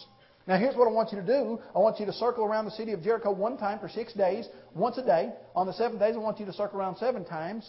Now, 0.46 0.58
here's 0.58 0.76
what 0.76 0.86
I 0.86 0.92
want 0.92 1.10
you 1.12 1.20
to 1.20 1.26
do. 1.26 1.58
I 1.74 1.80
want 1.80 1.98
you 1.98 2.06
to 2.06 2.12
circle 2.12 2.44
around 2.44 2.66
the 2.66 2.70
city 2.70 2.92
of 2.92 3.02
Jericho 3.02 3.32
one 3.32 3.58
time 3.58 3.80
for 3.80 3.88
six 3.88 4.12
days, 4.12 4.46
once 4.74 4.96
a 4.96 5.04
day. 5.04 5.32
On 5.56 5.66
the 5.66 5.72
seventh 5.72 6.00
days, 6.00 6.14
I 6.14 6.18
want 6.18 6.38
you 6.38 6.46
to 6.46 6.52
circle 6.52 6.78
around 6.78 6.96
seven 6.98 7.24
times, 7.24 7.68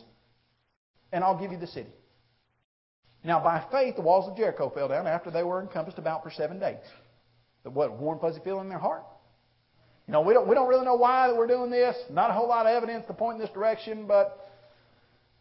and 1.11 1.23
I'll 1.23 1.39
give 1.39 1.51
you 1.51 1.57
the 1.57 1.67
city. 1.67 1.89
Now, 3.23 3.43
by 3.43 3.65
faith, 3.71 3.95
the 3.95 4.03
walls 4.03 4.29
of 4.29 4.37
Jericho 4.37 4.69
fell 4.69 4.87
down 4.87 5.07
after 5.07 5.31
they 5.31 5.43
were 5.43 5.59
encompassed 5.59 5.97
about 5.97 6.23
for 6.23 6.29
seven 6.29 6.59
days. 6.59 6.77
The 7.63 7.71
what 7.71 7.97
warm, 7.97 8.19
fuzzy 8.19 8.39
feeling 8.43 8.65
in 8.65 8.69
their 8.69 8.77
heart? 8.77 9.03
You 10.07 10.13
know, 10.13 10.21
we 10.21 10.33
don't, 10.33 10.47
we 10.47 10.53
don't 10.53 10.69
really 10.69 10.85
know 10.85 10.95
why 10.95 11.27
that 11.27 11.35
we're 11.35 11.47
doing 11.47 11.71
this. 11.71 11.95
Not 12.11 12.29
a 12.29 12.33
whole 12.33 12.47
lot 12.47 12.67
of 12.67 12.71
evidence 12.71 13.05
to 13.07 13.13
point 13.13 13.35
in 13.35 13.41
this 13.41 13.53
direction, 13.53 14.05
but 14.05 14.39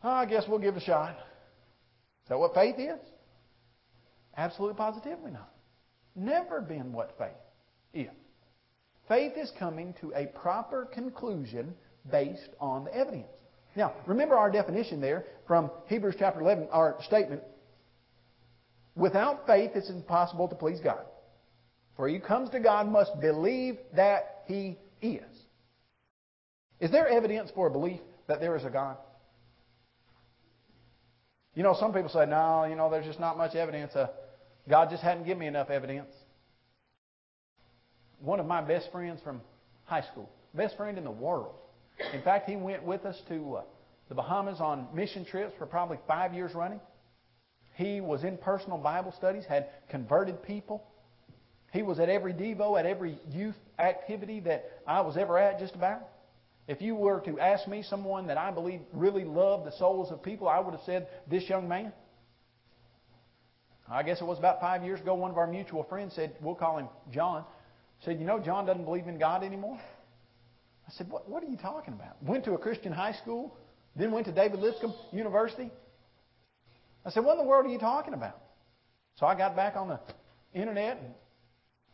oh, 0.02 0.08
I 0.08 0.24
guess 0.24 0.44
we'll 0.48 0.58
give 0.58 0.74
it 0.74 0.82
a 0.82 0.86
shot. 0.86 1.10
Is 1.10 2.30
that 2.30 2.38
what 2.38 2.54
faith 2.54 2.76
is? 2.78 2.98
Absolutely 4.36 4.76
positively 4.76 5.30
not. 5.30 5.50
Never 6.16 6.62
been 6.62 6.92
what 6.92 7.14
faith 7.18 7.28
is. 7.92 8.10
Faith 9.06 9.32
is 9.36 9.52
coming 9.58 9.94
to 10.00 10.12
a 10.14 10.26
proper 10.26 10.86
conclusion 10.86 11.74
based 12.10 12.48
on 12.58 12.84
the 12.84 12.94
evidence. 12.94 13.26
Now, 13.76 13.92
remember 14.06 14.34
our 14.34 14.50
definition 14.50 15.00
there 15.00 15.26
from 15.46 15.70
Hebrews 15.86 16.16
chapter 16.18 16.40
11, 16.40 16.68
our 16.72 16.96
statement. 17.02 17.42
Without 18.96 19.46
faith, 19.46 19.72
it's 19.74 19.90
impossible 19.90 20.48
to 20.48 20.54
please 20.54 20.80
God. 20.82 21.04
For 21.96 22.08
he 22.08 22.16
who 22.16 22.20
comes 22.20 22.50
to 22.50 22.60
God 22.60 22.88
must 22.88 23.20
believe 23.20 23.76
that 23.94 24.44
he 24.46 24.78
is. 25.02 25.22
Is 26.80 26.90
there 26.90 27.06
evidence 27.06 27.50
for 27.54 27.66
a 27.66 27.70
belief 27.70 28.00
that 28.26 28.40
there 28.40 28.56
is 28.56 28.64
a 28.64 28.70
God? 28.70 28.96
You 31.54 31.62
know, 31.62 31.76
some 31.78 31.92
people 31.92 32.10
say, 32.10 32.26
no, 32.26 32.64
you 32.64 32.76
know, 32.76 32.90
there's 32.90 33.06
just 33.06 33.20
not 33.20 33.38
much 33.38 33.54
evidence. 33.54 33.94
Uh, 33.94 34.08
God 34.68 34.90
just 34.90 35.02
hadn't 35.02 35.24
given 35.24 35.38
me 35.38 35.46
enough 35.46 35.70
evidence. 35.70 36.10
One 38.20 38.40
of 38.40 38.46
my 38.46 38.60
best 38.60 38.90
friends 38.90 39.20
from 39.22 39.40
high 39.84 40.02
school, 40.02 40.28
best 40.54 40.76
friend 40.76 40.98
in 40.98 41.04
the 41.04 41.10
world. 41.10 41.54
In 42.12 42.22
fact, 42.22 42.48
he 42.48 42.56
went 42.56 42.82
with 42.82 43.04
us 43.04 43.20
to 43.28 43.56
uh, 43.56 43.62
the 44.08 44.14
Bahamas 44.14 44.60
on 44.60 44.88
mission 44.94 45.24
trips 45.24 45.54
for 45.58 45.66
probably 45.66 45.98
five 46.06 46.34
years 46.34 46.54
running. 46.54 46.80
He 47.74 48.00
was 48.00 48.24
in 48.24 48.38
personal 48.38 48.78
Bible 48.78 49.12
studies, 49.16 49.44
had 49.48 49.68
converted 49.90 50.42
people. 50.42 50.82
He 51.72 51.82
was 51.82 51.98
at 52.00 52.08
every 52.08 52.32
Devo, 52.32 52.78
at 52.78 52.86
every 52.86 53.18
youth 53.30 53.56
activity 53.78 54.40
that 54.40 54.64
I 54.86 55.02
was 55.02 55.16
ever 55.16 55.38
at, 55.38 55.58
just 55.58 55.74
about. 55.74 56.00
If 56.68 56.80
you 56.80 56.94
were 56.94 57.20
to 57.20 57.38
ask 57.38 57.68
me 57.68 57.82
someone 57.82 58.26
that 58.26 58.38
I 58.38 58.50
believe 58.50 58.80
really 58.92 59.24
loved 59.24 59.66
the 59.66 59.72
souls 59.72 60.10
of 60.10 60.22
people, 60.22 60.48
I 60.48 60.58
would 60.58 60.72
have 60.72 60.82
said 60.84 61.06
this 61.30 61.48
young 61.48 61.68
man. 61.68 61.92
I 63.90 64.02
guess 64.02 64.20
it 64.20 64.24
was 64.24 64.38
about 64.38 64.60
five 64.60 64.82
years 64.84 65.00
ago, 65.00 65.14
one 65.14 65.30
of 65.30 65.38
our 65.38 65.46
mutual 65.46 65.84
friends 65.84 66.14
said, 66.14 66.34
we'll 66.40 66.54
call 66.54 66.78
him 66.78 66.88
John, 67.12 67.44
said, 68.04 68.18
You 68.18 68.26
know, 68.26 68.38
John 68.40 68.66
doesn't 68.66 68.84
believe 68.84 69.06
in 69.06 69.18
God 69.18 69.44
anymore. 69.44 69.78
I 70.88 70.92
said, 70.92 71.10
what, 71.10 71.28
what 71.28 71.42
are 71.42 71.46
you 71.46 71.56
talking 71.56 71.94
about? 71.94 72.22
Went 72.22 72.44
to 72.44 72.52
a 72.52 72.58
Christian 72.58 72.92
high 72.92 73.12
school, 73.12 73.56
then 73.96 74.12
went 74.12 74.26
to 74.26 74.32
David 74.32 74.60
Lipscomb 74.60 74.94
University. 75.12 75.70
I 77.04 77.10
said, 77.10 77.24
what 77.24 77.32
in 77.32 77.38
the 77.38 77.48
world 77.48 77.66
are 77.66 77.68
you 77.68 77.78
talking 77.78 78.14
about? 78.14 78.38
So 79.16 79.26
I 79.26 79.36
got 79.36 79.56
back 79.56 79.76
on 79.76 79.88
the 79.88 80.00
internet 80.54 80.98
and 80.98 81.14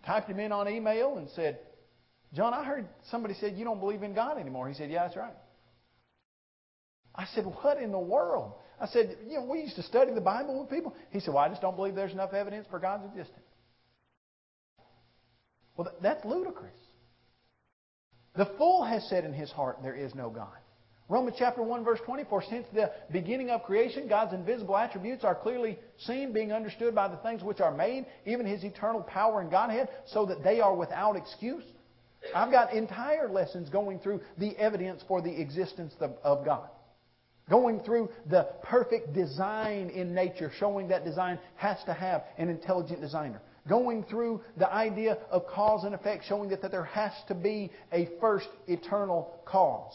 typed 0.04 0.28
him 0.28 0.40
in 0.40 0.52
on 0.52 0.68
email 0.68 1.16
and 1.16 1.28
said, 1.30 1.58
John, 2.34 2.54
I 2.54 2.64
heard 2.64 2.86
somebody 3.10 3.34
said 3.34 3.56
you 3.56 3.64
don't 3.64 3.80
believe 3.80 4.02
in 4.02 4.14
God 4.14 4.38
anymore. 4.38 4.68
He 4.68 4.74
said, 4.74 4.90
Yeah, 4.90 5.04
that's 5.04 5.16
right. 5.16 5.34
I 7.14 7.26
said, 7.34 7.44
What 7.44 7.78
in 7.78 7.92
the 7.92 7.98
world? 7.98 8.54
I 8.82 8.88
said, 8.88 9.16
You 9.28 9.34
know, 9.34 9.44
we 9.44 9.60
used 9.60 9.76
to 9.76 9.82
study 9.84 10.12
the 10.12 10.20
Bible 10.20 10.58
with 10.60 10.68
people. 10.68 10.92
He 11.10 11.20
said, 11.20 11.32
Well, 11.32 11.44
I 11.44 11.48
just 11.48 11.62
don't 11.62 11.76
believe 11.76 11.94
there's 11.94 12.12
enough 12.12 12.34
evidence 12.34 12.66
for 12.68 12.80
God's 12.80 13.04
existence. 13.06 13.46
Well, 15.76 15.88
that's 16.02 16.24
ludicrous. 16.24 16.74
The 18.36 18.50
fool 18.58 18.82
has 18.84 19.08
said 19.08 19.24
in 19.24 19.32
his 19.32 19.52
heart, 19.52 19.78
There 19.82 19.94
is 19.94 20.16
no 20.16 20.30
God. 20.30 20.56
Romans 21.08 21.36
chapter 21.38 21.62
1 21.62 21.84
verse 21.84 22.00
24, 22.04 22.42
since 22.48 22.66
the 22.72 22.90
beginning 23.12 23.50
of 23.50 23.62
creation, 23.62 24.08
God's 24.08 24.32
invisible 24.32 24.76
attributes 24.76 25.22
are 25.24 25.34
clearly 25.34 25.78
seen, 25.98 26.32
being 26.32 26.52
understood 26.52 26.94
by 26.94 27.06
the 27.06 27.18
things 27.18 27.42
which 27.42 27.60
are 27.60 27.74
made, 27.74 28.06
even 28.26 28.46
His 28.46 28.64
eternal 28.64 29.02
power 29.02 29.40
and 29.40 29.50
Godhead, 29.50 29.90
so 30.06 30.26
that 30.26 30.42
they 30.42 30.60
are 30.60 30.74
without 30.74 31.14
excuse. 31.14 31.64
I've 32.34 32.50
got 32.50 32.72
entire 32.72 33.28
lessons 33.28 33.68
going 33.68 34.00
through 34.00 34.22
the 34.38 34.56
evidence 34.56 35.02
for 35.06 35.22
the 35.22 35.40
existence 35.40 35.94
of 36.24 36.44
God. 36.44 36.68
Going 37.50 37.80
through 37.80 38.10
the 38.30 38.48
perfect 38.62 39.12
design 39.12 39.90
in 39.90 40.14
nature, 40.14 40.50
showing 40.58 40.88
that 40.88 41.04
design 41.04 41.38
has 41.56 41.76
to 41.86 41.92
have 41.92 42.24
an 42.38 42.48
intelligent 42.48 43.00
designer. 43.00 43.40
Going 43.68 44.04
through 44.04 44.42
the 44.56 44.72
idea 44.72 45.18
of 45.30 45.46
cause 45.46 45.84
and 45.84 45.94
effect, 45.94 46.24
showing 46.28 46.50
that, 46.50 46.62
that 46.62 46.70
there 46.70 46.84
has 46.84 47.12
to 47.28 47.34
be 47.34 47.70
a 47.92 48.08
first 48.20 48.48
eternal 48.66 49.40
cause. 49.44 49.92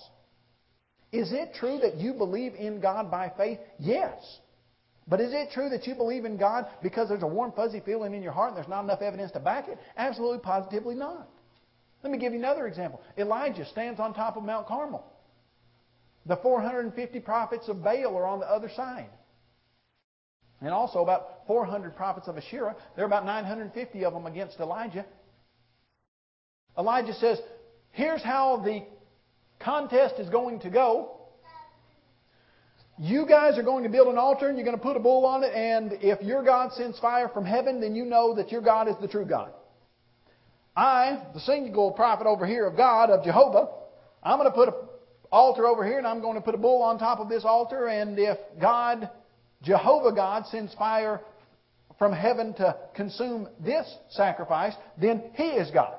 Is 1.12 1.32
it 1.32 1.54
true 1.54 1.80
that 1.82 1.96
you 1.96 2.14
believe 2.14 2.54
in 2.56 2.80
God 2.80 3.10
by 3.10 3.32
faith? 3.38 3.60
Yes. 3.80 4.20
But 5.08 5.22
is 5.22 5.32
it 5.34 5.52
true 5.54 5.70
that 5.70 5.88
you 5.88 5.96
believe 5.96 6.26
in 6.26 6.38
God 6.38 6.66
because 6.84 7.08
there's 7.08 7.24
a 7.24 7.28
warm, 7.28 7.54
fuzzy 7.54 7.80
feeling 7.80 8.14
in 8.14 8.22
your 8.22 8.34
heart 8.34 8.50
and 8.50 8.58
there's 8.58 8.68
not 8.68 8.84
enough 8.84 9.02
evidence 9.02 9.32
to 9.32 9.40
back 9.40 9.70
it? 9.70 9.78
Absolutely, 9.96 10.40
positively 10.40 10.96
not. 10.96 11.30
Let 12.04 12.12
me 12.12 12.18
give 12.18 12.34
you 12.34 12.40
another 12.40 12.68
example. 12.68 13.02
Elijah 13.18 13.66
stands 13.66 14.00
on 14.00 14.14
top 14.14 14.36
of 14.36 14.44
Mount 14.44 14.68
Carmel. 14.68 15.06
The 16.28 16.38
450 16.38 17.20
prophets 17.22 17.70
of 17.70 17.84
Baal 17.84 18.16
are 18.18 18.26
on 18.26 18.40
the 18.40 18.46
other 18.46 18.70
side. 18.76 19.10
And 20.60 20.70
also 20.70 21.00
about 21.00 21.46
400 21.48 21.96
prophets 21.96 22.28
of 22.28 22.38
Asherah. 22.38 22.76
There 22.96 23.06
are 23.06 23.08
about 23.08 23.26
950 23.26 24.04
of 24.04 24.14
them 24.14 24.26
against 24.26 24.60
Elijah. 24.60 25.06
Elijah 26.78 27.14
says, 27.14 27.40
Here's 27.92 28.24
how 28.24 28.58
the 28.58 28.84
contest 29.60 30.16
is 30.20 30.30
going 30.30 30.60
to 30.62 30.70
go. 30.70 31.14
You 33.00 33.28
guys 33.28 33.58
are 33.58 33.64
going 33.64 33.84
to 33.84 33.90
build 33.90 34.08
an 34.08 34.18
altar 34.18 34.48
and 34.50 34.58
you're 34.58 34.66
going 34.66 34.78
to 34.78 34.84
put 34.84 34.98
a 34.98 35.00
bull 35.00 35.26
on 35.26 35.44
it, 35.44 35.54
and 35.54 35.94
if 36.02 36.22
your 36.24 36.44
God 36.44 36.72
sends 36.74 36.98
fire 37.00 37.30
from 37.30 37.46
heaven, 37.46 37.80
then 37.80 37.96
you 37.96 38.06
know 38.06 38.36
that 38.36 38.52
your 38.52 38.62
God 38.62 38.88
is 38.88 38.96
the 39.00 39.08
true 39.08 39.26
God. 39.26 39.52
I, 40.76 41.24
the 41.34 41.40
single 41.42 41.92
prophet 41.92 42.26
over 42.26 42.48
here 42.48 42.66
of 42.66 42.76
God, 42.76 43.12
of 43.12 43.24
Jehovah, 43.24 43.70
I'm 44.24 44.40
going 44.40 44.50
to 44.50 44.56
put 44.56 44.70
an 44.70 44.74
altar 45.32 45.66
over 45.66 45.86
here 45.86 45.98
and 45.98 46.08
I'm 46.08 46.22
going 46.22 46.36
to 46.36 46.42
put 46.42 46.56
a 46.56 46.58
bull 46.58 46.82
on 46.82 46.98
top 46.98 47.20
of 47.20 47.30
this 47.30 47.44
altar. 47.46 47.88
And 47.88 48.18
if 48.18 48.38
God, 48.60 49.10
Jehovah 49.62 50.14
God, 50.14 50.46
sends 50.48 50.74
fire 50.76 51.22
from 51.98 52.14
heaven 52.14 52.54
to 52.56 52.76
consume 52.96 53.48
this 53.60 53.92
sacrifice, 54.10 54.74
then 55.00 55.24
He 55.34 55.44
is 55.44 55.72
God. 55.72 55.96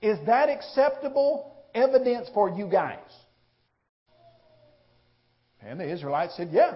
Is 0.00 0.18
that 0.26 0.48
acceptable 0.48 1.54
evidence 1.74 2.28
for 2.32 2.50
you 2.50 2.68
guys? 2.68 2.98
And 5.60 5.80
the 5.80 5.92
Israelites 5.92 6.36
said, 6.36 6.50
Yeah, 6.52 6.74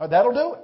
uh, 0.00 0.06
that'll 0.06 0.32
do 0.32 0.54
it. 0.54 0.60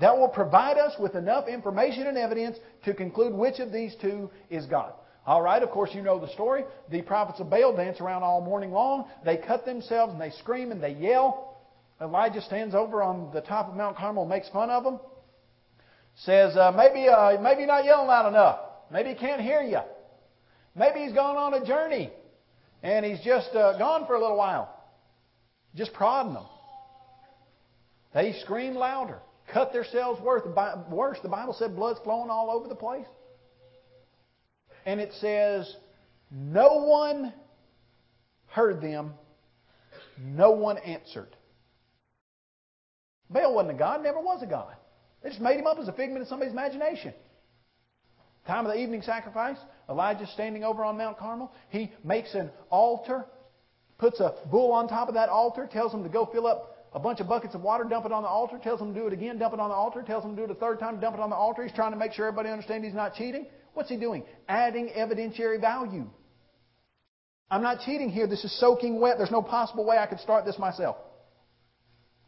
That 0.00 0.16
will 0.16 0.28
provide 0.28 0.76
us 0.76 0.94
with 0.98 1.14
enough 1.14 1.48
information 1.48 2.06
and 2.06 2.18
evidence 2.18 2.58
to 2.84 2.94
conclude 2.94 3.32
which 3.32 3.60
of 3.60 3.72
these 3.72 3.94
two 4.00 4.30
is 4.50 4.66
God. 4.66 4.92
All 5.26 5.42
right, 5.42 5.62
of 5.62 5.70
course, 5.70 5.90
you 5.92 6.02
know 6.02 6.20
the 6.20 6.32
story. 6.32 6.64
The 6.90 7.02
prophets 7.02 7.40
of 7.40 7.50
Baal 7.50 7.74
dance 7.74 8.00
around 8.00 8.22
all 8.22 8.40
morning 8.40 8.70
long. 8.70 9.06
They 9.24 9.36
cut 9.36 9.64
themselves 9.64 10.12
and 10.12 10.20
they 10.20 10.30
scream 10.30 10.70
and 10.70 10.80
they 10.80 10.92
yell. 10.92 11.58
Elijah 12.00 12.40
stands 12.42 12.74
over 12.74 13.02
on 13.02 13.30
the 13.32 13.40
top 13.40 13.68
of 13.68 13.74
Mount 13.74 13.96
Carmel 13.96 14.22
and 14.22 14.30
makes 14.30 14.48
fun 14.50 14.70
of 14.70 14.84
them. 14.84 15.00
Says, 16.16 16.56
uh, 16.56 16.72
maybe, 16.72 17.08
uh, 17.08 17.40
maybe 17.40 17.60
you're 17.60 17.66
not 17.66 17.84
yelling 17.84 18.06
loud 18.06 18.28
enough. 18.28 18.60
Maybe 18.92 19.10
he 19.10 19.14
can't 19.16 19.40
hear 19.40 19.62
you. 19.62 19.80
Maybe 20.74 21.00
he's 21.00 21.12
gone 21.12 21.36
on 21.36 21.54
a 21.54 21.66
journey 21.66 22.12
and 22.82 23.04
he's 23.04 23.20
just 23.24 23.54
uh, 23.54 23.76
gone 23.78 24.06
for 24.06 24.14
a 24.14 24.20
little 24.20 24.36
while. 24.36 24.72
Just 25.74 25.92
prodding 25.92 26.34
them. 26.34 26.46
They 28.14 28.32
scream 28.42 28.74
louder 28.74 29.18
cut 29.52 29.72
themselves 29.72 30.20
worse. 30.20 30.42
The 31.22 31.28
Bible 31.28 31.56
said 31.58 31.76
blood's 31.76 32.00
flowing 32.00 32.30
all 32.30 32.50
over 32.50 32.68
the 32.68 32.74
place. 32.74 33.06
And 34.86 35.00
it 35.00 35.12
says, 35.20 35.70
no 36.30 36.84
one 36.84 37.34
heard 38.46 38.80
them, 38.80 39.12
no 40.18 40.52
one 40.52 40.78
answered. 40.78 41.36
Baal 43.28 43.54
wasn't 43.54 43.74
a 43.74 43.78
god, 43.78 44.02
never 44.02 44.20
was 44.20 44.42
a 44.42 44.46
god. 44.46 44.76
They 45.22 45.30
just 45.30 45.42
made 45.42 45.58
him 45.58 45.66
up 45.66 45.78
as 45.78 45.88
a 45.88 45.92
figment 45.92 46.22
of 46.22 46.28
somebody's 46.28 46.52
imagination. 46.52 47.12
Time 48.46 48.64
of 48.64 48.72
the 48.72 48.78
evening 48.78 49.02
sacrifice, 49.02 49.56
Elijah's 49.90 50.30
standing 50.30 50.62
over 50.62 50.84
on 50.84 50.96
Mount 50.96 51.18
Carmel. 51.18 51.52
He 51.68 51.90
makes 52.04 52.34
an 52.34 52.50
altar, 52.70 53.26
puts 53.98 54.20
a 54.20 54.34
bull 54.50 54.70
on 54.70 54.86
top 54.86 55.08
of 55.08 55.14
that 55.14 55.28
altar, 55.28 55.68
tells 55.70 55.90
them 55.90 56.04
to 56.04 56.08
go 56.08 56.26
fill 56.26 56.46
up 56.46 56.86
a 56.92 57.00
bunch 57.00 57.18
of 57.18 57.26
buckets 57.26 57.56
of 57.56 57.62
water, 57.62 57.82
dump 57.82 58.06
it 58.06 58.12
on 58.12 58.22
the 58.22 58.28
altar, 58.28 58.58
tells 58.62 58.78
them 58.78 58.94
to 58.94 59.00
do 59.00 59.06
it 59.08 59.12
again, 59.12 59.36
dump 59.36 59.52
it 59.52 59.58
on 59.58 59.68
the 59.68 59.74
altar, 59.74 60.02
tells 60.02 60.22
them 60.22 60.36
to 60.36 60.42
do 60.42 60.44
it 60.44 60.50
a 60.50 60.58
third 60.60 60.78
time, 60.78 61.00
dump 61.00 61.16
it 61.16 61.20
on 61.20 61.28
the 61.28 61.36
altar. 61.36 61.64
He's 61.64 61.74
trying 61.74 61.90
to 61.90 61.98
make 61.98 62.12
sure 62.12 62.26
everybody 62.26 62.50
understands 62.50 62.86
he's 62.86 62.94
not 62.94 63.14
cheating. 63.16 63.46
What's 63.76 63.90
he 63.90 63.98
doing? 63.98 64.24
Adding 64.48 64.88
evidentiary 64.96 65.60
value. 65.60 66.06
I'm 67.50 67.62
not 67.62 67.80
cheating 67.84 68.08
here. 68.08 68.26
This 68.26 68.42
is 68.42 68.58
soaking 68.58 68.98
wet. 68.98 69.18
There's 69.18 69.30
no 69.30 69.42
possible 69.42 69.84
way 69.84 69.98
I 69.98 70.06
could 70.06 70.18
start 70.20 70.46
this 70.46 70.58
myself. 70.58 70.96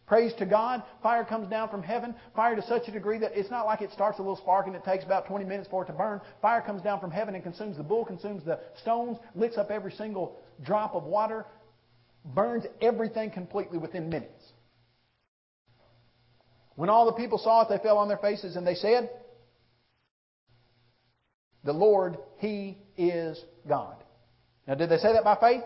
Praise 0.07 0.35
to 0.41 0.45
God. 0.45 0.83
Fire 1.03 1.25
comes 1.25 1.49
down 1.49 1.71
from 1.71 1.83
heaven. 1.83 2.15
Fire 2.37 2.55
to 2.55 2.61
such 2.61 2.87
a 2.89 2.93
degree 2.93 3.19
that 3.21 3.33
it's 3.35 3.51
not 3.51 3.65
like 3.65 3.81
it 3.81 3.91
starts 3.93 4.19
a 4.19 4.23
little 4.23 4.37
spark 4.37 4.67
and 4.67 4.77
it 4.77 4.85
takes 4.85 5.05
about 5.05 5.27
20 5.27 5.47
minutes 5.47 5.69
for 5.71 5.85
it 5.85 5.87
to 5.87 5.95
burn. 5.95 6.21
Fire 6.43 6.61
comes 6.61 6.83
down 6.83 7.01
from 7.01 7.11
heaven 7.11 7.35
and 7.35 7.43
consumes 7.43 7.79
the 7.79 7.83
bull, 7.83 8.05
consumes 8.05 8.45
the 8.45 8.61
stones, 8.83 9.17
licks 9.35 9.57
up 9.57 9.71
every 9.71 9.93
single 9.93 10.37
drop 10.63 10.95
of 10.95 11.05
water, 11.05 11.47
burns 12.27 12.65
everything 12.83 13.31
completely 13.31 13.79
within 13.79 14.11
minutes. 14.11 14.53
When 16.77 16.91
all 16.91 17.07
the 17.07 17.13
people 17.13 17.39
saw 17.39 17.63
it, 17.63 17.69
they 17.71 17.83
fell 17.83 17.97
on 17.97 18.09
their 18.09 18.19
faces 18.19 18.55
and 18.55 18.67
they 18.67 18.75
said, 18.75 19.09
The 21.69 21.75
Lord, 21.75 22.17
He 22.39 22.79
is 22.97 23.39
God. 23.69 23.97
Now, 24.67 24.75
did 24.75 24.89
they 24.89 24.97
say 24.97 25.13
that 25.13 25.23
by 25.23 25.37
faith? 25.39 25.63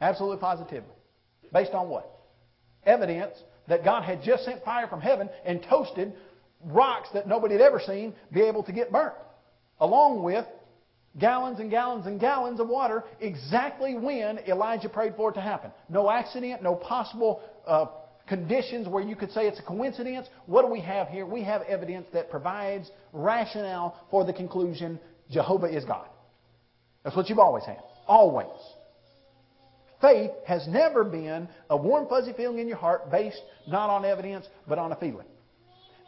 Absolutely 0.00 0.38
positively. 0.38 0.92
Based 1.52 1.70
on 1.70 1.88
what? 1.88 2.10
Evidence 2.82 3.36
that 3.68 3.84
God 3.84 4.02
had 4.02 4.24
just 4.24 4.44
sent 4.44 4.64
fire 4.64 4.88
from 4.88 5.00
heaven 5.00 5.30
and 5.44 5.62
toasted 5.62 6.14
rocks 6.64 7.10
that 7.14 7.28
nobody 7.28 7.54
had 7.54 7.60
ever 7.62 7.78
seen 7.78 8.12
be 8.32 8.40
able 8.40 8.64
to 8.64 8.72
get 8.72 8.90
burnt. 8.90 9.14
Along 9.78 10.24
with 10.24 10.46
gallons 11.16 11.60
and 11.60 11.70
gallons 11.70 12.06
and 12.06 12.18
gallons 12.18 12.58
of 12.58 12.66
water 12.66 13.04
exactly 13.20 13.94
when 13.94 14.38
Elijah 14.48 14.88
prayed 14.88 15.14
for 15.14 15.30
it 15.30 15.34
to 15.34 15.40
happen. 15.40 15.70
No 15.88 16.10
accident, 16.10 16.60
no 16.60 16.74
possible 16.74 17.40
uh, 17.68 17.86
conditions 18.30 18.86
where 18.88 19.02
you 19.02 19.16
could 19.16 19.32
say 19.32 19.48
it's 19.48 19.58
a 19.58 19.62
coincidence. 19.62 20.28
What 20.46 20.62
do 20.62 20.68
we 20.68 20.80
have 20.80 21.08
here? 21.08 21.26
We 21.26 21.42
have 21.42 21.62
evidence 21.62 22.06
that 22.12 22.30
provides 22.30 22.88
rationale 23.12 23.96
for 24.08 24.24
the 24.24 24.32
conclusion 24.32 24.98
Jehovah 25.30 25.66
is 25.66 25.84
God. 25.84 26.06
That's 27.04 27.16
what 27.16 27.28
you've 27.28 27.38
always 27.38 27.64
had. 27.64 27.80
Always. 28.06 28.48
Faith 30.00 30.30
has 30.46 30.66
never 30.66 31.04
been 31.04 31.48
a 31.68 31.76
warm, 31.76 32.08
fuzzy 32.08 32.32
feeling 32.32 32.58
in 32.58 32.68
your 32.68 32.76
heart 32.76 33.10
based 33.10 33.40
not 33.68 33.90
on 33.90 34.04
evidence, 34.04 34.46
but 34.66 34.78
on 34.78 34.92
a 34.92 34.96
feeling. 34.96 35.26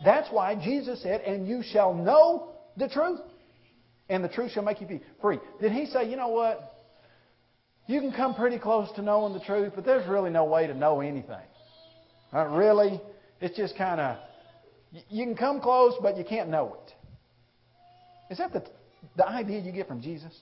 That's 0.04 0.28
why 0.30 0.54
Jesus 0.54 1.02
said, 1.02 1.20
And 1.22 1.46
you 1.46 1.62
shall 1.62 1.94
know 1.94 2.52
the 2.76 2.88
truth, 2.88 3.20
and 4.08 4.24
the 4.24 4.28
truth 4.28 4.52
shall 4.52 4.64
make 4.64 4.80
you 4.80 5.00
free. 5.20 5.38
Did 5.61 5.72
he 5.72 5.87
say, 5.87 6.08
You 6.08 6.16
know 6.16 6.28
what? 6.28 6.72
You 7.87 8.00
can 8.00 8.12
come 8.12 8.35
pretty 8.35 8.58
close 8.58 8.90
to 8.96 9.02
knowing 9.02 9.35
the 9.35 9.40
truth, 9.40 9.72
but 9.74 9.85
there's 9.85 10.08
really 10.08 10.30
no 10.30 10.44
way 10.44 10.66
to 10.66 10.74
know 10.74 11.00
anything. 11.00 11.37
Really. 12.32 13.00
It's 13.40 13.56
just 13.56 13.76
kind 13.76 14.00
of, 14.00 14.16
you 15.11 15.24
can 15.24 15.37
come 15.37 15.61
close, 15.61 15.94
but 16.00 16.16
you 16.16 16.24
can't 16.24 16.48
know 16.48 16.78
it. 16.80 16.94
Is 18.32 18.38
that 18.38 18.52
the, 18.52 18.62
the 19.16 19.28
idea 19.28 19.60
you 19.60 19.72
get 19.72 19.88
from 19.88 20.00
Jesus? 20.00 20.32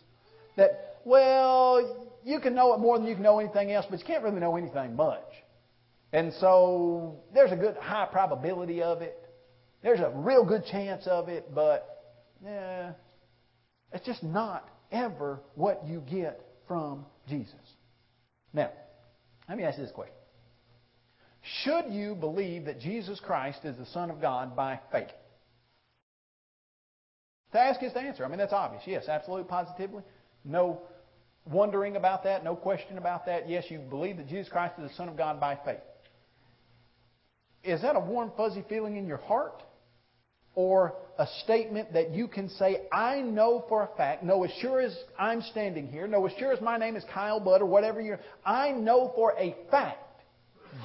That, 0.57 0.99
well, 1.05 2.09
you 2.25 2.41
can 2.41 2.55
know 2.55 2.75
it 2.75 2.79
more 2.79 2.99
than 2.99 3.07
you 3.07 3.15
can 3.15 3.23
know 3.23 3.39
anything 3.39 3.73
else, 3.73 3.87
but 3.89 3.99
you 3.99 4.05
can't 4.05 4.23
really 4.23 4.41
know 4.41 4.57
anything 4.57 4.97
much. 4.97 5.25
And 6.13 6.33
so 6.41 7.21
there's 7.33 7.53
a 7.53 7.57
good 7.57 7.77
high 7.77 8.07
probability 8.11 8.83
of 8.83 9.01
it. 9.03 9.17
There's 9.83 10.01
a 10.01 10.13
real 10.15 10.45
good 10.45 10.65
chance 10.67 11.07
of 11.07 11.29
it, 11.29 11.55
but 11.55 12.19
yeah, 12.45 12.93
it's 13.93 14.05
just 14.05 14.23
not 14.23 14.69
ever 14.93 15.41
what 15.55 15.87
you 15.87 16.03
get 16.11 16.41
from 16.67 17.07
Jesus. 17.29 17.55
Now, 18.53 18.71
let 19.49 19.57
me 19.57 19.65
ask 19.65 19.79
you 19.79 19.85
this 19.85 19.93
question. 19.93 20.15
Should 21.65 21.93
you 21.93 22.15
believe 22.15 22.67
that 22.67 22.81
Jesus 22.81 23.21
Christ 23.21 23.61
is 23.65 23.77
the 23.77 23.87
Son 23.87 24.11
of 24.11 24.21
God 24.21 24.55
by 24.55 24.81
faith? 24.93 25.09
To 27.53 27.59
ask 27.59 27.83
is 27.83 27.93
to 27.93 28.01
answer. 28.01 28.25
I 28.25 28.29
mean, 28.29 28.39
that's 28.39 28.53
obvious. 28.53 28.83
Yes, 28.87 29.09
absolutely, 29.09 29.49
positively. 29.49 30.03
No 30.45 30.83
wondering 31.47 31.97
about 31.97 32.25
that, 32.25 32.45
no 32.45 32.55
question 32.55 32.99
about 32.99 33.27
that. 33.27 33.49
Yes, 33.49 33.65
you 33.69 33.79
believe 33.79 34.17
that 34.19 34.29
Jesus 34.29 34.51
Christ 34.51 34.75
is 34.79 34.91
the 34.91 34.97
Son 34.97 35.09
of 35.09 35.17
God 35.17 35.41
by 35.41 35.59
faith. 35.65 35.81
Is 37.63 37.83
that 37.83 37.97
a 37.97 38.01
warm, 38.01 38.33
fuzzy 38.37 38.65
feeling 38.69 38.97
in 38.97 39.07
your 39.07 39.19
heart? 39.19 39.63
Or 40.57 40.95
a 41.17 41.27
statement 41.45 41.93
that 41.93 42.11
you 42.11 42.27
can 42.27 42.49
say, 42.49 42.83
I 42.93 43.21
know 43.21 43.65
for 43.69 43.85
a 43.85 43.97
fact, 43.97 44.25
no, 44.25 44.43
as 44.43 44.51
sure 44.61 44.81
as 44.81 44.97
I'm 45.19 45.43
standing 45.43 45.87
here, 45.87 46.09
no, 46.09 46.27
as 46.27 46.33
sure 46.39 46.53
as 46.53 46.61
my 46.61 46.77
name 46.77 46.97
is 46.97 47.05
Kyle 47.13 47.39
Butt 47.39 47.63
or 47.63 47.67
whatever 47.67 48.01
you're, 48.01 48.19
I 48.45 48.73
know 48.73 49.13
for 49.15 49.35
a 49.39 49.55
fact 49.71 50.23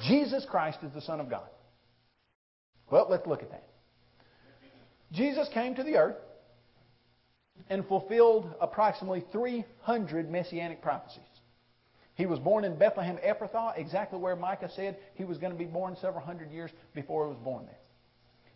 Jesus 0.06 0.46
Christ 0.48 0.78
is 0.82 0.92
the 0.94 1.00
Son 1.00 1.20
of 1.20 1.28
God. 1.28 1.48
Well, 2.90 3.08
let's 3.10 3.26
look 3.26 3.42
at 3.42 3.50
that. 3.50 3.64
Jesus 5.12 5.48
came 5.52 5.74
to 5.74 5.82
the 5.82 5.96
earth 5.96 6.16
and 7.68 7.86
fulfilled 7.86 8.54
approximately 8.60 9.24
300 9.32 10.30
messianic 10.30 10.82
prophecies. 10.82 11.22
He 12.14 12.26
was 12.26 12.38
born 12.38 12.64
in 12.64 12.76
Bethlehem 12.76 13.18
Ephrathah, 13.18 13.76
exactly 13.76 14.18
where 14.18 14.36
Micah 14.36 14.70
said 14.74 14.96
he 15.14 15.24
was 15.24 15.36
going 15.36 15.52
to 15.52 15.58
be 15.58 15.66
born 15.66 15.96
several 16.00 16.24
hundred 16.24 16.50
years 16.50 16.70
before 16.94 17.26
he 17.26 17.28
was 17.28 17.38
born 17.44 17.66
there. 17.66 17.78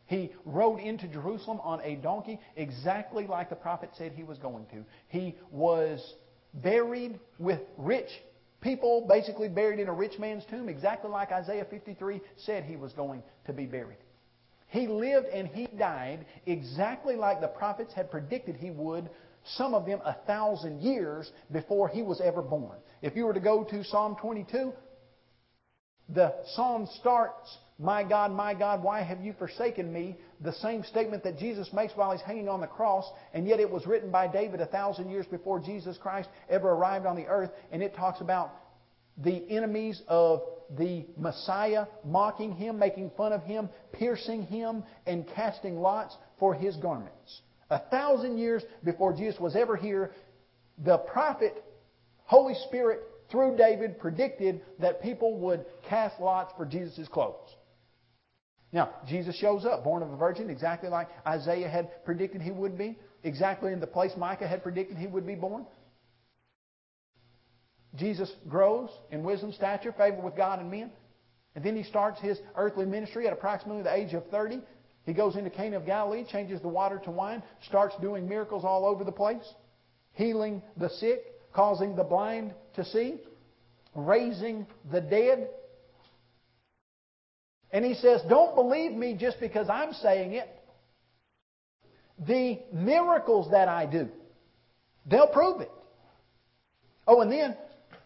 He 0.06 0.32
rode 0.44 0.80
into 0.80 1.06
Jerusalem 1.06 1.60
on 1.62 1.80
a 1.82 1.94
donkey, 1.96 2.40
exactly 2.56 3.26
like 3.26 3.48
the 3.48 3.56
prophet 3.56 3.90
said 3.96 4.12
he 4.12 4.24
was 4.24 4.38
going 4.38 4.66
to. 4.72 4.84
He 5.08 5.36
was 5.52 6.14
buried 6.54 7.20
with 7.38 7.60
rich 7.76 8.08
people, 8.60 9.06
basically 9.08 9.48
buried 9.48 9.78
in 9.78 9.88
a 9.88 9.92
rich 9.92 10.18
man's 10.18 10.44
tomb, 10.46 10.68
exactly 10.68 11.10
like 11.10 11.30
Isaiah 11.30 11.64
53 11.64 12.20
said 12.38 12.64
he 12.64 12.76
was 12.76 12.92
going 12.92 13.22
to 13.46 13.52
be 13.52 13.66
buried. 13.66 13.98
He 14.70 14.86
lived 14.86 15.26
and 15.26 15.48
he 15.48 15.66
died 15.66 16.24
exactly 16.46 17.16
like 17.16 17.40
the 17.40 17.48
prophets 17.48 17.92
had 17.92 18.10
predicted 18.10 18.56
he 18.56 18.70
would, 18.70 19.10
some 19.56 19.74
of 19.74 19.84
them 19.84 20.00
a 20.04 20.14
thousand 20.26 20.80
years 20.80 21.30
before 21.52 21.88
he 21.88 22.02
was 22.02 22.20
ever 22.20 22.40
born. 22.40 22.78
If 23.02 23.16
you 23.16 23.24
were 23.24 23.34
to 23.34 23.40
go 23.40 23.64
to 23.64 23.82
Psalm 23.84 24.16
22, 24.20 24.72
the 26.08 26.34
psalm 26.54 26.88
starts, 27.00 27.58
My 27.80 28.04
God, 28.04 28.30
my 28.30 28.54
God, 28.54 28.82
why 28.82 29.02
have 29.02 29.20
you 29.20 29.32
forsaken 29.32 29.92
me? 29.92 30.16
The 30.40 30.52
same 30.52 30.84
statement 30.84 31.24
that 31.24 31.38
Jesus 31.38 31.72
makes 31.72 31.94
while 31.96 32.12
he's 32.12 32.20
hanging 32.20 32.48
on 32.48 32.60
the 32.60 32.66
cross, 32.68 33.10
and 33.34 33.48
yet 33.48 33.58
it 33.58 33.70
was 33.70 33.86
written 33.86 34.10
by 34.10 34.28
David 34.28 34.60
a 34.60 34.66
thousand 34.66 35.10
years 35.10 35.26
before 35.26 35.58
Jesus 35.58 35.98
Christ 35.98 36.28
ever 36.48 36.70
arrived 36.70 37.06
on 37.06 37.16
the 37.16 37.26
earth, 37.26 37.50
and 37.72 37.82
it 37.82 37.94
talks 37.94 38.20
about 38.20 38.52
the 39.18 39.44
enemies 39.50 40.00
of 40.06 40.42
the 40.76 41.06
Messiah 41.16 41.86
mocking 42.04 42.52
him, 42.52 42.78
making 42.78 43.10
fun 43.16 43.32
of 43.32 43.42
him, 43.42 43.68
piercing 43.92 44.42
him, 44.42 44.84
and 45.06 45.26
casting 45.34 45.80
lots 45.80 46.16
for 46.38 46.54
his 46.54 46.76
garments. 46.76 47.42
A 47.70 47.78
thousand 47.90 48.38
years 48.38 48.62
before 48.84 49.12
Jesus 49.12 49.38
was 49.40 49.56
ever 49.56 49.76
here, 49.76 50.12
the 50.84 50.98
prophet, 50.98 51.64
Holy 52.24 52.54
Spirit, 52.66 53.00
through 53.30 53.56
David, 53.56 53.98
predicted 53.98 54.60
that 54.80 55.02
people 55.02 55.38
would 55.38 55.64
cast 55.88 56.20
lots 56.20 56.52
for 56.56 56.66
Jesus' 56.66 57.06
clothes. 57.08 57.54
Now, 58.72 58.90
Jesus 59.06 59.36
shows 59.36 59.64
up, 59.64 59.82
born 59.84 60.02
of 60.02 60.12
a 60.12 60.16
virgin, 60.16 60.48
exactly 60.50 60.88
like 60.88 61.08
Isaiah 61.26 61.68
had 61.68 62.04
predicted 62.04 62.40
he 62.40 62.50
would 62.50 62.78
be, 62.78 62.98
exactly 63.24 63.72
in 63.72 63.80
the 63.80 63.86
place 63.86 64.12
Micah 64.16 64.46
had 64.46 64.62
predicted 64.62 64.96
he 64.96 65.06
would 65.06 65.26
be 65.26 65.34
born. 65.34 65.66
Jesus 67.96 68.30
grows 68.48 68.88
in 69.10 69.22
wisdom, 69.22 69.52
stature, 69.52 69.92
favor 69.92 70.20
with 70.20 70.36
God 70.36 70.60
and 70.60 70.70
men. 70.70 70.90
And 71.54 71.64
then 71.64 71.76
he 71.76 71.82
starts 71.82 72.20
his 72.20 72.38
earthly 72.56 72.86
ministry 72.86 73.26
at 73.26 73.32
approximately 73.32 73.82
the 73.82 73.94
age 73.94 74.14
of 74.14 74.26
30. 74.28 74.60
He 75.04 75.12
goes 75.12 75.34
into 75.34 75.50
Cana 75.50 75.76
of 75.76 75.86
Galilee, 75.86 76.24
changes 76.30 76.60
the 76.60 76.68
water 76.68 77.00
to 77.04 77.10
wine, 77.10 77.42
starts 77.66 77.96
doing 78.00 78.28
miracles 78.28 78.64
all 78.64 78.86
over 78.86 79.02
the 79.02 79.12
place, 79.12 79.54
healing 80.12 80.62
the 80.76 80.88
sick, 80.88 81.24
causing 81.52 81.96
the 81.96 82.04
blind 82.04 82.52
to 82.76 82.84
see, 82.84 83.16
raising 83.94 84.66
the 84.92 85.00
dead. 85.00 85.48
And 87.72 87.84
he 87.84 87.94
says, 87.94 88.20
Don't 88.28 88.54
believe 88.54 88.92
me 88.92 89.16
just 89.18 89.40
because 89.40 89.68
I'm 89.68 89.92
saying 89.94 90.34
it. 90.34 90.48
The 92.26 92.60
miracles 92.72 93.50
that 93.50 93.66
I 93.66 93.86
do, 93.86 94.08
they'll 95.06 95.26
prove 95.26 95.62
it. 95.62 95.70
Oh, 97.06 97.22
and 97.22 97.32
then 97.32 97.56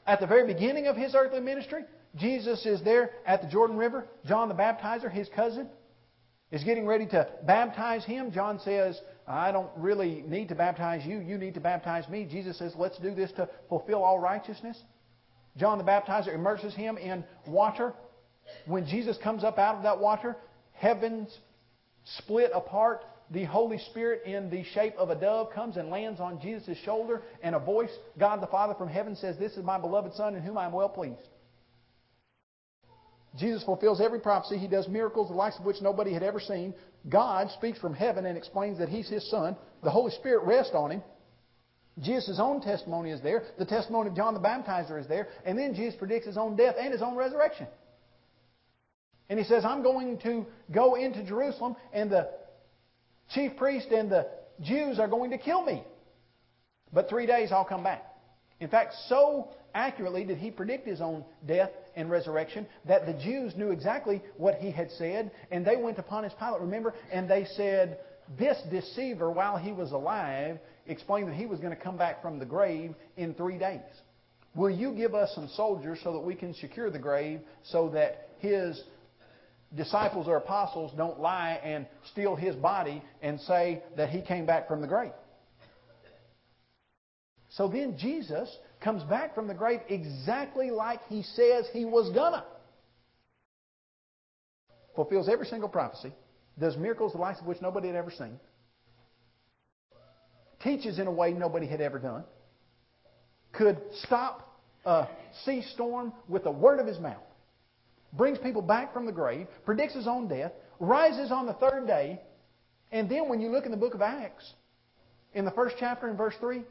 at 0.06 0.20
the 0.20 0.26
very 0.26 0.46
beginning 0.46 0.86
of 0.86 0.96
his 0.96 1.14
earthly 1.14 1.40
ministry, 1.40 1.84
Jesus 2.16 2.64
is 2.66 2.82
there 2.82 3.10
at 3.26 3.42
the 3.42 3.48
Jordan 3.48 3.76
River. 3.76 4.06
John 4.26 4.48
the 4.48 4.54
Baptizer, 4.54 5.10
his 5.10 5.28
cousin, 5.34 5.68
is 6.50 6.62
getting 6.62 6.86
ready 6.86 7.06
to 7.06 7.28
baptize 7.46 8.04
him. 8.04 8.30
John 8.30 8.60
says, 8.60 9.00
I 9.26 9.50
don't 9.50 9.70
really 9.76 10.22
need 10.26 10.48
to 10.48 10.54
baptize 10.54 11.04
you. 11.04 11.18
You 11.18 11.38
need 11.38 11.54
to 11.54 11.60
baptize 11.60 12.08
me. 12.08 12.26
Jesus 12.30 12.58
says, 12.58 12.74
Let's 12.76 12.98
do 12.98 13.14
this 13.14 13.32
to 13.32 13.48
fulfill 13.68 14.02
all 14.02 14.18
righteousness. 14.18 14.80
John 15.56 15.78
the 15.78 15.84
Baptizer 15.84 16.34
immerses 16.34 16.74
him 16.74 16.98
in 16.98 17.24
water. 17.46 17.94
When 18.66 18.86
Jesus 18.86 19.16
comes 19.22 19.42
up 19.42 19.58
out 19.58 19.76
of 19.76 19.82
that 19.84 19.98
water, 19.98 20.36
heavens 20.72 21.38
split 22.04 22.50
apart 22.54 23.04
the 23.34 23.44
Holy 23.44 23.78
Spirit 23.78 24.22
in 24.24 24.48
the 24.48 24.62
shape 24.72 24.94
of 24.96 25.10
a 25.10 25.14
dove 25.14 25.52
comes 25.52 25.76
and 25.76 25.90
lands 25.90 26.20
on 26.20 26.40
Jesus' 26.40 26.78
shoulder, 26.84 27.22
and 27.42 27.54
a 27.54 27.58
voice, 27.58 27.90
God 28.18 28.40
the 28.40 28.46
Father 28.46 28.74
from 28.74 28.88
heaven, 28.88 29.16
says, 29.16 29.36
This 29.36 29.52
is 29.52 29.64
my 29.64 29.78
beloved 29.78 30.14
Son 30.14 30.36
in 30.36 30.42
whom 30.42 30.56
I 30.56 30.66
am 30.66 30.72
well 30.72 30.88
pleased. 30.88 31.28
Jesus 33.36 33.64
fulfills 33.64 34.00
every 34.00 34.20
prophecy. 34.20 34.58
He 34.58 34.68
does 34.68 34.88
miracles, 34.88 35.28
the 35.28 35.34
likes 35.34 35.58
of 35.58 35.64
which 35.64 35.82
nobody 35.82 36.12
had 36.12 36.22
ever 36.22 36.38
seen. 36.38 36.72
God 37.08 37.50
speaks 37.50 37.78
from 37.80 37.92
heaven 37.92 38.24
and 38.24 38.38
explains 38.38 38.78
that 38.78 38.88
He's 38.88 39.08
His 39.08 39.28
Son. 39.28 39.56
The 39.82 39.90
Holy 39.90 40.12
Spirit 40.12 40.44
rests 40.44 40.74
on 40.74 40.92
Him. 40.92 41.02
Jesus' 42.00 42.38
own 42.40 42.60
testimony 42.60 43.10
is 43.10 43.20
there. 43.20 43.42
The 43.58 43.66
testimony 43.66 44.10
of 44.10 44.16
John 44.16 44.34
the 44.34 44.40
Baptizer 44.40 45.00
is 45.00 45.08
there. 45.08 45.28
And 45.44 45.58
then 45.58 45.74
Jesus 45.74 45.96
predicts 45.98 46.26
His 46.26 46.36
own 46.36 46.54
death 46.54 46.76
and 46.78 46.92
His 46.92 47.02
own 47.02 47.16
resurrection. 47.16 47.66
And 49.28 49.38
He 49.38 49.44
says, 49.44 49.64
I'm 49.64 49.82
going 49.82 50.18
to 50.18 50.46
go 50.72 50.94
into 50.94 51.24
Jerusalem, 51.24 51.74
and 51.92 52.10
the 52.10 52.30
chief 53.30 53.56
priest 53.56 53.88
and 53.90 54.10
the 54.10 54.28
Jews 54.62 54.98
are 54.98 55.08
going 55.08 55.30
to 55.30 55.38
kill 55.38 55.64
me. 55.64 55.82
But 56.92 57.08
three 57.08 57.26
days 57.26 57.50
I'll 57.52 57.64
come 57.64 57.82
back. 57.82 58.04
In 58.60 58.68
fact, 58.68 58.94
so 59.08 59.50
accurately 59.74 60.24
did 60.24 60.38
he 60.38 60.50
predict 60.50 60.86
his 60.86 61.00
own 61.00 61.24
death 61.46 61.70
and 61.96 62.10
resurrection 62.10 62.66
that 62.86 63.06
the 63.06 63.12
Jews 63.12 63.54
knew 63.56 63.70
exactly 63.70 64.22
what 64.36 64.56
he 64.56 64.70
had 64.70 64.90
said, 64.92 65.32
and 65.50 65.66
they 65.66 65.76
went 65.76 65.98
upon 65.98 66.24
his 66.24 66.32
Pilate, 66.34 66.60
remember, 66.60 66.94
and 67.12 67.28
they 67.28 67.44
said, 67.56 67.98
This 68.38 68.60
deceiver, 68.70 69.30
while 69.30 69.56
he 69.56 69.72
was 69.72 69.92
alive, 69.92 70.58
explained 70.86 71.28
that 71.28 71.34
he 71.34 71.46
was 71.46 71.60
going 71.60 71.76
to 71.76 71.82
come 71.82 71.96
back 71.96 72.22
from 72.22 72.38
the 72.38 72.46
grave 72.46 72.94
in 73.16 73.34
three 73.34 73.58
days. 73.58 73.80
Will 74.54 74.70
you 74.70 74.92
give 74.92 75.14
us 75.14 75.32
some 75.34 75.48
soldiers 75.48 75.98
so 76.04 76.12
that 76.12 76.20
we 76.20 76.36
can 76.36 76.54
secure 76.54 76.90
the 76.90 76.98
grave 76.98 77.40
so 77.64 77.88
that 77.90 78.28
his 78.38 78.80
disciples 79.76 80.28
or 80.28 80.36
apostles 80.36 80.92
don't 80.96 81.20
lie 81.20 81.60
and 81.64 81.86
steal 82.12 82.36
his 82.36 82.54
body 82.56 83.02
and 83.22 83.40
say 83.40 83.82
that 83.96 84.10
he 84.10 84.20
came 84.20 84.46
back 84.46 84.68
from 84.68 84.80
the 84.80 84.86
grave. 84.86 85.12
So 87.50 87.68
then 87.68 87.96
Jesus 87.98 88.56
comes 88.80 89.02
back 89.04 89.34
from 89.34 89.46
the 89.46 89.54
grave 89.54 89.80
exactly 89.88 90.70
like 90.70 91.00
he 91.08 91.22
says 91.22 91.66
he 91.72 91.84
was 91.84 92.10
gonna. 92.14 92.44
Fulfills 94.96 95.28
every 95.28 95.46
single 95.46 95.68
prophecy, 95.68 96.12
does 96.58 96.76
miracles 96.76 97.12
the 97.12 97.18
likes 97.18 97.40
of 97.40 97.46
which 97.46 97.60
nobody 97.60 97.88
had 97.88 97.96
ever 97.96 98.10
seen, 98.10 98.38
teaches 100.62 100.98
in 100.98 101.06
a 101.06 101.12
way 101.12 101.32
nobody 101.32 101.66
had 101.66 101.80
ever 101.80 101.98
done, 101.98 102.24
could 103.52 103.80
stop 104.02 104.60
a 104.84 105.08
sea 105.44 105.62
storm 105.74 106.12
with 106.28 106.46
a 106.46 106.50
word 106.50 106.78
of 106.78 106.86
his 106.86 106.98
mouth 106.98 107.22
brings 108.16 108.38
people 108.38 108.62
back 108.62 108.92
from 108.92 109.06
the 109.06 109.12
grave, 109.12 109.46
predicts 109.64 109.94
his 109.94 110.06
own 110.06 110.28
death, 110.28 110.52
rises 110.78 111.30
on 111.30 111.46
the 111.46 111.54
third 111.54 111.86
day, 111.86 112.20
and 112.92 113.08
then 113.08 113.28
when 113.28 113.40
you 113.40 113.48
look 113.50 113.64
in 113.64 113.70
the 113.70 113.76
book 113.76 113.94
of 113.94 114.02
Acts, 114.02 114.52
in 115.32 115.44
the 115.44 115.50
first 115.50 115.76
chapter 115.78 116.08
in 116.08 116.16
verse 116.16 116.34
3, 116.40 116.62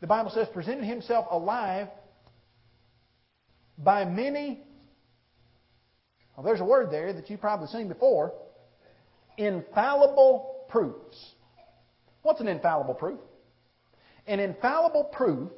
the 0.00 0.06
Bible 0.06 0.30
says, 0.30 0.48
presented 0.52 0.84
himself 0.84 1.26
alive 1.30 1.88
by 3.78 4.04
many, 4.04 4.60
well, 6.36 6.44
there's 6.44 6.60
a 6.60 6.64
word 6.64 6.90
there 6.90 7.12
that 7.12 7.28
you've 7.28 7.40
probably 7.40 7.66
seen 7.68 7.88
before, 7.88 8.32
infallible 9.36 10.66
proofs. 10.68 11.16
What's 12.22 12.40
an 12.40 12.48
infallible 12.48 12.94
proof? 12.94 13.18
An 14.26 14.38
infallible 14.38 15.04
proof 15.04 15.50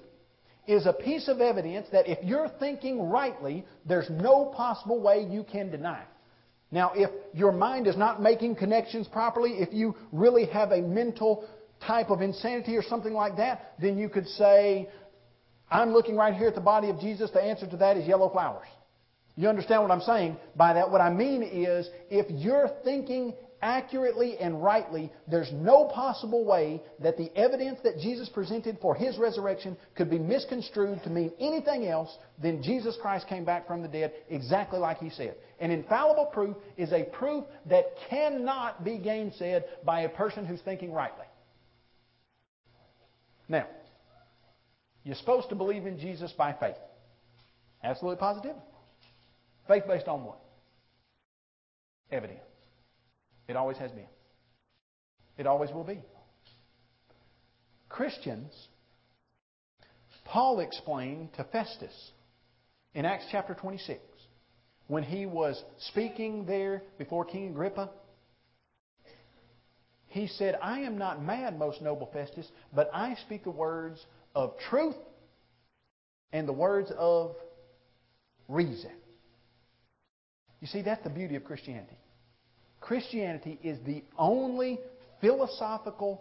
is 0.66 0.86
a 0.86 0.92
piece 0.92 1.28
of 1.28 1.40
evidence 1.40 1.86
that 1.92 2.08
if 2.08 2.18
you're 2.24 2.48
thinking 2.60 3.08
rightly, 3.08 3.64
there's 3.86 4.08
no 4.10 4.46
possible 4.46 5.00
way 5.00 5.26
you 5.28 5.44
can 5.44 5.70
deny. 5.70 6.02
Now, 6.70 6.92
if 6.94 7.10
your 7.32 7.52
mind 7.52 7.86
is 7.86 7.96
not 7.96 8.20
making 8.20 8.56
connections 8.56 9.06
properly, 9.06 9.52
if 9.52 9.72
you 9.72 9.94
really 10.10 10.46
have 10.46 10.72
a 10.72 10.80
mental 10.80 11.48
type 11.86 12.10
of 12.10 12.20
insanity 12.20 12.76
or 12.76 12.82
something 12.82 13.12
like 13.12 13.36
that, 13.36 13.74
then 13.80 13.98
you 13.98 14.08
could 14.08 14.26
say, 14.26 14.88
I'm 15.70 15.92
looking 15.92 16.16
right 16.16 16.34
here 16.34 16.48
at 16.48 16.54
the 16.54 16.60
body 16.60 16.90
of 16.90 16.98
Jesus. 16.98 17.30
The 17.30 17.42
answer 17.42 17.66
to 17.68 17.76
that 17.76 17.96
is 17.96 18.08
yellow 18.08 18.28
flowers. 18.30 18.66
You 19.36 19.48
understand 19.48 19.82
what 19.82 19.90
I'm 19.90 20.00
saying 20.00 20.36
by 20.56 20.74
that? 20.74 20.90
What 20.90 21.00
I 21.00 21.10
mean 21.10 21.42
is, 21.42 21.88
if 22.10 22.26
you're 22.30 22.70
thinking 22.84 23.34
accurately 23.64 24.36
and 24.38 24.62
rightly, 24.62 25.10
there's 25.26 25.50
no 25.52 25.86
possible 25.86 26.44
way 26.44 26.82
that 27.00 27.16
the 27.16 27.34
evidence 27.34 27.80
that 27.82 27.98
Jesus 27.98 28.28
presented 28.28 28.78
for 28.80 28.94
His 28.94 29.16
resurrection 29.18 29.76
could 29.96 30.10
be 30.10 30.18
misconstrued 30.18 31.02
to 31.02 31.10
mean 31.10 31.32
anything 31.40 31.86
else 31.86 32.14
than 32.40 32.62
Jesus 32.62 32.96
Christ 33.00 33.26
came 33.26 33.44
back 33.44 33.66
from 33.66 33.82
the 33.82 33.88
dead 33.88 34.12
exactly 34.28 34.78
like 34.78 34.98
He 34.98 35.08
said. 35.08 35.34
An 35.58 35.70
infallible 35.70 36.26
proof 36.26 36.56
is 36.76 36.92
a 36.92 37.04
proof 37.04 37.44
that 37.66 37.86
cannot 38.10 38.84
be 38.84 38.98
gainsaid 38.98 39.64
by 39.82 40.02
a 40.02 40.10
person 40.10 40.44
who's 40.44 40.60
thinking 40.60 40.92
rightly. 40.92 41.24
Now, 43.48 43.66
you're 45.04 45.16
supposed 45.16 45.48
to 45.48 45.54
believe 45.54 45.86
in 45.86 45.98
Jesus 45.98 46.32
by 46.32 46.52
faith. 46.52 46.76
Absolutely 47.82 48.18
positive. 48.18 48.56
Faith 49.66 49.84
based 49.86 50.08
on 50.08 50.24
what? 50.24 50.38
Evidence. 52.10 52.40
It 53.48 53.56
always 53.56 53.76
has 53.78 53.90
been. 53.90 54.06
It 55.36 55.46
always 55.46 55.70
will 55.70 55.84
be. 55.84 56.00
Christians, 57.88 58.52
Paul 60.24 60.60
explained 60.60 61.34
to 61.34 61.44
Festus 61.44 62.10
in 62.94 63.04
Acts 63.04 63.26
chapter 63.30 63.54
26 63.54 64.00
when 64.86 65.02
he 65.02 65.26
was 65.26 65.62
speaking 65.88 66.46
there 66.46 66.82
before 66.98 67.24
King 67.24 67.50
Agrippa. 67.50 67.90
He 70.08 70.28
said, 70.28 70.56
I 70.62 70.80
am 70.80 70.96
not 70.96 71.22
mad, 71.22 71.58
most 71.58 71.82
noble 71.82 72.08
Festus, 72.12 72.48
but 72.72 72.88
I 72.92 73.16
speak 73.26 73.44
the 73.44 73.50
words 73.50 74.04
of 74.34 74.54
truth 74.70 74.96
and 76.32 76.48
the 76.48 76.52
words 76.52 76.92
of 76.96 77.34
reason. 78.48 78.92
You 80.60 80.68
see, 80.68 80.82
that's 80.82 81.02
the 81.02 81.10
beauty 81.10 81.36
of 81.36 81.44
Christianity. 81.44 81.96
Christianity 82.84 83.58
is 83.62 83.78
the 83.86 84.04
only 84.18 84.78
philosophical 85.22 86.20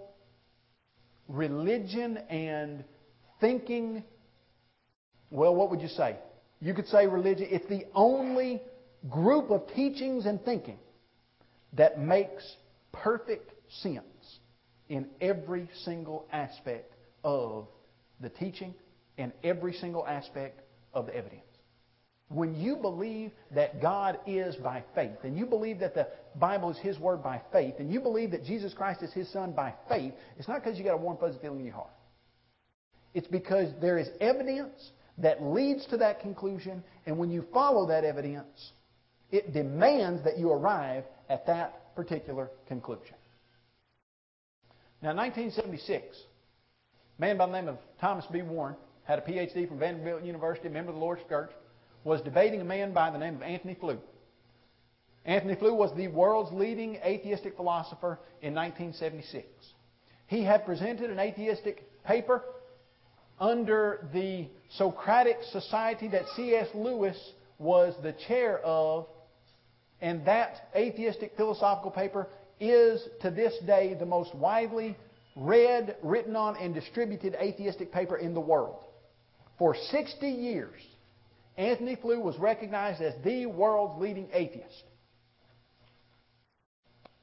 religion 1.27 2.15
and 2.29 2.85
thinking. 3.41 4.01
Well, 5.29 5.53
what 5.53 5.71
would 5.71 5.81
you 5.81 5.89
say? 5.89 6.15
You 6.61 6.73
could 6.73 6.87
say 6.87 7.05
religion. 7.05 7.47
It's 7.49 7.67
the 7.67 7.85
only 7.93 8.61
group 9.09 9.51
of 9.51 9.67
teachings 9.75 10.25
and 10.25 10.41
thinking 10.45 10.77
that 11.73 11.99
makes 11.99 12.49
perfect 12.93 13.51
sense 13.81 14.39
in 14.87 15.07
every 15.19 15.67
single 15.83 16.25
aspect 16.31 16.93
of 17.25 17.67
the 18.21 18.29
teaching 18.29 18.73
and 19.17 19.33
every 19.43 19.73
single 19.73 20.07
aspect 20.07 20.61
of 20.93 21.07
the 21.07 21.15
evidence. 21.17 21.41
When 22.33 22.55
you 22.59 22.77
believe 22.77 23.31
that 23.51 23.79
God 23.79 24.19
is 24.25 24.55
by 24.55 24.83
faith, 24.95 25.17
and 25.23 25.37
you 25.37 25.45
believe 25.45 25.79
that 25.79 25.93
the 25.93 26.07
Bible 26.35 26.71
is 26.71 26.77
His 26.77 26.97
Word 26.97 27.21
by 27.21 27.39
faith, 27.51 27.75
and 27.77 27.91
you 27.93 28.01
believe 28.01 28.31
that 28.31 28.43
Jesus 28.43 28.73
Christ 28.73 29.03
is 29.03 29.13
His 29.13 29.31
Son 29.31 29.51
by 29.51 29.73
faith, 29.87 30.13
it's 30.39 30.47
not 30.47 30.63
because 30.63 30.77
you 30.77 30.83
got 30.83 30.95
a 30.95 30.97
warm, 30.97 31.17
fuzzy 31.17 31.37
feeling 31.41 31.59
in 31.59 31.65
your 31.65 31.75
heart. 31.75 31.91
It's 33.13 33.27
because 33.27 33.69
there 33.79 33.99
is 33.99 34.07
evidence 34.19 34.91
that 35.19 35.43
leads 35.43 35.85
to 35.87 35.97
that 35.97 36.21
conclusion, 36.21 36.83
and 37.05 37.19
when 37.19 37.29
you 37.29 37.45
follow 37.53 37.87
that 37.87 38.03
evidence, 38.03 38.71
it 39.31 39.53
demands 39.53 40.23
that 40.23 40.39
you 40.39 40.51
arrive 40.51 41.03
at 41.29 41.45
that 41.45 41.95
particular 41.95 42.49
conclusion. 42.67 43.15
Now, 45.03 45.11
in 45.11 45.17
1976, 45.17 46.17
a 47.19 47.21
man 47.21 47.37
by 47.37 47.45
the 47.45 47.51
name 47.51 47.67
of 47.67 47.77
Thomas 48.01 48.25
B. 48.31 48.41
Warren 48.41 48.75
had 49.03 49.19
a 49.19 49.21
PhD 49.21 49.67
from 49.67 49.77
Vanderbilt 49.77 50.23
University, 50.23 50.67
a 50.67 50.71
member 50.71 50.89
of 50.89 50.95
the 50.95 51.01
Lord's 51.01 51.21
Church 51.29 51.51
was 52.03 52.21
debating 52.21 52.61
a 52.61 52.65
man 52.65 52.93
by 52.93 53.09
the 53.09 53.17
name 53.17 53.35
of 53.35 53.41
Antony 53.41 53.75
Flew. 53.79 53.99
Antony 55.25 55.55
Flew 55.55 55.73
was 55.73 55.95
the 55.95 56.09
world's 56.09 56.51
leading 56.51 56.97
atheistic 56.97 57.55
philosopher 57.55 58.19
in 58.41 58.53
1976. 58.53 59.45
He 60.27 60.43
had 60.43 60.65
presented 60.65 61.09
an 61.09 61.19
atheistic 61.19 61.83
paper 62.03 62.43
under 63.39 64.07
the 64.13 64.47
Socratic 64.77 65.37
Society 65.51 66.07
that 66.09 66.23
C.S. 66.35 66.67
Lewis 66.73 67.17
was 67.57 67.93
the 68.03 68.13
chair 68.27 68.59
of, 68.59 69.07
and 70.01 70.25
that 70.25 70.69
atheistic 70.75 71.35
philosophical 71.37 71.91
paper 71.91 72.27
is 72.59 73.01
to 73.21 73.31
this 73.31 73.53
day 73.65 73.95
the 73.97 74.05
most 74.05 74.33
widely 74.35 74.97
read, 75.35 75.95
written 76.03 76.35
on, 76.35 76.57
and 76.57 76.73
distributed 76.73 77.35
atheistic 77.39 77.91
paper 77.91 78.17
in 78.17 78.33
the 78.33 78.41
world. 78.41 78.79
For 79.57 79.75
60 79.75 80.27
years, 80.27 80.81
Antony 81.57 81.95
Flew 81.95 82.19
was 82.19 82.37
recognized 82.37 83.01
as 83.01 83.13
the 83.23 83.45
world's 83.45 84.01
leading 84.01 84.27
atheist. 84.33 84.83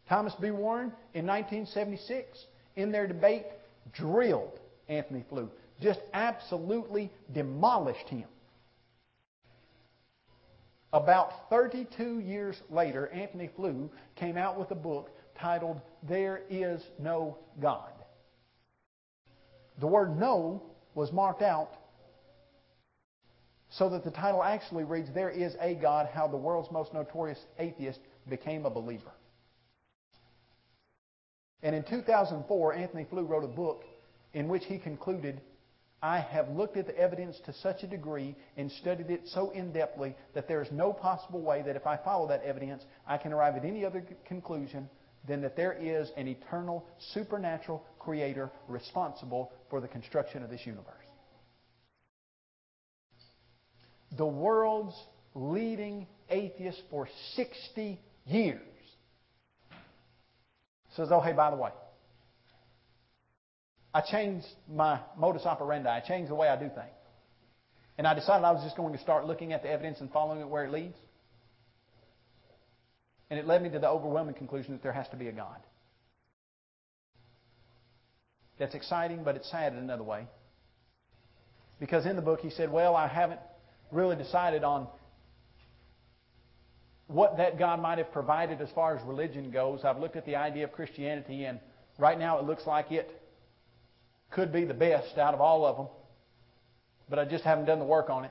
Thomas 0.09 0.35
B. 0.41 0.51
Warren 0.51 0.93
in 1.15 1.27
1976, 1.27 2.47
in 2.77 2.93
their 2.93 3.07
debate, 3.07 3.47
drilled 3.93 4.59
Antony 4.89 5.25
Flew, 5.29 5.49
just 5.81 6.01
absolutely 6.13 7.11
demolished 7.33 8.09
him. 8.09 8.27
About 10.93 11.49
32 11.49 12.19
years 12.21 12.61
later, 12.69 13.09
Antony 13.09 13.49
Flew 13.55 13.89
came 14.17 14.37
out 14.37 14.59
with 14.59 14.71
a 14.73 14.77
book 14.77 15.11
titled 15.39 15.81
There 16.09 16.43
Is 16.51 16.83
No 16.99 17.39
God. 17.61 17.93
The 19.79 19.87
word 19.87 20.19
no 20.19 20.63
was 20.95 21.13
marked 21.13 21.43
out 21.43 21.73
so 23.71 23.89
that 23.91 24.05
the 24.05 24.11
title 24.11 24.43
actually 24.43 24.85
reads, 24.85 25.09
There 25.15 25.31
is 25.31 25.55
a 25.61 25.75
God, 25.75 26.09
how 26.13 26.27
the 26.27 26.37
world's 26.37 26.71
most 26.71 26.93
notorious 26.93 27.39
atheist 27.59 28.01
became 28.29 28.67
a 28.67 28.71
believer. 28.71 29.13
And 31.63 31.75
in 31.75 31.85
2004, 31.85 32.75
Antony 32.75 33.07
Flew 33.09 33.25
wrote 33.25 33.45
a 33.45 33.49
book 33.49 33.85
in 34.33 34.49
which 34.49 34.65
he 34.65 34.79
concluded, 34.79 35.41
I 36.03 36.19
have 36.19 36.49
looked 36.49 36.79
at 36.79 36.87
the 36.87 36.99
evidence 36.99 37.39
to 37.45 37.53
such 37.53 37.83
a 37.83 37.87
degree 37.87 38.35
and 38.57 38.73
studied 38.73 39.11
it 39.11 39.23
so 39.27 39.51
in 39.51 39.71
depthly 39.71 40.15
that 40.35 40.49
there 40.49 40.63
is 40.63 40.69
no 40.73 40.93
possible 40.93 41.43
way 41.43 41.63
that 41.63 41.77
if 41.77 41.87
I 41.87 41.99
follow 41.99 42.27
that 42.29 42.43
evidence, 42.43 42.83
I 43.07 43.19
can 43.19 43.33
arrive 43.33 43.57
at 43.57 43.67
any 43.67 43.85
other 43.85 44.03
conclusion 44.27 44.89
than 45.29 45.43
that 45.43 45.57
there 45.57 45.75
is 45.75 46.11
an 46.17 46.27
eternal, 46.27 46.87
supernatural 47.13 47.85
creator 47.99 48.51
responsible 48.67 49.53
for 49.69 49.83
the 49.83 49.89
construction 49.89 50.43
of 50.43 50.49
this 50.49 50.65
universe 50.65 51.00
the 54.17 54.27
world's 54.27 54.97
leading 55.35 56.07
atheist 56.29 56.83
for 56.91 57.09
60 57.37 58.01
years, 58.27 58.61
says, 60.97 61.09
oh, 61.11 61.21
hey, 61.21 61.33
by 61.33 61.51
the 61.51 61.57
way, 61.57 61.71
I 63.93 64.01
changed 64.01 64.47
my 64.69 65.01
modus 65.17 65.45
operandi. 65.45 65.89
I 65.89 66.01
changed 66.01 66.31
the 66.31 66.35
way 66.35 66.49
I 66.49 66.57
do 66.57 66.69
things. 66.69 66.95
And 67.99 68.07
I 68.07 68.15
decided 68.15 68.45
I 68.45 68.53
was 68.53 68.63
just 68.65 68.77
going 68.77 68.93
to 68.93 68.99
start 69.01 69.27
looking 69.27 69.53
at 69.53 69.63
the 69.63 69.69
evidence 69.69 70.01
and 70.01 70.11
following 70.11 70.41
it 70.41 70.49
where 70.49 70.65
it 70.65 70.73
leads. 70.73 70.97
And 73.29 73.39
it 73.39 73.47
led 73.47 73.63
me 73.63 73.71
to 73.71 73.79
the 73.79 73.89
overwhelming 73.89 74.35
conclusion 74.35 74.73
that 74.73 74.83
there 74.83 74.93
has 74.93 75.09
to 75.09 75.17
be 75.17 75.29
a 75.29 75.33
God. 75.33 75.59
That's 78.59 78.75
exciting, 78.75 79.23
but 79.25 79.37
it's 79.37 79.51
sad 79.51 79.73
in 79.73 79.79
another 79.79 80.03
way. 80.03 80.27
Because 81.79 82.07
in 82.07 82.17
the 82.17 82.23
book 82.23 82.41
he 82.41 82.51
said, 82.51 82.71
Well, 82.71 82.95
I 82.95 83.09
haven't 83.09 83.41
really 83.93 84.17
decided 84.17 84.65
on 84.65 84.89
what 87.07 87.39
that 87.39 87.59
God 87.59 87.81
might 87.81 87.99
have 87.99 88.13
provided 88.13 88.61
as 88.61 88.69
far 88.71 88.97
as 88.97 89.05
religion 89.05 89.51
goes. 89.51 89.81
I've 89.85 89.99
looked 89.99 90.17
at 90.17 90.27
the 90.27 90.37
idea 90.37 90.65
of 90.65 90.73
Christianity, 90.73 91.45
and 91.45 91.59
right 91.99 92.19
now 92.19 92.39
it 92.39 92.45
looks 92.45 92.67
like 92.67 92.93
it 92.93 93.11
could 94.31 94.53
be 94.53 94.65
the 94.65 94.75
best 94.75 95.19
out 95.19 95.35
of 95.35 95.41
all 95.41 95.67
of 95.67 95.77
them, 95.77 95.89
but 97.09 97.19
I 97.19 97.25
just 97.25 97.43
haven't 97.43 97.65
done 97.65 97.81
the 97.81 97.85
work 97.85 98.11
on 98.11 98.25
it. 98.25 98.31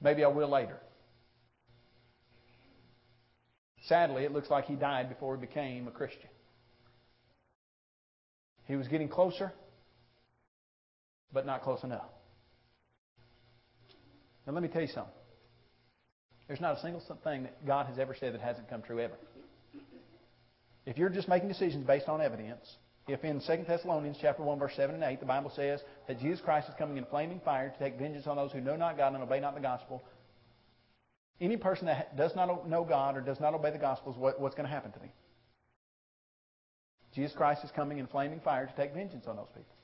Maybe 0.00 0.22
I 0.22 0.28
will 0.28 0.48
later. 0.48 0.78
Sadly, 3.86 4.24
it 4.24 4.32
looks 4.32 4.50
like 4.50 4.66
he 4.66 4.74
died 4.74 5.08
before 5.08 5.34
he 5.34 5.40
became 5.40 5.88
a 5.88 5.90
Christian. 5.90 6.28
He 8.66 8.76
was 8.76 8.86
getting 8.86 9.08
closer, 9.08 9.52
but 11.32 11.46
not 11.46 11.62
close 11.62 11.82
enough. 11.82 12.10
Now, 14.48 14.54
let 14.54 14.62
me 14.62 14.70
tell 14.70 14.80
you 14.80 14.88
something. 14.88 15.12
There's 16.46 16.60
not 16.62 16.78
a 16.78 16.80
single 16.80 17.02
thing 17.22 17.42
that 17.42 17.66
God 17.66 17.84
has 17.86 17.98
ever 17.98 18.16
said 18.18 18.32
that 18.32 18.40
hasn't 18.40 18.70
come 18.70 18.80
true 18.80 18.98
ever. 18.98 19.12
If 20.86 20.96
you're 20.96 21.10
just 21.10 21.28
making 21.28 21.48
decisions 21.48 21.86
based 21.86 22.08
on 22.08 22.22
evidence, 22.22 22.64
if 23.08 23.22
in 23.24 23.42
2 23.46 23.64
Thessalonians 23.68 24.16
chapter 24.18 24.42
1, 24.42 24.58
verse 24.58 24.72
7 24.74 24.94
and 24.94 25.04
8, 25.04 25.20
the 25.20 25.26
Bible 25.26 25.52
says 25.54 25.80
that 26.06 26.18
Jesus 26.18 26.40
Christ 26.40 26.70
is 26.70 26.74
coming 26.78 26.96
in 26.96 27.04
flaming 27.04 27.42
fire 27.44 27.68
to 27.68 27.78
take 27.78 27.98
vengeance 27.98 28.26
on 28.26 28.36
those 28.36 28.50
who 28.50 28.62
know 28.62 28.74
not 28.74 28.96
God 28.96 29.12
and 29.12 29.22
obey 29.22 29.38
not 29.38 29.54
the 29.54 29.60
gospel, 29.60 30.02
any 31.42 31.58
person 31.58 31.84
that 31.84 32.16
does 32.16 32.34
not 32.34 32.66
know 32.66 32.84
God 32.84 33.18
or 33.18 33.20
does 33.20 33.40
not 33.40 33.52
obey 33.52 33.70
the 33.70 33.78
gospel, 33.78 34.14
what, 34.14 34.40
what's 34.40 34.54
going 34.54 34.66
to 34.66 34.74
happen 34.74 34.92
to 34.92 34.98
them? 34.98 35.10
Jesus 37.14 37.36
Christ 37.36 37.64
is 37.64 37.70
coming 37.76 37.98
in 37.98 38.06
flaming 38.06 38.40
fire 38.40 38.64
to 38.64 38.72
take 38.76 38.94
vengeance 38.94 39.26
on 39.26 39.36
those 39.36 39.48
people. 39.48 39.76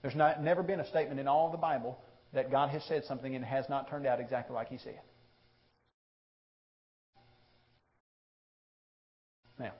There's 0.00 0.16
not, 0.16 0.42
never 0.42 0.62
been 0.62 0.80
a 0.80 0.88
statement 0.88 1.20
in 1.20 1.28
all 1.28 1.46
of 1.46 1.52
the 1.52 1.58
Bible 1.58 1.98
that 2.32 2.50
God 2.50 2.70
has 2.70 2.82
said 2.84 3.04
something 3.04 3.34
and 3.34 3.44
has 3.44 3.68
not 3.68 3.90
turned 3.90 4.06
out 4.06 4.20
exactly 4.20 4.54
like 4.54 4.68
He 4.68 4.78
said. 4.78 5.00
Now, 9.58 9.72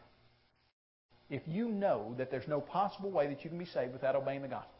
if 1.31 1.43
you 1.47 1.69
know 1.69 2.15
that 2.19 2.31
there's 2.31 2.49
no 2.49 2.61
possible 2.61 3.11
way 3.11 3.27
that 3.29 3.43
you 3.43 3.51
can 3.51 3.59
be 3.59 3.65
saved 3.65 3.93
without 3.93 4.15
obeying 4.15 4.43
the 4.43 4.49
gospel, 4.49 4.71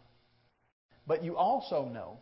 but 1.07 1.25
you 1.25 1.37
also 1.37 1.85
know 1.85 2.19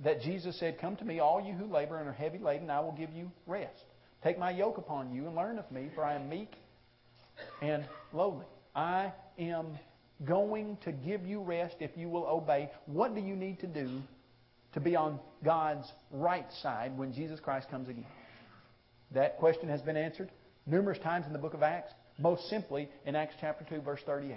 that 0.00 0.20
Jesus 0.20 0.58
said, 0.58 0.78
Come 0.80 0.96
to 0.96 1.04
me, 1.04 1.20
all 1.20 1.40
you 1.40 1.54
who 1.54 1.72
labor 1.72 1.98
and 1.98 2.08
are 2.08 2.12
heavy 2.12 2.38
laden, 2.38 2.70
I 2.70 2.80
will 2.80 2.92
give 2.92 3.12
you 3.12 3.30
rest. 3.46 3.84
Take 4.22 4.38
my 4.38 4.50
yoke 4.50 4.78
upon 4.78 5.12
you 5.12 5.26
and 5.26 5.36
learn 5.36 5.58
of 5.58 5.70
me, 5.70 5.90
for 5.94 6.04
I 6.04 6.14
am 6.14 6.28
meek 6.28 6.52
and 7.62 7.84
lowly. 8.12 8.46
I 8.74 9.12
am 9.38 9.78
going 10.24 10.78
to 10.84 10.92
give 10.92 11.26
you 11.26 11.40
rest 11.40 11.76
if 11.80 11.90
you 11.96 12.08
will 12.08 12.26
obey. 12.26 12.70
What 12.86 13.14
do 13.14 13.20
you 13.20 13.36
need 13.36 13.60
to 13.60 13.66
do 13.66 14.02
to 14.76 14.80
be 14.80 14.94
on 14.94 15.18
God's 15.42 15.90
right 16.10 16.46
side 16.62 16.96
when 16.98 17.14
Jesus 17.14 17.40
Christ 17.40 17.70
comes 17.70 17.88
again? 17.88 18.06
That 19.12 19.38
question 19.38 19.70
has 19.70 19.80
been 19.80 19.96
answered 19.96 20.30
numerous 20.66 20.98
times 20.98 21.26
in 21.26 21.32
the 21.32 21.38
book 21.38 21.54
of 21.54 21.62
Acts, 21.62 21.92
most 22.18 22.50
simply 22.50 22.90
in 23.06 23.16
Acts 23.16 23.36
chapter 23.40 23.64
2, 23.74 23.80
verse 23.80 24.00
38. 24.04 24.36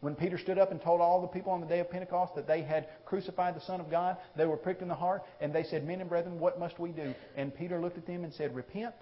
When 0.00 0.14
Peter 0.14 0.38
stood 0.38 0.58
up 0.58 0.70
and 0.70 0.80
told 0.80 1.00
all 1.00 1.20
the 1.20 1.26
people 1.26 1.50
on 1.50 1.60
the 1.60 1.66
day 1.66 1.80
of 1.80 1.90
Pentecost 1.90 2.36
that 2.36 2.46
they 2.46 2.62
had 2.62 2.86
crucified 3.04 3.56
the 3.56 3.60
Son 3.62 3.80
of 3.80 3.90
God, 3.90 4.16
they 4.36 4.46
were 4.46 4.56
pricked 4.56 4.80
in 4.80 4.88
the 4.88 4.94
heart, 4.94 5.22
and 5.40 5.52
they 5.52 5.64
said, 5.64 5.84
Men 5.84 6.00
and 6.00 6.08
brethren, 6.08 6.38
what 6.38 6.60
must 6.60 6.78
we 6.78 6.90
do? 6.90 7.12
And 7.36 7.52
Peter 7.52 7.80
looked 7.80 7.98
at 7.98 8.06
them 8.06 8.22
and 8.22 8.32
said, 8.32 8.54
Repent 8.54 8.94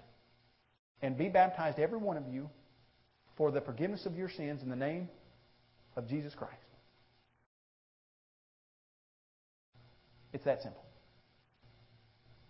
and 1.03 1.15
be 1.15 1.29
baptized, 1.29 1.77
every 1.77 1.99
one 1.99 2.17
of 2.17 2.27
you, 2.27 2.49
for 3.37 3.51
the 3.51 3.61
forgiveness 3.61 4.07
of 4.07 4.15
your 4.15 4.29
sins 4.29 4.63
in 4.63 4.69
the 4.69 4.75
name 4.75 5.07
of 5.95 6.09
Jesus 6.09 6.33
Christ. 6.33 6.55
It's 10.33 10.45
that 10.45 10.61
simple. 10.61 10.83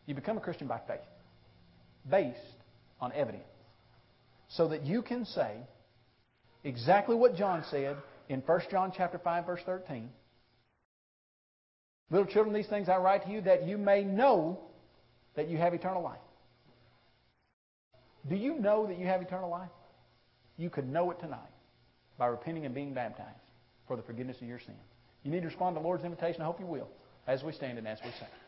You 0.06 0.16
become 0.16 0.38
a 0.38 0.42
Christian 0.42 0.68
by 0.68 0.80
faith, 0.88 1.00
based 2.10 2.40
on 3.00 3.12
evidence, 3.14 3.44
so 4.50 4.70
that 4.70 4.84
you 4.84 5.02
can 5.02 5.26
say 5.26 5.58
exactly 6.64 7.16
what 7.16 7.36
John 7.36 7.64
said 7.70 7.96
in 8.28 8.42
1 8.42 8.62
John 8.72 8.92
chapter 8.96 9.20
5 9.20 9.46
verse 9.46 9.62
13. 9.66 10.10
Little 12.12 12.26
children, 12.26 12.56
these 12.56 12.68
things 12.68 12.90
I 12.90 12.98
write 12.98 13.26
to 13.26 13.32
you 13.32 13.42
that 13.42 13.68
you 13.68 13.78
may 13.78 14.04
know 14.04 14.60
that 15.36 15.48
you 15.48 15.58
have 15.58 15.74
eternal 15.74 16.02
life. 16.02 16.18
Do 18.28 18.36
you 18.36 18.56
know 18.56 18.88
that 18.88 18.98
you 18.98 19.06
have 19.06 19.22
eternal 19.22 19.50
life? 19.50 19.70
You 20.58 20.70
could 20.70 20.90
know 20.90 21.12
it 21.12 21.20
tonight 21.20 21.40
by 22.18 22.28
repenting 22.28 22.66
and 22.66 22.74
being 22.74 22.94
baptized 22.94 23.30
for 23.88 23.96
the 23.96 24.02
forgiveness 24.02 24.38
of 24.42 24.48
your 24.48 24.60
sins. 24.60 24.78
You 25.24 25.32
need 25.32 25.42
to 25.42 25.48
respond 25.48 25.76
to 25.76 25.82
the 25.82 25.86
Lord's 25.86 26.04
invitation. 26.04 26.42
I 26.42 26.46
hope 26.46 26.60
you 26.60 26.66
will 26.66 26.90
as 27.30 27.44
we 27.44 27.52
stand 27.54 27.78
and 27.78 27.88
as 27.88 28.00
we 28.04 28.10
sing. 28.12 28.40